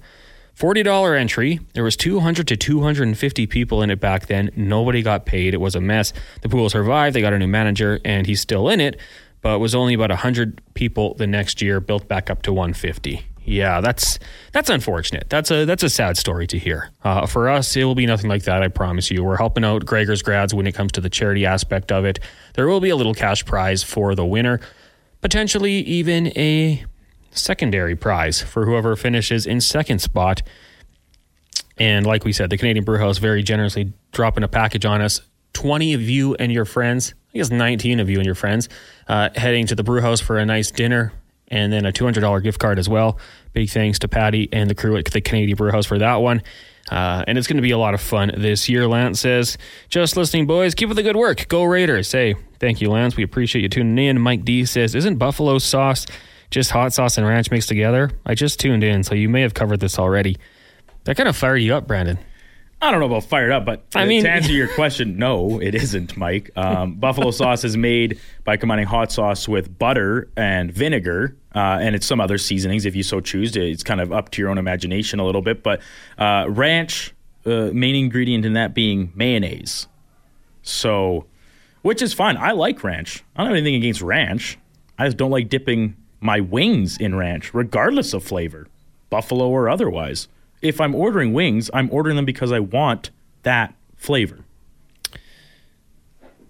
Forty 0.52 0.82
dollar 0.82 1.14
entry. 1.14 1.60
There 1.72 1.82
was 1.82 1.96
two 1.96 2.20
hundred 2.20 2.46
to 2.48 2.58
two 2.58 2.82
hundred 2.82 3.08
and 3.08 3.16
fifty 3.16 3.46
people 3.46 3.80
in 3.80 3.88
it 3.88 4.00
back 4.00 4.26
then. 4.26 4.50
Nobody 4.54 5.00
got 5.00 5.24
paid. 5.24 5.54
It 5.54 5.62
was 5.62 5.74
a 5.74 5.80
mess. 5.80 6.12
The 6.42 6.50
pool 6.50 6.68
survived. 6.68 7.16
They 7.16 7.22
got 7.22 7.32
a 7.32 7.38
new 7.38 7.48
manager, 7.48 8.00
and 8.04 8.26
he's 8.26 8.42
still 8.42 8.68
in 8.68 8.78
it, 8.78 9.00
but 9.40 9.54
it 9.54 9.58
was 9.58 9.74
only 9.74 9.94
about 9.94 10.10
hundred 10.10 10.60
people 10.74 11.14
the 11.14 11.26
next 11.26 11.62
year. 11.62 11.80
Built 11.80 12.06
back 12.06 12.28
up 12.28 12.42
to 12.42 12.52
one 12.52 12.74
fifty. 12.74 13.24
Yeah, 13.44 13.82
that's 13.82 14.18
that's 14.52 14.70
unfortunate. 14.70 15.28
That's 15.28 15.50
a 15.50 15.66
that's 15.66 15.82
a 15.82 15.90
sad 15.90 16.16
story 16.16 16.46
to 16.46 16.58
hear. 16.58 16.90
Uh, 17.02 17.26
for 17.26 17.50
us, 17.50 17.76
it 17.76 17.84
will 17.84 17.94
be 17.94 18.06
nothing 18.06 18.30
like 18.30 18.44
that. 18.44 18.62
I 18.62 18.68
promise 18.68 19.10
you. 19.10 19.22
We're 19.22 19.36
helping 19.36 19.64
out 19.64 19.84
Gregor's 19.84 20.22
grads 20.22 20.54
when 20.54 20.66
it 20.66 20.72
comes 20.72 20.92
to 20.92 21.00
the 21.02 21.10
charity 21.10 21.44
aspect 21.44 21.92
of 21.92 22.06
it. 22.06 22.20
There 22.54 22.66
will 22.66 22.80
be 22.80 22.88
a 22.88 22.96
little 22.96 23.14
cash 23.14 23.44
prize 23.44 23.82
for 23.82 24.14
the 24.14 24.24
winner, 24.24 24.60
potentially 25.20 25.74
even 25.80 26.28
a 26.38 26.84
secondary 27.32 27.96
prize 27.96 28.40
for 28.40 28.64
whoever 28.64 28.96
finishes 28.96 29.46
in 29.46 29.60
second 29.60 29.98
spot. 29.98 30.42
And 31.76 32.06
like 32.06 32.24
we 32.24 32.32
said, 32.32 32.48
the 32.48 32.56
Canadian 32.56 32.84
Brewhouse 32.84 33.18
very 33.18 33.42
generously 33.42 33.92
dropping 34.12 34.44
a 34.44 34.48
package 34.48 34.86
on 34.86 35.02
us. 35.02 35.20
20 35.52 35.94
of 35.94 36.02
you 36.02 36.34
and 36.36 36.50
your 36.52 36.64
friends, 36.64 37.14
I 37.32 37.38
guess 37.38 37.50
19 37.50 38.00
of 38.00 38.08
you 38.08 38.18
and 38.18 38.26
your 38.26 38.34
friends, 38.34 38.68
uh, 39.06 39.30
heading 39.36 39.66
to 39.66 39.74
the 39.74 39.84
Brewhouse 39.84 40.20
for 40.20 40.38
a 40.38 40.46
nice 40.46 40.70
dinner 40.70 41.12
and 41.54 41.72
then 41.72 41.86
a 41.86 41.92
$200 41.92 42.42
gift 42.42 42.58
card 42.58 42.80
as 42.80 42.88
well. 42.88 43.16
Big 43.52 43.70
thanks 43.70 44.00
to 44.00 44.08
Patty 44.08 44.48
and 44.52 44.68
the 44.68 44.74
crew 44.74 44.96
at 44.96 45.04
the 45.04 45.20
Canadian 45.20 45.56
Brewhouse 45.56 45.86
for 45.86 45.98
that 45.98 46.16
one. 46.16 46.42
Uh, 46.90 47.24
and 47.28 47.38
it's 47.38 47.46
going 47.46 47.56
to 47.56 47.62
be 47.62 47.70
a 47.70 47.78
lot 47.78 47.94
of 47.94 48.00
fun 48.00 48.32
this 48.36 48.68
year. 48.68 48.88
Lance 48.88 49.20
says, 49.20 49.56
just 49.88 50.16
listening, 50.16 50.46
boys. 50.46 50.74
Keep 50.74 50.90
up 50.90 50.96
the 50.96 51.02
good 51.04 51.16
work. 51.16 51.46
Go 51.48 51.62
Raiders. 51.62 52.10
Hey, 52.10 52.34
thank 52.58 52.80
you, 52.80 52.90
Lance. 52.90 53.16
We 53.16 53.22
appreciate 53.22 53.62
you 53.62 53.68
tuning 53.68 54.04
in. 54.04 54.20
Mike 54.20 54.44
D 54.44 54.64
says, 54.64 54.96
isn't 54.96 55.16
buffalo 55.16 55.58
sauce 55.58 56.06
just 56.50 56.72
hot 56.72 56.92
sauce 56.92 57.16
and 57.16 57.26
ranch 57.26 57.50
mixed 57.52 57.68
together? 57.68 58.10
I 58.26 58.34
just 58.34 58.58
tuned 58.58 58.82
in, 58.82 59.04
so 59.04 59.14
you 59.14 59.28
may 59.28 59.42
have 59.42 59.54
covered 59.54 59.78
this 59.78 59.98
already. 59.98 60.36
That 61.04 61.16
kind 61.16 61.28
of 61.28 61.36
fired 61.36 61.58
you 61.58 61.74
up, 61.74 61.86
Brandon. 61.86 62.18
I 62.84 62.90
don't 62.90 63.00
know 63.00 63.06
about 63.06 63.24
fired 63.24 63.50
up, 63.50 63.64
but 63.64 63.82
I 63.94 64.04
mean- 64.04 64.24
to 64.24 64.30
answer 64.30 64.52
your 64.60 64.68
question, 64.68 65.16
no, 65.16 65.58
it 65.58 65.74
isn't, 65.74 66.18
Mike. 66.18 66.50
Um, 66.54 66.94
buffalo 67.00 67.30
sauce 67.30 67.64
is 67.64 67.78
made 67.78 68.20
by 68.44 68.58
combining 68.58 68.84
hot 68.86 69.10
sauce 69.10 69.48
with 69.48 69.78
butter 69.78 70.28
and 70.36 70.70
vinegar, 70.70 71.34
uh, 71.54 71.78
and 71.80 71.94
it's 71.94 72.04
some 72.06 72.20
other 72.20 72.36
seasonings 72.36 72.84
if 72.84 72.94
you 72.94 73.02
so 73.02 73.20
choose. 73.20 73.56
It's 73.56 73.82
kind 73.82 74.02
of 74.02 74.12
up 74.12 74.30
to 74.32 74.42
your 74.42 74.50
own 74.50 74.58
imagination 74.58 75.18
a 75.18 75.24
little 75.24 75.40
bit, 75.40 75.62
but 75.62 75.80
uh, 76.18 76.44
ranch, 76.48 77.14
uh, 77.46 77.70
main 77.72 77.94
ingredient 77.94 78.44
in 78.44 78.52
that 78.52 78.74
being 78.74 79.12
mayonnaise. 79.14 79.88
So, 80.62 81.24
which 81.80 82.02
is 82.02 82.12
fine. 82.12 82.36
I 82.36 82.52
like 82.52 82.84
ranch. 82.84 83.24
I 83.34 83.42
don't 83.42 83.48
have 83.48 83.56
anything 83.56 83.76
against 83.76 84.02
ranch. 84.02 84.58
I 84.98 85.06
just 85.06 85.16
don't 85.16 85.30
like 85.30 85.48
dipping 85.48 85.96
my 86.20 86.40
wings 86.40 86.98
in 86.98 87.14
ranch, 87.14 87.54
regardless 87.54 88.12
of 88.12 88.22
flavor, 88.24 88.66
buffalo 89.08 89.48
or 89.48 89.70
otherwise. 89.70 90.28
If 90.64 90.80
I'm 90.80 90.94
ordering 90.94 91.32
wings, 91.32 91.70
I'm 91.72 91.88
ordering 91.92 92.16
them 92.16 92.24
because 92.24 92.50
I 92.50 92.58
want 92.58 93.10
that 93.42 93.74
flavor. 93.96 94.40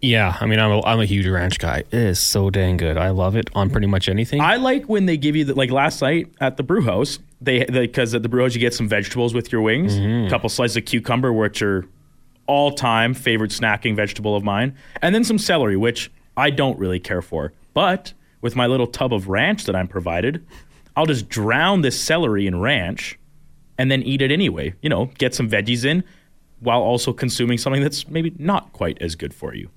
Yeah, 0.00 0.37
I 0.38 0.46
mean, 0.46 0.59
I'm 0.61 0.70
a, 0.70 0.85
I'm 0.85 1.00
a 1.00 1.05
huge 1.07 1.27
ranch 1.27 1.59
guy. 1.59 1.79
It 1.79 1.94
is 1.94 2.20
so 2.20 2.50
dang 2.50 2.77
good. 2.77 2.98
I 2.98 3.09
love 3.11 3.37
it 3.37 3.48
on 3.55 3.70
pretty 3.70 3.87
much 3.87 4.09
anything. 4.09 4.40
I 4.40 4.57
like 4.57 4.85
when 4.85 5.07
they 5.07 5.16
give 5.16 5.35
you 5.35 5.46
the, 5.46 5.55
like 5.55 5.70
last 5.70 6.03
night 6.03 6.29
at 6.40 6.57
the 6.59 6.62
brew 6.62 6.83
house, 6.83 7.18
they 7.40 7.64
because 7.64 8.14
at 8.14 8.22
the 8.22 8.29
brew 8.29 8.42
house 8.42 8.55
you 8.55 8.61
get 8.61 8.74
some 8.74 8.87
vegetables 8.88 9.33
with 9.35 9.50
your 9.50 9.62
wings, 9.62 9.96
a 9.96 10.29
couple 10.31 10.48
slices 10.48 10.77
of 10.77 10.85
cucumber, 10.85 11.33
which 11.33 11.62
are 11.62 11.87
all 12.46 12.72
time 12.72 13.14
favorite 13.14 13.50
snacking 13.50 13.96
vegetable 13.96 14.37
of 14.37 14.44
mine, 14.44 14.77
and 15.00 15.14
then 15.14 15.24
some 15.24 15.38
celery, 15.38 15.77
which 15.77 16.12
I 16.37 16.50
don't 16.50 16.79
really 16.79 17.00
care 17.00 17.22
for. 17.22 17.53
But 17.72 18.12
with 18.42 18.55
my 18.55 18.66
little 18.66 18.87
tub 18.87 19.12
of 19.14 19.29
ranch 19.29 19.64
that 19.64 19.74
I'm 19.74 19.88
provided, 19.88 20.46
I'll 20.96 21.07
just 21.07 21.31
drown 21.31 21.81
this 21.81 21.98
celery 21.98 22.46
in 22.46 22.61
ranch 22.61 23.18
and 23.78 23.90
then 23.90 24.02
eat 24.02 24.22
it 24.22 24.30
anyway. 24.30 24.74
You 24.82 24.88
know, 24.88 25.06
get 25.18 25.34
some 25.34 25.48
veggies 25.48 25.84
in 25.84 26.04
while 26.60 26.80
also 26.80 27.12
consuming 27.12 27.58
something 27.58 27.82
that's 27.82 28.08
maybe 28.08 28.32
not 28.38 28.72
quite 28.72 29.00
as 29.00 29.14
good 29.14 29.34
for 29.34 29.54
you. 29.54 29.70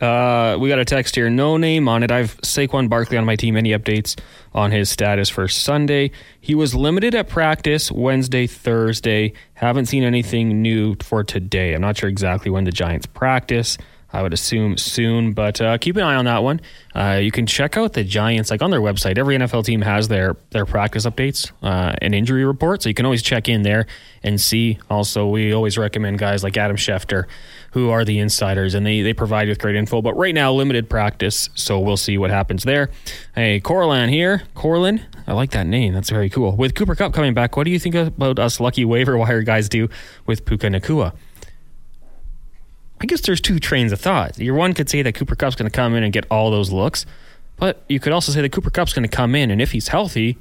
Uh, 0.00 0.56
we 0.60 0.68
got 0.68 0.78
a 0.78 0.84
text 0.84 1.16
here. 1.16 1.28
No 1.28 1.56
name 1.56 1.88
on 1.88 2.02
it. 2.04 2.12
I've 2.12 2.40
Saquon 2.42 2.88
Barkley 2.88 3.16
on 3.16 3.24
my 3.24 3.34
team. 3.34 3.56
Any 3.56 3.70
updates 3.70 4.18
on 4.54 4.70
his 4.70 4.88
status 4.88 5.28
for 5.28 5.48
Sunday? 5.48 6.12
He 6.40 6.54
was 6.54 6.74
limited 6.74 7.14
at 7.16 7.28
practice 7.28 7.90
Wednesday, 7.90 8.46
Thursday. 8.46 9.32
Haven't 9.54 9.86
seen 9.86 10.04
anything 10.04 10.62
new 10.62 10.94
for 11.02 11.24
today. 11.24 11.74
I'm 11.74 11.80
not 11.80 11.96
sure 11.96 12.08
exactly 12.08 12.50
when 12.50 12.64
the 12.64 12.70
Giants 12.70 13.06
practice. 13.06 13.76
I 14.10 14.22
would 14.22 14.32
assume 14.32 14.78
soon, 14.78 15.32
but 15.32 15.60
uh, 15.60 15.76
keep 15.76 15.96
an 15.96 16.02
eye 16.02 16.14
on 16.14 16.24
that 16.24 16.42
one. 16.42 16.60
Uh, 16.94 17.20
you 17.22 17.30
can 17.30 17.46
check 17.46 17.76
out 17.76 17.92
the 17.92 18.02
Giants, 18.02 18.50
like 18.50 18.62
on 18.62 18.70
their 18.70 18.80
website. 18.80 19.18
Every 19.18 19.36
NFL 19.36 19.64
team 19.64 19.82
has 19.82 20.08
their 20.08 20.36
their 20.50 20.64
practice 20.64 21.04
updates 21.04 21.52
uh, 21.62 21.94
and 22.00 22.14
injury 22.14 22.44
report, 22.44 22.82
so 22.82 22.88
you 22.88 22.94
can 22.94 23.04
always 23.04 23.22
check 23.22 23.48
in 23.48 23.62
there 23.62 23.86
and 24.22 24.40
see. 24.40 24.78
Also, 24.88 25.28
we 25.28 25.52
always 25.52 25.76
recommend 25.76 26.18
guys 26.18 26.42
like 26.42 26.56
Adam 26.56 26.76
Schefter, 26.76 27.24
who 27.72 27.90
are 27.90 28.02
the 28.04 28.18
insiders, 28.18 28.74
and 28.74 28.86
they 28.86 29.02
they 29.02 29.12
provide 29.12 29.48
with 29.48 29.58
great 29.58 29.76
info. 29.76 30.00
But 30.00 30.14
right 30.14 30.34
now, 30.34 30.54
limited 30.54 30.88
practice, 30.88 31.50
so 31.54 31.78
we'll 31.78 31.98
see 31.98 32.16
what 32.16 32.30
happens 32.30 32.64
there. 32.64 32.88
Hey, 33.34 33.60
Corlan 33.60 34.08
here, 34.08 34.44
Corlin. 34.56 35.02
I 35.26 35.34
like 35.34 35.50
that 35.50 35.66
name. 35.66 35.92
That's 35.92 36.08
very 36.08 36.30
cool. 36.30 36.56
With 36.56 36.74
Cooper 36.74 36.94
Kupp 36.94 37.12
coming 37.12 37.34
back, 37.34 37.58
what 37.58 37.64
do 37.64 37.70
you 37.70 37.78
think 37.78 37.94
about 37.94 38.38
us 38.38 38.58
lucky 38.58 38.86
waiver 38.86 39.18
wire 39.18 39.42
guys 39.42 39.68
do 39.68 39.90
with 40.24 40.46
Puka 40.46 40.68
Nacua? 40.68 41.12
I 43.00 43.06
guess 43.06 43.20
there's 43.20 43.40
two 43.40 43.58
trains 43.58 43.92
of 43.92 44.00
thought. 44.00 44.38
Your 44.38 44.54
one 44.54 44.74
could 44.74 44.88
say 44.88 45.02
that 45.02 45.14
Cooper 45.14 45.36
Kupp's 45.36 45.56
going 45.56 45.70
to 45.70 45.74
come 45.74 45.94
in 45.94 46.02
and 46.02 46.12
get 46.12 46.26
all 46.30 46.50
those 46.50 46.72
looks, 46.72 47.06
but 47.56 47.82
you 47.88 48.00
could 48.00 48.12
also 48.12 48.32
say 48.32 48.42
that 48.42 48.52
Cooper 48.52 48.70
Kupp's 48.70 48.92
going 48.92 49.08
to 49.08 49.14
come 49.14 49.34
in 49.34 49.50
and 49.50 49.62
if 49.62 49.72
he's 49.72 49.88
healthy, 49.88 50.36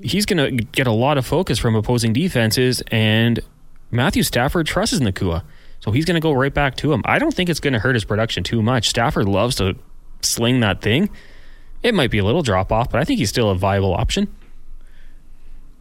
he's 0.00 0.26
going 0.26 0.58
to 0.58 0.64
get 0.64 0.86
a 0.86 0.92
lot 0.92 1.18
of 1.18 1.26
focus 1.26 1.58
from 1.58 1.74
opposing 1.74 2.12
defenses. 2.12 2.82
And 2.90 3.40
Matthew 3.90 4.22
Stafford 4.22 4.66
trusts 4.66 4.98
Nacua, 4.98 5.42
so 5.80 5.90
he's 5.90 6.04
going 6.04 6.14
to 6.14 6.20
go 6.20 6.32
right 6.32 6.54
back 6.54 6.76
to 6.76 6.92
him. 6.92 7.02
I 7.04 7.18
don't 7.18 7.34
think 7.34 7.50
it's 7.50 7.60
going 7.60 7.72
to 7.72 7.78
hurt 7.78 7.94
his 7.94 8.04
production 8.04 8.44
too 8.44 8.62
much. 8.62 8.88
Stafford 8.88 9.28
loves 9.28 9.56
to 9.56 9.76
sling 10.22 10.60
that 10.60 10.80
thing. 10.80 11.10
It 11.82 11.94
might 11.94 12.10
be 12.10 12.18
a 12.18 12.24
little 12.24 12.42
drop 12.42 12.70
off, 12.70 12.90
but 12.90 13.00
I 13.00 13.04
think 13.04 13.18
he's 13.18 13.28
still 13.28 13.50
a 13.50 13.56
viable 13.56 13.94
option. 13.94 14.28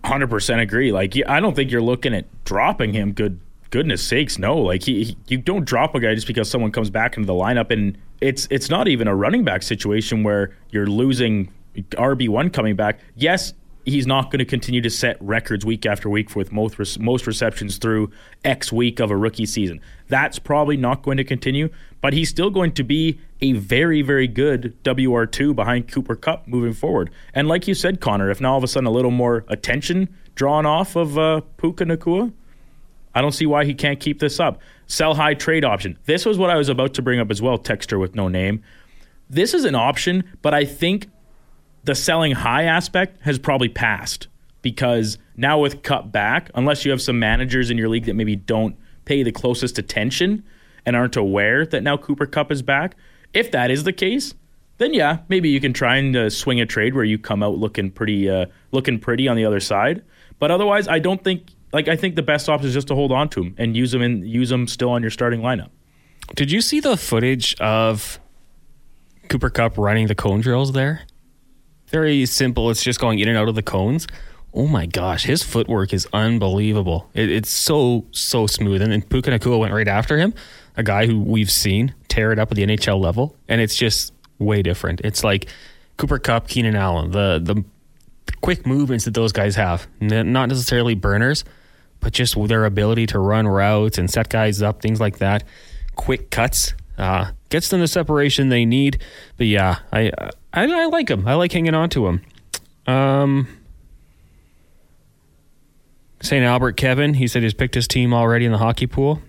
Hundred 0.03 0.31
percent 0.31 0.59
agree. 0.61 0.91
Like 0.91 1.13
I 1.27 1.39
don't 1.39 1.55
think 1.55 1.69
you're 1.69 1.81
looking 1.81 2.15
at 2.15 2.25
dropping 2.43 2.93
him. 2.93 3.11
Good 3.11 3.39
goodness 3.71 4.05
sakes, 4.05 4.37
no. 4.37 4.57
Like 4.57 4.83
he, 4.83 5.03
he, 5.03 5.17
you 5.27 5.37
don't 5.37 5.65
drop 5.65 5.95
a 5.95 5.99
guy 5.99 6.13
just 6.13 6.27
because 6.27 6.49
someone 6.49 6.71
comes 6.71 6.89
back 6.89 7.17
into 7.17 7.25
the 7.25 7.33
lineup 7.33 7.71
and 7.71 7.97
it's 8.21 8.47
it's 8.51 8.69
not 8.69 8.87
even 8.87 9.07
a 9.07 9.15
running 9.15 9.43
back 9.43 9.63
situation 9.63 10.23
where 10.23 10.55
you're 10.69 10.85
losing 10.85 11.51
RB 11.75 12.29
one 12.29 12.49
coming 12.49 12.75
back. 12.75 12.99
Yes, 13.15 13.53
he's 13.85 14.05
not 14.05 14.29
going 14.29 14.39
to 14.39 14.45
continue 14.45 14.81
to 14.81 14.89
set 14.89 15.17
records 15.21 15.65
week 15.65 15.85
after 15.85 16.09
week 16.09 16.35
with 16.35 16.51
most 16.51 16.99
most 16.99 17.25
receptions 17.25 17.77
through 17.77 18.11
X 18.43 18.71
week 18.71 18.99
of 18.99 19.09
a 19.09 19.17
rookie 19.17 19.45
season. 19.45 19.81
That's 20.07 20.37
probably 20.37 20.77
not 20.77 21.01
going 21.01 21.17
to 21.17 21.23
continue, 21.23 21.69
but 22.01 22.13
he's 22.13 22.29
still 22.29 22.49
going 22.49 22.73
to 22.73 22.83
be 22.83 23.19
a 23.41 23.53
very 23.53 24.01
very 24.01 24.27
good 24.27 24.77
WR2 24.83 25.55
behind 25.55 25.87
Cooper 25.87 26.15
Kupp 26.15 26.47
moving 26.47 26.73
forward. 26.73 27.09
And 27.33 27.47
like 27.47 27.67
you 27.67 27.73
said, 27.73 28.01
Connor, 28.01 28.29
if 28.29 28.41
now 28.41 28.51
all 28.51 28.57
of 28.57 28.63
a 28.63 28.67
sudden 28.67 28.87
a 28.87 28.91
little 28.91 29.11
more 29.11 29.45
attention 29.47 30.09
drawn 30.35 30.65
off 30.65 30.95
of 30.95 31.17
uh, 31.17 31.41
Puka 31.57 31.85
Nacua, 31.85 32.31
I 33.13 33.21
don't 33.21 33.31
see 33.31 33.45
why 33.45 33.65
he 33.65 33.73
can't 33.73 33.99
keep 33.99 34.19
this 34.19 34.39
up. 34.39 34.61
Sell 34.87 35.13
high 35.15 35.33
trade 35.33 35.65
option. 35.65 35.97
This 36.05 36.25
was 36.25 36.37
what 36.37 36.49
I 36.49 36.55
was 36.55 36.69
about 36.69 36.93
to 36.95 37.01
bring 37.01 37.19
up 37.19 37.31
as 37.31 37.41
well. 37.41 37.57
Texter 37.57 37.99
with 37.99 38.15
no 38.15 38.27
name. 38.27 38.63
This 39.29 39.53
is 39.53 39.65
an 39.65 39.75
option, 39.75 40.23
but 40.41 40.53
I 40.53 40.65
think 40.65 41.07
the 41.83 41.95
selling 41.95 42.33
high 42.33 42.63
aspect 42.63 43.21
has 43.21 43.39
probably 43.39 43.69
passed 43.69 44.27
because 44.61 45.17
now 45.35 45.59
with 45.59 45.83
Kupp 45.83 46.11
back, 46.11 46.51
unless 46.53 46.85
you 46.85 46.91
have 46.91 47.01
some 47.01 47.19
managers 47.19 47.69
in 47.69 47.77
your 47.77 47.89
league 47.89 48.05
that 48.05 48.15
maybe 48.15 48.35
don't 48.35 48.75
pay 49.05 49.23
the 49.23 49.31
closest 49.31 49.79
attention 49.79 50.43
and 50.85 50.95
aren't 50.95 51.15
aware 51.15 51.65
that 51.65 51.83
now 51.83 51.97
Cooper 51.97 52.25
Kupp 52.25 52.51
is 52.51 52.61
back, 52.61 52.95
if 53.33 53.51
that 53.51 53.71
is 53.71 53.83
the 53.83 53.93
case, 53.93 54.33
then 54.77 54.93
yeah, 54.93 55.19
maybe 55.29 55.49
you 55.49 55.59
can 55.59 55.73
try 55.73 55.97
and 55.97 56.15
uh, 56.15 56.29
swing 56.29 56.59
a 56.59 56.65
trade 56.65 56.93
where 56.93 57.03
you 57.03 57.17
come 57.17 57.43
out 57.43 57.57
looking 57.57 57.91
pretty, 57.91 58.29
uh, 58.29 58.47
looking 58.71 58.99
pretty 58.99 59.27
on 59.27 59.35
the 59.35 59.45
other 59.45 59.59
side. 59.59 60.03
But 60.39 60.51
otherwise, 60.51 60.87
I 60.87 60.99
don't 60.99 61.23
think. 61.23 61.51
Like 61.73 61.87
I 61.87 61.95
think 61.95 62.15
the 62.15 62.21
best 62.21 62.49
option 62.49 62.67
is 62.67 62.73
just 62.73 62.87
to 62.87 62.95
hold 62.95 63.11
on 63.11 63.29
to 63.29 63.41
him 63.41 63.55
and 63.57 63.75
use 63.75 63.93
him 63.93 64.01
and 64.01 64.27
use 64.27 64.51
him 64.51 64.67
still 64.67 64.89
on 64.89 65.01
your 65.01 65.11
starting 65.11 65.41
lineup. 65.41 65.69
Did 66.35 66.51
you 66.51 66.61
see 66.61 66.79
the 66.79 66.97
footage 66.97 67.55
of 67.59 68.19
Cooper 69.29 69.49
Kupp 69.49 69.77
running 69.77 70.07
the 70.07 70.15
cone 70.15 70.41
drills 70.41 70.71
there? 70.73 71.01
Very 71.87 72.25
simple. 72.25 72.69
It's 72.69 72.83
just 72.83 72.99
going 72.99 73.19
in 73.19 73.27
and 73.27 73.37
out 73.37 73.49
of 73.49 73.55
the 73.55 73.63
cones. 73.63 74.07
Oh 74.53 74.67
my 74.67 74.85
gosh, 74.85 75.23
his 75.23 75.43
footwork 75.43 75.93
is 75.93 76.07
unbelievable. 76.13 77.09
It, 77.13 77.29
it's 77.29 77.49
so 77.49 78.05
so 78.11 78.47
smooth. 78.47 78.81
And 78.81 78.91
then 78.91 79.01
Puka 79.01 79.31
Nacua 79.31 79.59
went 79.59 79.73
right 79.73 79.87
after 79.87 80.17
him, 80.17 80.33
a 80.75 80.83
guy 80.83 81.05
who 81.05 81.21
we've 81.21 81.51
seen 81.51 81.93
tear 82.09 82.31
it 82.31 82.39
up 82.39 82.51
at 82.51 82.57
the 82.57 82.63
NHL 82.63 82.99
level, 82.99 83.35
and 83.47 83.61
it's 83.61 83.75
just 83.75 84.13
way 84.39 84.61
different. 84.61 85.01
It's 85.01 85.23
like 85.23 85.47
Cooper 85.97 86.19
Kupp, 86.19 86.47
Keenan 86.47 86.75
Allen, 86.75 87.11
the 87.11 87.39
the 87.41 87.63
quick 88.41 88.65
movements 88.65 89.05
that 89.05 89.13
those 89.13 89.31
guys 89.31 89.55
have, 89.55 89.87
not 89.99 90.49
necessarily 90.49 90.95
burners, 90.95 91.43
but 92.01 92.13
just 92.13 92.35
their 92.47 92.65
ability 92.65 93.07
to 93.07 93.19
run 93.19 93.47
routes 93.47 93.97
and 93.97 94.09
set 94.11 94.29
guys 94.29 94.61
up, 94.61 94.81
things 94.81 94.99
like 94.99 95.19
that. 95.19 95.43
Quick 95.95 96.29
cuts 96.29 96.73
uh, 96.97 97.31
gets 97.49 97.69
them 97.69 97.79
the 97.79 97.87
separation 97.87 98.49
they 98.49 98.65
need. 98.65 99.01
But 99.37 99.47
yeah, 99.47 99.79
I 99.91 100.11
I, 100.53 100.65
I 100.65 100.85
like 100.85 101.09
him. 101.09 101.27
I 101.27 101.35
like 101.35 101.51
hanging 101.51 101.73
on 101.73 101.89
to 101.91 102.07
him. 102.07 102.21
Um, 102.87 103.47
St. 106.21 106.43
Albert 106.43 106.73
Kevin, 106.73 107.15
he 107.15 107.27
said 107.27 107.43
he's 107.43 107.53
picked 107.53 107.75
his 107.75 107.87
team 107.87 108.13
already 108.13 108.45
in 108.45 108.51
the 108.51 108.57
hockey 108.57 108.87
pool. 108.87 109.21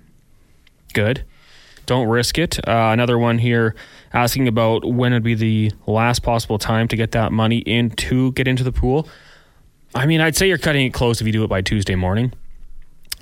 Good. 0.93 1.25
Don't 1.87 2.09
risk 2.09 2.39
it. 2.39 2.59
Uh, 2.69 2.91
another 2.93 3.19
one 3.19 3.39
here 3.39 3.75
asking 4.13 4.47
about 4.47 4.85
when 4.85 5.13
would 5.13 5.23
be 5.23 5.35
the 5.35 5.73
last 5.87 6.23
possible 6.23 6.59
time 6.59 6.87
to 6.89 6.97
get 6.97 7.13
that 7.13 7.33
money 7.33 7.59
in 7.59 7.91
to 7.91 8.33
get 8.33 8.47
into 8.47 8.63
the 8.63 8.73
pool. 8.73 9.09
I 9.95 10.07
mean, 10.07 10.21
I'd 10.21 10.37
say 10.37 10.49
you're 10.49 10.59
cutting 10.59 10.87
it 10.87 10.95
close 10.95 11.21
if 11.21 11.27
you 11.27 11.33
do 11.33 11.45
it 11.45 11.49
by 11.49 11.61
Tuesday 11.61 11.95
morning. 11.95 12.33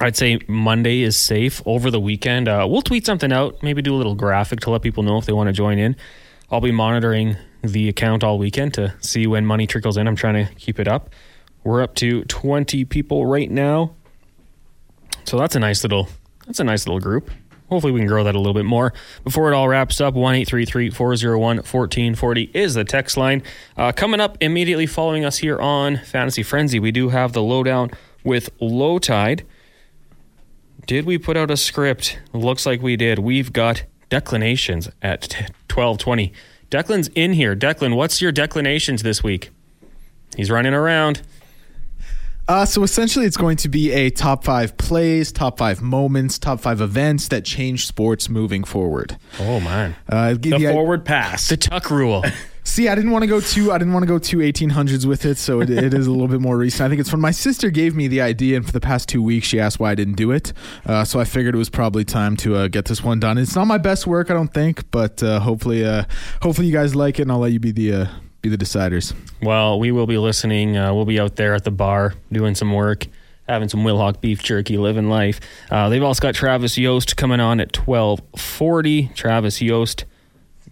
I'd 0.01 0.17
say 0.17 0.39
Monday 0.49 1.03
is 1.03 1.17
safe. 1.19 1.61
Over 1.67 1.91
the 1.91 2.01
weekend, 2.01 2.49
uh, 2.49 2.67
we'll 2.69 2.81
tweet 2.81 3.05
something 3.05 3.31
out, 3.33 3.63
maybe 3.63 3.83
do 3.83 3.95
a 3.95 3.99
little 3.99 4.15
graphic 4.15 4.61
to 4.61 4.71
let 4.71 4.81
people 4.81 5.03
know 5.03 5.19
if 5.19 5.27
they 5.27 5.35
want 5.35 5.49
to 5.49 5.53
join 5.53 5.79
in. 5.79 5.95
I'll 6.51 6.63
be 6.63 6.73
monitoring 6.73 7.37
the 7.63 7.91
account 7.91 8.25
all 8.25 8.39
weekend 8.39 8.73
to 8.75 8.95
see 9.01 9.27
when 9.27 9.45
money 9.45 9.67
trickles 9.67 9.99
in. 9.99 10.09
I'm 10.09 10.17
trying 10.17 10.47
to 10.47 10.55
keep 10.55 10.81
it 10.81 10.89
up. 10.89 11.11
We're 11.65 11.83
up 11.83 11.95
to 11.97 12.25
20 12.25 12.87
people 12.87 13.27
right 13.27 13.51
now. 13.51 13.95
So 15.25 15.39
that's 15.39 15.55
a 15.55 15.61
nice 15.61 15.85
little 15.85 16.09
that's 16.47 16.61
a 16.61 16.65
nice 16.65 16.87
little 16.87 17.01
group. 17.01 17.31
Hopefully 17.69 17.93
we 17.93 18.01
can 18.01 18.09
grow 18.09 18.25
that 18.25 18.35
a 18.35 18.39
little 18.39 18.55
bit 18.55 18.65
more. 18.65 18.93
Before 19.23 19.53
it 19.53 19.55
all 19.55 19.69
wraps 19.69 20.01
up, 20.01 20.15
1-833-401-1440 20.15 22.51
is 22.53 22.75
the 22.75 22.83
text 22.83 23.17
line. 23.17 23.45
Uh, 23.77 23.93
coming 23.93 24.19
up 24.19 24.37
immediately 24.41 24.87
following 24.87 25.25
us 25.25 25.39
here 25.39 25.61
on 25.61 25.99
Fantasy 25.99 26.43
Frenzy, 26.43 26.81
we 26.81 26.91
do 26.91 27.11
have 27.11 27.33
the 27.33 27.43
lowdown 27.43 27.93
with 28.25 28.51
Lowetide. 28.59 29.45
Did 30.91 31.07
we 31.07 31.19
put 31.19 31.37
out 31.37 31.53
a 31.53 31.57
script? 31.57 32.19
Looks 32.33 32.67
like 32.67 32.83
we 32.83 32.97
did. 32.97 33.21
We've 33.21 33.53
got 33.53 33.85
declinations 34.09 34.89
at 35.01 35.21
1220. 35.69 36.33
Declan's 36.69 37.07
in 37.15 37.35
here. 37.35 37.55
Declan, 37.55 37.95
what's 37.95 38.21
your 38.21 38.33
declinations 38.33 39.05
this 39.05 39.23
week? 39.23 39.51
He's 40.37 40.51
running 40.51 40.75
around. 40.75 41.23
Uh, 42.49 42.65
so 42.65 42.83
essentially, 42.83 43.25
it's 43.25 43.37
going 43.37 43.57
to 43.59 43.69
be 43.69 43.93
a 43.93 44.11
top 44.11 44.43
five 44.43 44.77
plays, 44.79 45.31
top 45.31 45.59
five 45.59 45.81
moments, 45.81 46.41
top 46.41 46.59
five 46.59 46.81
events 46.81 47.29
that 47.29 47.45
change 47.45 47.87
sports 47.87 48.29
moving 48.29 48.65
forward. 48.65 49.17
Oh 49.39 49.61
man, 49.61 49.95
uh, 50.09 50.31
the, 50.33 50.59
the 50.59 50.73
forward 50.73 51.05
pass, 51.05 51.49
the 51.49 51.57
tuck 51.57 51.89
rule. 51.93 52.25
See, 52.71 52.87
I 52.87 52.95
didn't 52.95 53.11
want 53.11 53.25
to 53.25 53.27
go 53.27 53.41
too. 53.41 53.73
I 53.73 53.79
didn't 53.79 53.95
want 53.95 54.05
to 54.05 54.07
go 54.07 54.21
too 54.21 54.37
1800s 54.37 55.05
with 55.05 55.25
it, 55.25 55.39
so 55.39 55.61
it, 55.61 55.71
it 55.71 55.93
is 55.93 56.07
a 56.07 56.11
little 56.13 56.29
bit 56.29 56.41
more 56.41 56.57
recent. 56.57 56.83
I 56.83 56.89
think 56.89 57.01
it's 57.01 57.11
when 57.11 57.21
my 57.21 57.33
sister 57.33 57.69
gave 57.69 57.97
me 57.97 58.07
the 58.07 58.21
idea, 58.21 58.57
and 58.57 58.65
for 58.65 58.71
the 58.71 58.81
past 58.81 59.09
two 59.09 59.21
weeks, 59.21 59.49
she 59.49 59.59
asked 59.59 59.81
why 59.81 59.91
I 59.91 59.97
didn't 59.97 60.15
do 60.15 60.31
it. 60.31 60.53
Uh, 60.87 61.03
so 61.03 61.19
I 61.19 61.25
figured 61.25 61.57
it 61.57 61.59
was 61.59 61.69
probably 61.69 62.05
time 62.05 62.37
to 62.37 62.55
uh, 62.55 62.69
get 62.69 62.85
this 62.85 63.03
one 63.03 63.19
done. 63.19 63.39
It's 63.39 63.57
not 63.57 63.65
my 63.65 63.77
best 63.77 64.07
work, 64.07 64.31
I 64.31 64.35
don't 64.35 64.55
think, 64.55 64.89
but 64.93 65.21
uh, 65.21 65.41
hopefully, 65.41 65.85
uh, 65.85 66.05
hopefully 66.43 66.69
you 66.69 66.73
guys 66.73 66.95
like 66.95 67.19
it, 67.19 67.23
and 67.23 67.33
I'll 67.33 67.41
let 67.41 67.51
you 67.51 67.59
be 67.59 67.73
the 67.73 67.93
uh, 67.93 68.07
be 68.41 68.49
the 68.49 68.57
deciders. 68.57 69.17
Well, 69.43 69.81
we 69.81 69.91
will 69.91 70.07
be 70.07 70.19
listening. 70.19 70.77
Uh, 70.77 70.95
we'll 70.95 71.07
be 71.07 71.19
out 71.19 71.35
there 71.35 71.57
at 71.57 71.65
the 71.65 71.73
bar 71.73 72.15
doing 72.31 72.55
some 72.55 72.73
work 72.73 73.09
having 73.49 73.69
some 73.69 73.83
Wilhauk 73.83 74.21
beef 74.21 74.45
jerky, 74.45 74.77
living 74.77 75.09
life. 75.09 75.41
Uh, 75.73 75.89
they've 75.89 76.05
also 76.05 76.21
got 76.21 76.37
Travis 76.37 76.79
Yost 76.79 77.17
coming 77.17 77.41
on 77.41 77.59
at 77.59 77.73
twelve 77.73 78.21
forty. 78.37 79.09
Travis 79.17 79.61
Yost, 79.61 80.05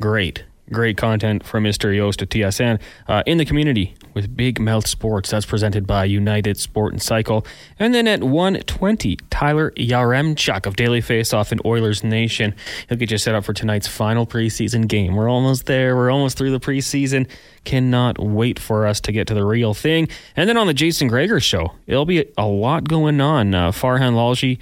great 0.00 0.44
great 0.72 0.96
content 0.96 1.44
from 1.44 1.64
Mr. 1.64 1.94
Yost 1.94 2.22
at 2.22 2.30
TSN 2.30 2.80
uh, 3.06 3.22
in 3.26 3.38
the 3.38 3.44
community 3.44 3.94
with 4.14 4.36
Big 4.36 4.60
Mouth 4.60 4.86
Sports. 4.86 5.30
That's 5.30 5.46
presented 5.46 5.86
by 5.86 6.04
United 6.04 6.56
Sport 6.56 6.92
and 6.92 7.02
Cycle. 7.02 7.46
And 7.78 7.94
then 7.94 8.08
at 8.08 8.22
120, 8.22 9.16
Tyler 9.30 9.70
Yaremchuk 9.72 10.66
of 10.66 10.76
Daily 10.76 11.00
Faceoff 11.00 11.52
in 11.52 11.60
Oilers 11.64 12.02
Nation. 12.02 12.54
He'll 12.88 12.98
get 12.98 13.10
you 13.10 13.18
set 13.18 13.34
up 13.34 13.44
for 13.44 13.52
tonight's 13.52 13.88
final 13.88 14.26
preseason 14.26 14.88
game. 14.88 15.14
We're 15.14 15.30
almost 15.30 15.66
there. 15.66 15.96
We're 15.96 16.10
almost 16.10 16.38
through 16.38 16.50
the 16.50 16.60
preseason. 16.60 17.28
Cannot 17.64 18.18
wait 18.18 18.58
for 18.58 18.86
us 18.86 19.00
to 19.02 19.12
get 19.12 19.26
to 19.28 19.34
the 19.34 19.44
real 19.44 19.74
thing. 19.74 20.08
And 20.36 20.48
then 20.48 20.56
on 20.56 20.66
the 20.66 20.74
Jason 20.74 21.08
Gregor 21.08 21.40
show, 21.40 21.72
it'll 21.86 22.06
be 22.06 22.26
a 22.36 22.46
lot 22.46 22.88
going 22.88 23.20
on. 23.20 23.54
Uh, 23.54 23.70
Farhan 23.70 24.14
Lalji 24.14 24.58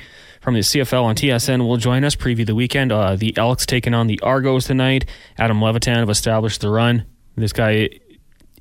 from 0.47 0.55
the 0.55 0.61
CFL 0.61 1.03
on 1.03 1.17
TSN 1.17 1.67
will 1.67 1.77
join 1.77 2.05
us, 2.05 2.15
preview 2.15 2.47
the 2.47 2.55
weekend. 2.55 2.93
Uh, 2.93 3.17
the 3.17 3.37
Elks 3.37 3.67
taking 3.67 3.95
on 3.95 4.07
the 4.07 4.21
Argos 4.21 4.67
tonight. 4.67 5.05
Adam 5.39 5.61
Levitan 5.61 5.97
have 5.97 6.09
established 6.09 6.61
the 6.61 6.71
run. 6.71 7.05
This 7.35 7.53
guy, 7.53 7.89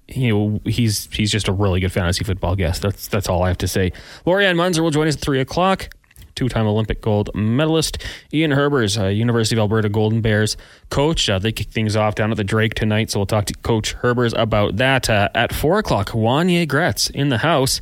you 0.07 0.33
know, 0.33 0.59
he's 0.65 1.07
he's 1.13 1.31
just 1.31 1.47
a 1.47 1.51
really 1.51 1.79
good 1.79 1.91
fantasy 1.91 2.23
football 2.23 2.55
guest. 2.55 2.81
That's 2.81 3.07
that's 3.07 3.29
all 3.29 3.43
I 3.43 3.49
have 3.49 3.59
to 3.59 3.67
say. 3.67 3.91
Lorianne 4.25 4.55
Munzer 4.55 4.81
will 4.81 4.89
join 4.89 5.07
us 5.07 5.13
at 5.13 5.21
three 5.21 5.39
o'clock. 5.39 5.89
Two-time 6.33 6.65
Olympic 6.65 7.01
gold 7.01 7.29
medalist 7.35 8.03
Ian 8.33 8.49
Herbers, 8.49 8.99
uh, 8.99 9.09
University 9.09 9.55
of 9.55 9.59
Alberta 9.59 9.87
Golden 9.87 10.21
Bears 10.21 10.57
coach. 10.89 11.29
Uh, 11.29 11.37
they 11.37 11.51
kick 11.51 11.67
things 11.67 11.95
off 11.95 12.15
down 12.15 12.31
at 12.31 12.37
the 12.37 12.43
Drake 12.43 12.73
tonight, 12.73 13.11
so 13.11 13.19
we'll 13.19 13.27
talk 13.27 13.45
to 13.45 13.53
Coach 13.53 13.95
Herbers 13.97 14.33
about 14.35 14.77
that 14.77 15.07
uh, 15.07 15.29
at 15.35 15.53
four 15.53 15.77
o'clock. 15.77 16.09
Wanye 16.09 16.67
Gretz 16.67 17.11
in 17.11 17.29
the 17.29 17.37
house. 17.37 17.79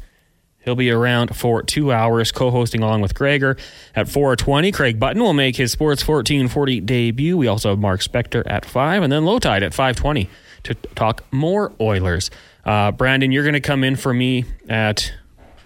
He'll 0.63 0.75
be 0.75 0.91
around 0.91 1.35
for 1.35 1.61
two 1.61 1.91
hours, 1.91 2.31
co-hosting 2.31 2.81
along 2.81 3.01
with 3.01 3.13
Gregor. 3.13 3.57
At 3.95 4.07
4.20, 4.07 4.73
Craig 4.73 4.99
Button 4.99 5.21
will 5.21 5.33
make 5.33 5.57
his 5.57 5.71
Sports 5.71 6.07
1440 6.07 6.79
debut. 6.81 7.37
We 7.37 7.47
also 7.47 7.71
have 7.71 7.79
Mark 7.79 7.99
Spector 7.99 8.43
at 8.45 8.65
5, 8.65 9.03
and 9.03 9.11
then 9.11 9.23
Lowetide 9.23 9.61
at 9.61 9.73
5.20 9.73 10.27
to 10.63 10.73
talk 10.95 11.25
more 11.31 11.73
Oilers. 11.81 12.31
Uh, 12.65 12.91
Brandon, 12.91 13.31
you're 13.31 13.43
going 13.43 13.53
to 13.53 13.61
come 13.61 13.83
in 13.83 13.97
for 13.97 14.13
me 14.13 14.45
at, 14.69 15.13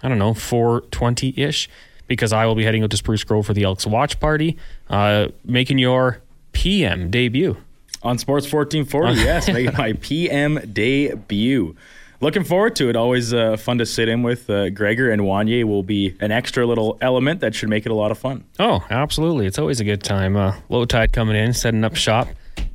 I 0.02 0.10
don't 0.10 0.18
know, 0.18 0.34
4.20-ish, 0.34 1.70
because 2.08 2.34
I 2.34 2.45
will 2.48 2.56
be 2.56 2.64
heading 2.64 2.84
out 2.84 2.89
to 2.89 2.98
Spruce 2.98 3.24
Grove 3.24 3.45
for 3.45 3.54
the 3.54 3.64
Elks 3.64 3.86
watch 3.86 4.20
party, 4.20 4.58
uh, 4.89 5.28
making 5.45 5.78
your 5.78 6.22
PM 6.54 7.12
debut. 7.12 7.58
On 8.02 8.18
Sports 8.18 8.52
1440, 8.52 9.22
yes, 9.22 9.48
making 9.48 9.74
my 9.78 9.93
PM 9.93 10.60
debut 10.72 11.76
looking 12.20 12.43
forward 12.43 12.76
to 12.78 12.89
it. 12.89 12.95
Always 12.95 13.34
uh, 13.34 13.57
fun 13.57 13.78
to 13.80 13.86
sit 13.86 14.09
in 14.09 14.24
with 14.24 14.49
uh, 14.49 14.70
Gregor 14.70 15.11
and 15.11 15.22
Wanye 15.22 15.63
will 15.63 15.84
be 15.84 16.15
an 16.20 16.32
extra 16.32 16.65
little 16.65 16.97
element 17.01 17.41
that 17.41 17.55
should 17.55 17.70
make 17.70 17.86
it 17.86 17.91
a 17.91 17.95
lot 17.95 18.11
of 18.11 18.18
fun. 18.18 18.43
Oh, 18.59 18.86
absolutely. 18.89 19.45
It's 19.45 19.59
always 19.59 19.80
a 19.80 19.84
good 19.84 20.03
time. 20.03 20.36
Uh, 20.36 20.55
Lowetide 20.70 21.13
coming 21.13 21.36
in, 21.36 21.53
setting 21.53 21.84
up 21.84 21.95
shop. 21.95 22.28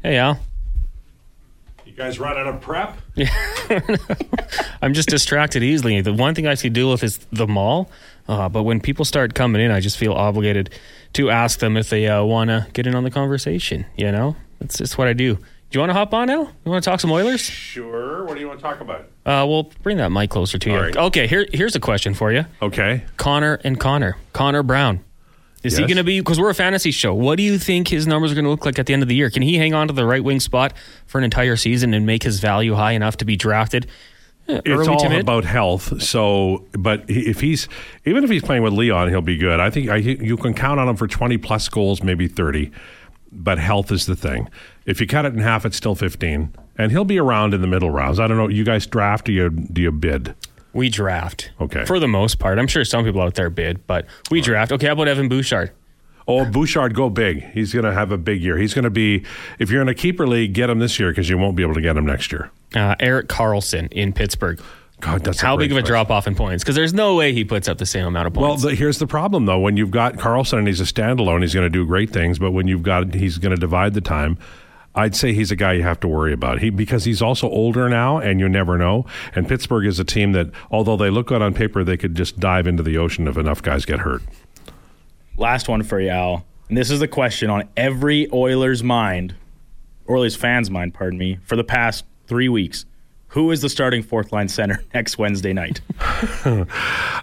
Hey, 0.02 0.16
Al. 0.16 0.40
You 1.84 1.92
guys 1.92 2.18
run 2.18 2.38
out 2.38 2.46
of 2.46 2.60
prep? 2.60 2.96
Yeah. 3.14 3.28
I'm 4.82 4.94
just 4.94 5.10
distracted 5.10 5.62
easily. 5.62 6.00
The 6.00 6.14
one 6.14 6.34
thing 6.34 6.46
I 6.46 6.54
see 6.54 6.70
deal 6.70 6.90
with 6.90 7.02
is 7.02 7.18
the 7.32 7.46
mall. 7.46 7.90
Uh, 8.28 8.48
but 8.48 8.62
when 8.62 8.80
people 8.80 9.04
start 9.04 9.34
coming 9.34 9.60
in, 9.60 9.70
I 9.70 9.80
just 9.80 9.98
feel 9.98 10.12
obligated 10.12 10.70
to 11.14 11.28
ask 11.28 11.58
them 11.58 11.76
if 11.76 11.90
they 11.90 12.06
uh, 12.06 12.22
want 12.24 12.48
to 12.48 12.66
get 12.72 12.86
in 12.86 12.94
on 12.94 13.04
the 13.04 13.10
conversation, 13.10 13.84
you 13.96 14.10
know? 14.10 14.36
That's 14.58 14.78
just 14.78 14.96
what 14.96 15.08
I 15.08 15.12
do. 15.12 15.38
Do 15.72 15.78
you 15.78 15.80
want 15.80 15.88
to 15.88 15.94
hop 15.94 16.12
on 16.12 16.26
now? 16.26 16.42
You 16.42 16.70
want 16.70 16.84
to 16.84 16.90
talk 16.90 17.00
some 17.00 17.10
Oilers? 17.10 17.40
Sure. 17.40 18.24
What 18.26 18.34
do 18.34 18.40
you 18.40 18.46
want 18.46 18.58
to 18.58 18.62
talk 18.62 18.82
about? 18.82 19.00
Uh, 19.24 19.46
well, 19.48 19.70
bring 19.82 19.96
that 19.96 20.10
mic 20.12 20.28
closer 20.28 20.58
to 20.58 20.70
you. 20.70 20.78
Right. 20.78 20.94
Okay, 20.94 21.26
here, 21.26 21.46
here's 21.50 21.74
a 21.74 21.80
question 21.80 22.12
for 22.12 22.30
you. 22.30 22.44
Okay. 22.60 23.04
Connor 23.16 23.58
and 23.64 23.80
Connor. 23.80 24.18
Connor 24.34 24.62
Brown. 24.62 25.02
Is 25.62 25.78
he 25.78 25.84
going 25.84 25.96
to 25.96 26.04
be, 26.04 26.20
because 26.20 26.38
we're 26.38 26.50
a 26.50 26.54
fantasy 26.54 26.90
show, 26.90 27.14
what 27.14 27.36
do 27.36 27.42
you 27.42 27.56
think 27.56 27.88
his 27.88 28.06
numbers 28.06 28.32
are 28.32 28.34
going 28.34 28.44
to 28.44 28.50
look 28.50 28.66
like 28.66 28.78
at 28.78 28.84
the 28.84 28.92
end 28.92 29.02
of 29.02 29.08
the 29.08 29.14
year? 29.14 29.30
Can 29.30 29.40
he 29.42 29.56
hang 29.56 29.72
on 29.72 29.86
to 29.88 29.94
the 29.94 30.04
right 30.04 30.22
wing 30.22 30.40
spot 30.40 30.74
for 31.06 31.16
an 31.18 31.24
entire 31.24 31.56
season 31.56 31.94
and 31.94 32.04
make 32.04 32.22
his 32.22 32.38
value 32.40 32.74
high 32.74 32.92
enough 32.92 33.16
to 33.18 33.24
be 33.24 33.36
drafted? 33.36 33.86
Eh, 34.48 34.60
It's 34.66 34.88
all 34.88 35.08
mid? 35.08 35.20
about 35.22 35.44
health. 35.44 36.02
So, 36.02 36.66
but 36.72 37.04
if 37.08 37.40
he's 37.40 37.66
even 38.04 38.24
if 38.24 38.28
he's 38.30 38.42
playing 38.42 38.62
with 38.64 38.72
Leon, 38.74 39.08
he'll 39.08 39.22
be 39.22 39.36
good. 39.38 39.58
I 39.60 39.70
think 39.70 39.88
I, 39.88 39.96
you 39.96 40.36
can 40.36 40.52
count 40.52 40.80
on 40.80 40.88
him 40.88 40.96
for 40.96 41.06
twenty 41.06 41.38
plus 41.38 41.68
goals, 41.68 42.02
maybe 42.02 42.26
thirty. 42.26 42.72
But 43.34 43.58
health 43.58 43.90
is 43.90 44.06
the 44.06 44.14
thing. 44.14 44.48
If 44.84 45.00
you 45.00 45.06
cut 45.06 45.24
it 45.24 45.32
in 45.32 45.40
half, 45.40 45.64
it's 45.64 45.76
still 45.76 45.94
fifteen, 45.94 46.54
and 46.76 46.92
he'll 46.92 47.04
be 47.04 47.18
around 47.18 47.54
in 47.54 47.62
the 47.62 47.66
middle 47.66 47.90
rounds. 47.90 48.20
I 48.20 48.26
don't 48.26 48.36
know. 48.36 48.48
You 48.48 48.62
guys 48.62 48.86
draft? 48.86 49.24
Do 49.24 49.32
you 49.32 49.48
do 49.48 49.80
you 49.80 49.90
bid? 49.90 50.34
We 50.74 50.88
draft. 50.88 51.50
Okay. 51.60 51.84
For 51.84 51.98
the 51.98 52.08
most 52.08 52.38
part. 52.38 52.58
I'm 52.58 52.66
sure 52.66 52.84
some 52.84 53.04
people 53.04 53.20
out 53.20 53.34
there 53.34 53.50
bid, 53.50 53.86
but 53.86 54.06
we 54.30 54.40
draft. 54.40 54.72
Okay, 54.72 54.86
how 54.86 54.92
about 54.94 55.08
Evan 55.08 55.28
Bouchard? 55.28 55.70
Oh, 56.28 56.44
Bouchard, 56.44 56.94
go 56.94 57.10
big. 57.10 57.42
He's 57.52 57.72
going 57.72 57.84
to 57.84 57.92
have 57.92 58.12
a 58.12 58.16
big 58.16 58.42
year. 58.42 58.56
He's 58.56 58.74
going 58.74 58.84
to 58.84 58.90
be. 58.90 59.24
If 59.58 59.70
you're 59.70 59.82
in 59.82 59.88
a 59.88 59.94
keeper 59.94 60.26
league, 60.26 60.52
get 60.52 60.70
him 60.70 60.78
this 60.78 60.98
year 61.00 61.10
because 61.10 61.28
you 61.28 61.36
won't 61.36 61.56
be 61.56 61.62
able 61.62 61.74
to 61.74 61.80
get 61.80 61.96
him 61.96 62.06
next 62.06 62.30
year. 62.32 62.50
Uh, 62.74 62.94
Erik 63.00 63.28
Karlsson 63.28 63.92
in 63.92 64.12
Pittsburgh. 64.12 64.60
God, 65.02 65.24
that's 65.24 65.40
How 65.40 65.56
great 65.56 65.64
big 65.66 65.72
of 65.72 65.78
a 65.78 65.80
choice. 65.82 65.88
drop 65.88 66.10
off 66.10 66.26
in 66.26 66.34
points? 66.34 66.62
Because 66.62 66.76
there's 66.76 66.94
no 66.94 67.16
way 67.16 67.32
he 67.32 67.44
puts 67.44 67.68
up 67.68 67.76
the 67.78 67.84
same 67.86 68.06
amount 68.06 68.28
of 68.28 68.36
Well, 68.36 68.50
points. 68.52 68.62
the, 68.62 68.74
here's 68.74 68.98
the 68.98 69.06
problem 69.06 69.46
though. 69.46 69.58
When 69.58 69.76
you've 69.76 69.90
got 69.90 70.14
Karlsson 70.14 70.58
and 70.58 70.66
he's 70.68 70.80
a 70.80 70.84
standalone, 70.84 71.42
he's 71.42 71.52
going 71.52 71.66
to 71.66 71.70
do 71.70 71.84
great 71.84 72.10
things. 72.10 72.38
But 72.38 72.52
when 72.52 72.68
you've 72.68 72.82
got 72.84 73.12
he's 73.12 73.38
going 73.38 73.54
to 73.54 73.60
divide 73.60 73.94
the 73.94 74.00
time. 74.00 74.38
I'd 74.94 75.16
say 75.16 75.32
he's 75.32 75.50
a 75.50 75.56
guy 75.56 75.72
you 75.72 75.82
have 75.84 76.00
to 76.00 76.08
worry 76.08 76.34
about. 76.34 76.58
He 76.60 76.68
because 76.68 77.04
he's 77.04 77.22
also 77.22 77.48
older 77.48 77.88
now, 77.88 78.18
and 78.18 78.38
you 78.38 78.46
never 78.48 78.76
know. 78.76 79.06
And 79.34 79.48
Pittsburgh 79.48 79.86
is 79.86 79.98
a 79.98 80.04
team 80.04 80.32
that, 80.32 80.50
although 80.70 80.98
they 80.98 81.08
look 81.08 81.28
good 81.28 81.40
on 81.40 81.54
paper, 81.54 81.82
they 81.82 81.96
could 81.96 82.14
just 82.14 82.38
dive 82.38 82.66
into 82.66 82.82
the 82.82 82.98
ocean 82.98 83.26
if 83.26 83.38
enough 83.38 83.62
guys 83.62 83.86
get 83.86 84.00
hurt. 84.00 84.20
Last 85.38 85.66
one 85.68 85.82
for 85.82 85.98
you, 85.98 86.10
Al. 86.10 86.44
And 86.68 86.76
this 86.76 86.90
is 86.90 87.00
the 87.00 87.08
question 87.08 87.48
on 87.50 87.68
every 87.74 88.28
Oilers 88.32 88.82
mind, 88.82 89.34
Oilers 90.10 90.36
fans' 90.36 90.70
mind, 90.70 90.92
pardon 90.94 91.18
me, 91.18 91.38
for 91.44 91.56
the 91.56 91.64
past 91.64 92.04
three 92.26 92.50
weeks. 92.50 92.84
Who 93.32 93.50
is 93.50 93.60
the 93.62 93.68
starting 93.68 94.02
fourth 94.02 94.32
line 94.32 94.48
center 94.48 94.82
next 94.94 95.18
Wednesday 95.18 95.52
night? 95.52 95.80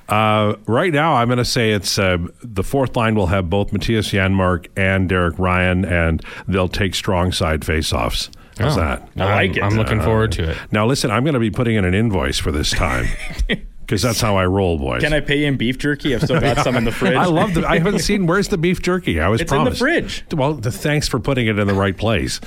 Uh, 0.10 0.55
right 0.66 0.91
now, 0.91 1.14
I'm 1.14 1.28
going 1.28 1.38
to 1.38 1.45
say 1.45 1.72
it's 1.72 1.99
uh, 1.99 2.18
the 2.41 2.64
fourth 2.64 2.95
line 2.95 3.14
will 3.14 3.28
have 3.28 3.47
both 3.47 3.70
Mattias 3.70 4.10
Janmark 4.12 4.66
and 4.76 5.07
Derek 5.07 5.38
Ryan, 5.38 5.86
and 5.86 6.24
they'll 6.47 6.68
take 6.68 6.95
strong 6.95 7.32
side 7.32 7.62
faceoffs. 7.62 8.30
How's 8.57 8.76
Oh, 8.76 8.80
that? 8.82 9.07
I 9.18 9.26
like 9.36 9.51
I'm, 9.51 9.57
it. 9.57 9.64
I'm 9.64 9.76
looking 9.78 9.99
Uh, 9.99 10.03
forward 10.05 10.32
to 10.32 10.49
it. 10.49 10.57
Now, 10.72 10.88
listen, 10.88 11.12
I'm 11.12 11.24
going 11.26 11.36
to 11.36 11.39
be 11.39 11.51
putting 11.51 11.76
in 11.76 11.86
an 11.86 11.93
invoice 11.93 12.39
for 12.39 12.51
this 12.51 12.72
time 12.72 13.05
because 13.82 14.01
that's 14.01 14.20
how 14.20 14.36
I 14.36 14.47
roll, 14.47 14.80
boys. 14.80 15.03
Can 15.03 15.14
I 15.14 15.20
pay 15.20 15.41
you 15.41 15.45
in 15.45 15.57
beef 15.57 15.78
jerky? 15.78 16.16
I've 16.16 16.24
still 16.24 16.41
got 16.41 16.57
some 16.64 16.76
in 16.76 16.86
the 16.86 16.91
fridge. 16.91 17.14
I 17.16 17.26
love 17.26 17.53
the. 17.53 17.68
I 17.68 17.78
haven't 17.78 17.99
seen. 17.99 18.26
Where's 18.26 18.47
the 18.47 18.57
beef 18.57 18.82
jerky? 18.82 19.20
I 19.20 19.28
was 19.30 19.41
It's 19.41 19.51
in 19.51 19.64
the 19.64 19.72
fridge. 19.76 20.24
Well, 20.34 20.57
th- 20.60 20.74
thanks 20.74 21.07
for 21.07 21.20
putting 21.20 21.45
it 21.45 21.60
in 21.60 21.68
the 21.68 21.74
right 21.76 21.95
place. 21.95 22.41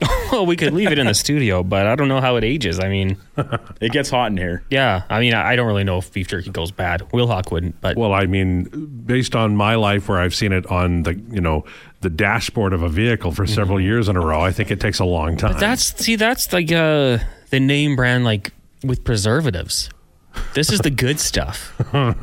Well, 0.32 0.46
we 0.46 0.56
could 0.56 0.72
leave 0.72 0.90
it 0.90 0.98
in 0.98 1.06
the 1.06 1.14
studio, 1.14 1.62
but 1.62 1.86
I 1.86 1.94
don't 1.94 2.08
know 2.08 2.20
how 2.20 2.34
it 2.36 2.42
ages. 2.44 2.80
I 2.80 2.88
mean, 2.88 3.16
It 3.80 3.92
gets 3.92 4.10
hot 4.10 4.32
in 4.32 4.36
here. 4.36 4.64
yeah. 4.68 5.02
I 5.08 5.20
mean, 5.20 5.32
I 5.32 5.52
I 5.52 5.56
don't 5.56 5.66
really 5.68 5.84
know 5.84 5.98
if 5.98 6.12
beef 6.12 6.26
jerky 6.28 6.50
goes 6.50 6.72
bad. 6.72 7.02
Wilhauk 7.12 7.52
wouldn't, 7.52 7.80
but 7.80 7.96
Well, 7.96 8.12
I 8.12 8.26
mean, 8.26 8.64
based 9.06 9.36
on 9.36 9.54
my 9.54 9.76
life, 9.76 10.08
where 10.08 10.18
I've 10.18 10.34
seen 10.34 10.52
it 10.52 10.66
on 10.66 11.04
the 11.04 11.14
you 11.14 11.40
know 11.40 11.64
the 12.00 12.10
dashboard 12.10 12.72
of 12.72 12.82
a 12.82 12.88
vehicle 12.88 13.30
for 13.32 13.46
several 13.46 13.80
years 13.80 14.08
in 14.08 14.16
a 14.16 14.20
row, 14.20 14.40
I 14.40 14.50
think 14.50 14.70
it 14.72 14.80
takes 14.80 14.98
a 14.98 15.04
long 15.04 15.36
time. 15.36 15.58
that's 15.60 15.96
see, 16.04 16.16
that's 16.16 16.52
like 16.52 16.72
uh, 16.72 17.18
the 17.50 17.60
name 17.60 17.94
brand, 17.94 18.24
like 18.24 18.52
with 18.82 19.04
preservatives. 19.04 19.88
This 20.54 20.70
is 20.72 20.80
the 20.80 20.90
good 20.90 21.18
stuff. 21.20 21.72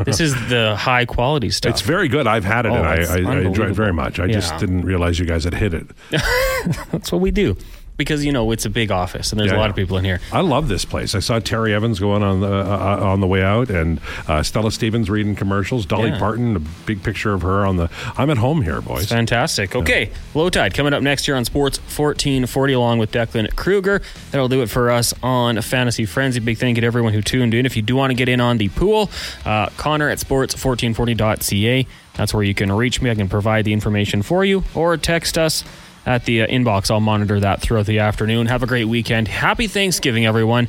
this 0.06 0.20
is 0.20 0.34
the 0.50 0.76
high 0.78 1.06
quality 1.06 1.50
stuff. 1.50 1.72
It's 1.72 1.82
very 1.82 2.08
good. 2.08 2.28
I've 2.28 2.46
had 2.46 2.66
it, 2.66 2.70
Oh, 2.72 2.76
and 2.76 2.88
I, 2.88 2.96
I, 3.32 3.36
I 3.36 3.42
enjoy 3.42 3.68
it 3.70 3.74
very 3.74 3.94
much. 3.94 4.20
I 4.20 4.28
just 4.28 4.58
didn't 4.58 4.82
realize 4.84 5.20
you 5.20 5.26
guys 5.26 5.44
had 5.44 5.54
hit 5.54 5.74
it. 5.74 5.88
That's 6.92 7.12
what 7.12 7.22
we 7.22 7.32
do 7.32 7.58
because 8.02 8.26
you 8.26 8.32
know 8.32 8.52
it's 8.52 8.66
a 8.66 8.70
big 8.70 8.92
office 8.92 9.32
and 9.32 9.40
there's 9.40 9.52
Yeah, 9.52 9.58
a 9.58 9.60
lot 9.60 9.66
yeah. 9.66 9.70
of 9.72 9.76
people 9.76 9.98
in 9.98 10.06
here. 10.06 10.20
I 10.32 10.42
love 10.42 10.68
this 10.68 10.86
place. 10.86 11.14
I 11.16 11.20
saw 11.20 11.40
Terry 11.40 11.74
Evans 11.74 12.00
going 12.00 12.24
on 12.24 12.40
the 12.42 12.48
uh, 12.52 13.00
on 13.02 13.20
the 13.22 13.28
way 13.28 13.42
out, 13.44 13.70
and 13.70 14.00
uh, 14.28 14.42
Stella 14.44 14.72
Stevens 14.72 15.10
reading 15.10 15.36
commercials. 15.36 15.86
Dolly 15.86 16.10
Yeah. 16.10 16.20
Parton, 16.20 16.56
a 16.56 16.60
big 16.60 17.04
picture 17.04 17.34
of 17.34 17.42
her 17.44 17.66
on 17.66 17.78
the. 17.78 17.90
I'm 18.18 18.30
at 18.30 18.38
home 18.38 18.62
here, 18.62 18.82
boys. 18.82 19.08
Fantastic. 19.10 19.76
Okay, 19.76 20.12
Lowetide 20.34 20.74
coming 20.74 20.94
up 20.94 21.02
next 21.04 21.28
year 21.28 21.38
on 21.38 21.46
Sports 21.46 21.78
1440 21.80 22.74
along 22.74 23.00
with 23.00 23.12
Declan 23.12 23.56
Kruger. 23.56 24.02
That'll 24.32 24.48
do 24.50 24.62
it 24.62 24.70
for 24.70 24.90
us 24.90 25.14
on 25.22 25.62
Fantasy 25.62 26.06
Frenzy. 26.06 26.40
Big 26.40 26.58
thank 26.58 26.78
you 26.78 26.82
to 26.82 26.88
everyone 26.88 27.14
who 27.14 27.22
tuned 27.22 27.54
in. 27.54 27.66
If 27.66 27.76
you 27.76 27.82
do 27.82 27.96
want 27.96 28.12
to 28.12 28.16
get 28.16 28.28
in 28.30 28.42
on 28.42 28.58
the 28.58 28.70
pool, 28.70 29.10
uh, 29.46 29.68
Connor 29.78 30.10
at 30.10 30.18
sports1440.ca. 30.20 31.88
That's 32.16 32.34
where 32.34 32.44
you 32.44 32.54
can 32.54 32.72
reach 32.72 33.02
me. 33.02 33.10
I 33.10 33.16
can 33.16 33.30
provide 33.30 33.66
the 33.66 33.74
information 33.74 34.22
for 34.22 34.44
you 34.44 34.64
or 34.76 34.98
text 34.98 35.38
us 35.38 35.64
at 36.06 36.26
the 36.26 36.44
uh, 36.44 36.48
inbox. 36.48 36.92
I'll 36.92 37.00
monitor 37.00 37.40
that 37.40 37.62
throughout 37.62 37.86
the 37.86 38.00
afternoon. 38.00 38.48
Have 38.48 38.64
a 38.64 38.68
great 38.68 38.86
weekend. 38.86 39.28
Happy 39.28 39.68
Thanksgiving, 39.68 40.26
everyone. 40.26 40.68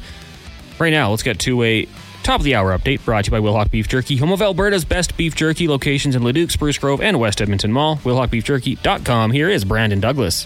Right 0.78 0.91
now, 0.91 1.11
let's 1.11 1.22
get 1.22 1.39
to 1.41 1.62
a 1.62 1.87
top 2.22 2.41
of 2.41 2.45
the 2.45 2.55
hour 2.55 2.76
update 2.76 3.05
brought 3.05 3.24
to 3.24 3.30
you 3.30 3.33
by 3.33 3.47
Wilhauk 3.47 3.70
Beef 3.70 3.89
Jerky, 3.89 4.16
home 4.16 4.33
of 4.33 4.41
Alberta's 4.41 4.85
best 4.85 5.16
beef 5.16 5.35
jerky 5.35 5.68
locations 5.68 6.14
in 6.14 6.22
Leduc, 6.22 6.51
Spruce 6.51 6.78
Grove, 6.78 7.01
and 7.01 7.18
West 7.18 7.41
Edmonton 7.41 7.72
Mall. 7.72 7.97
WilhaukBeefJerky.com. 7.99 9.33
Here 9.33 9.51
is 9.51 9.64
Brandon 9.64 10.01
Douglas. 10.01 10.41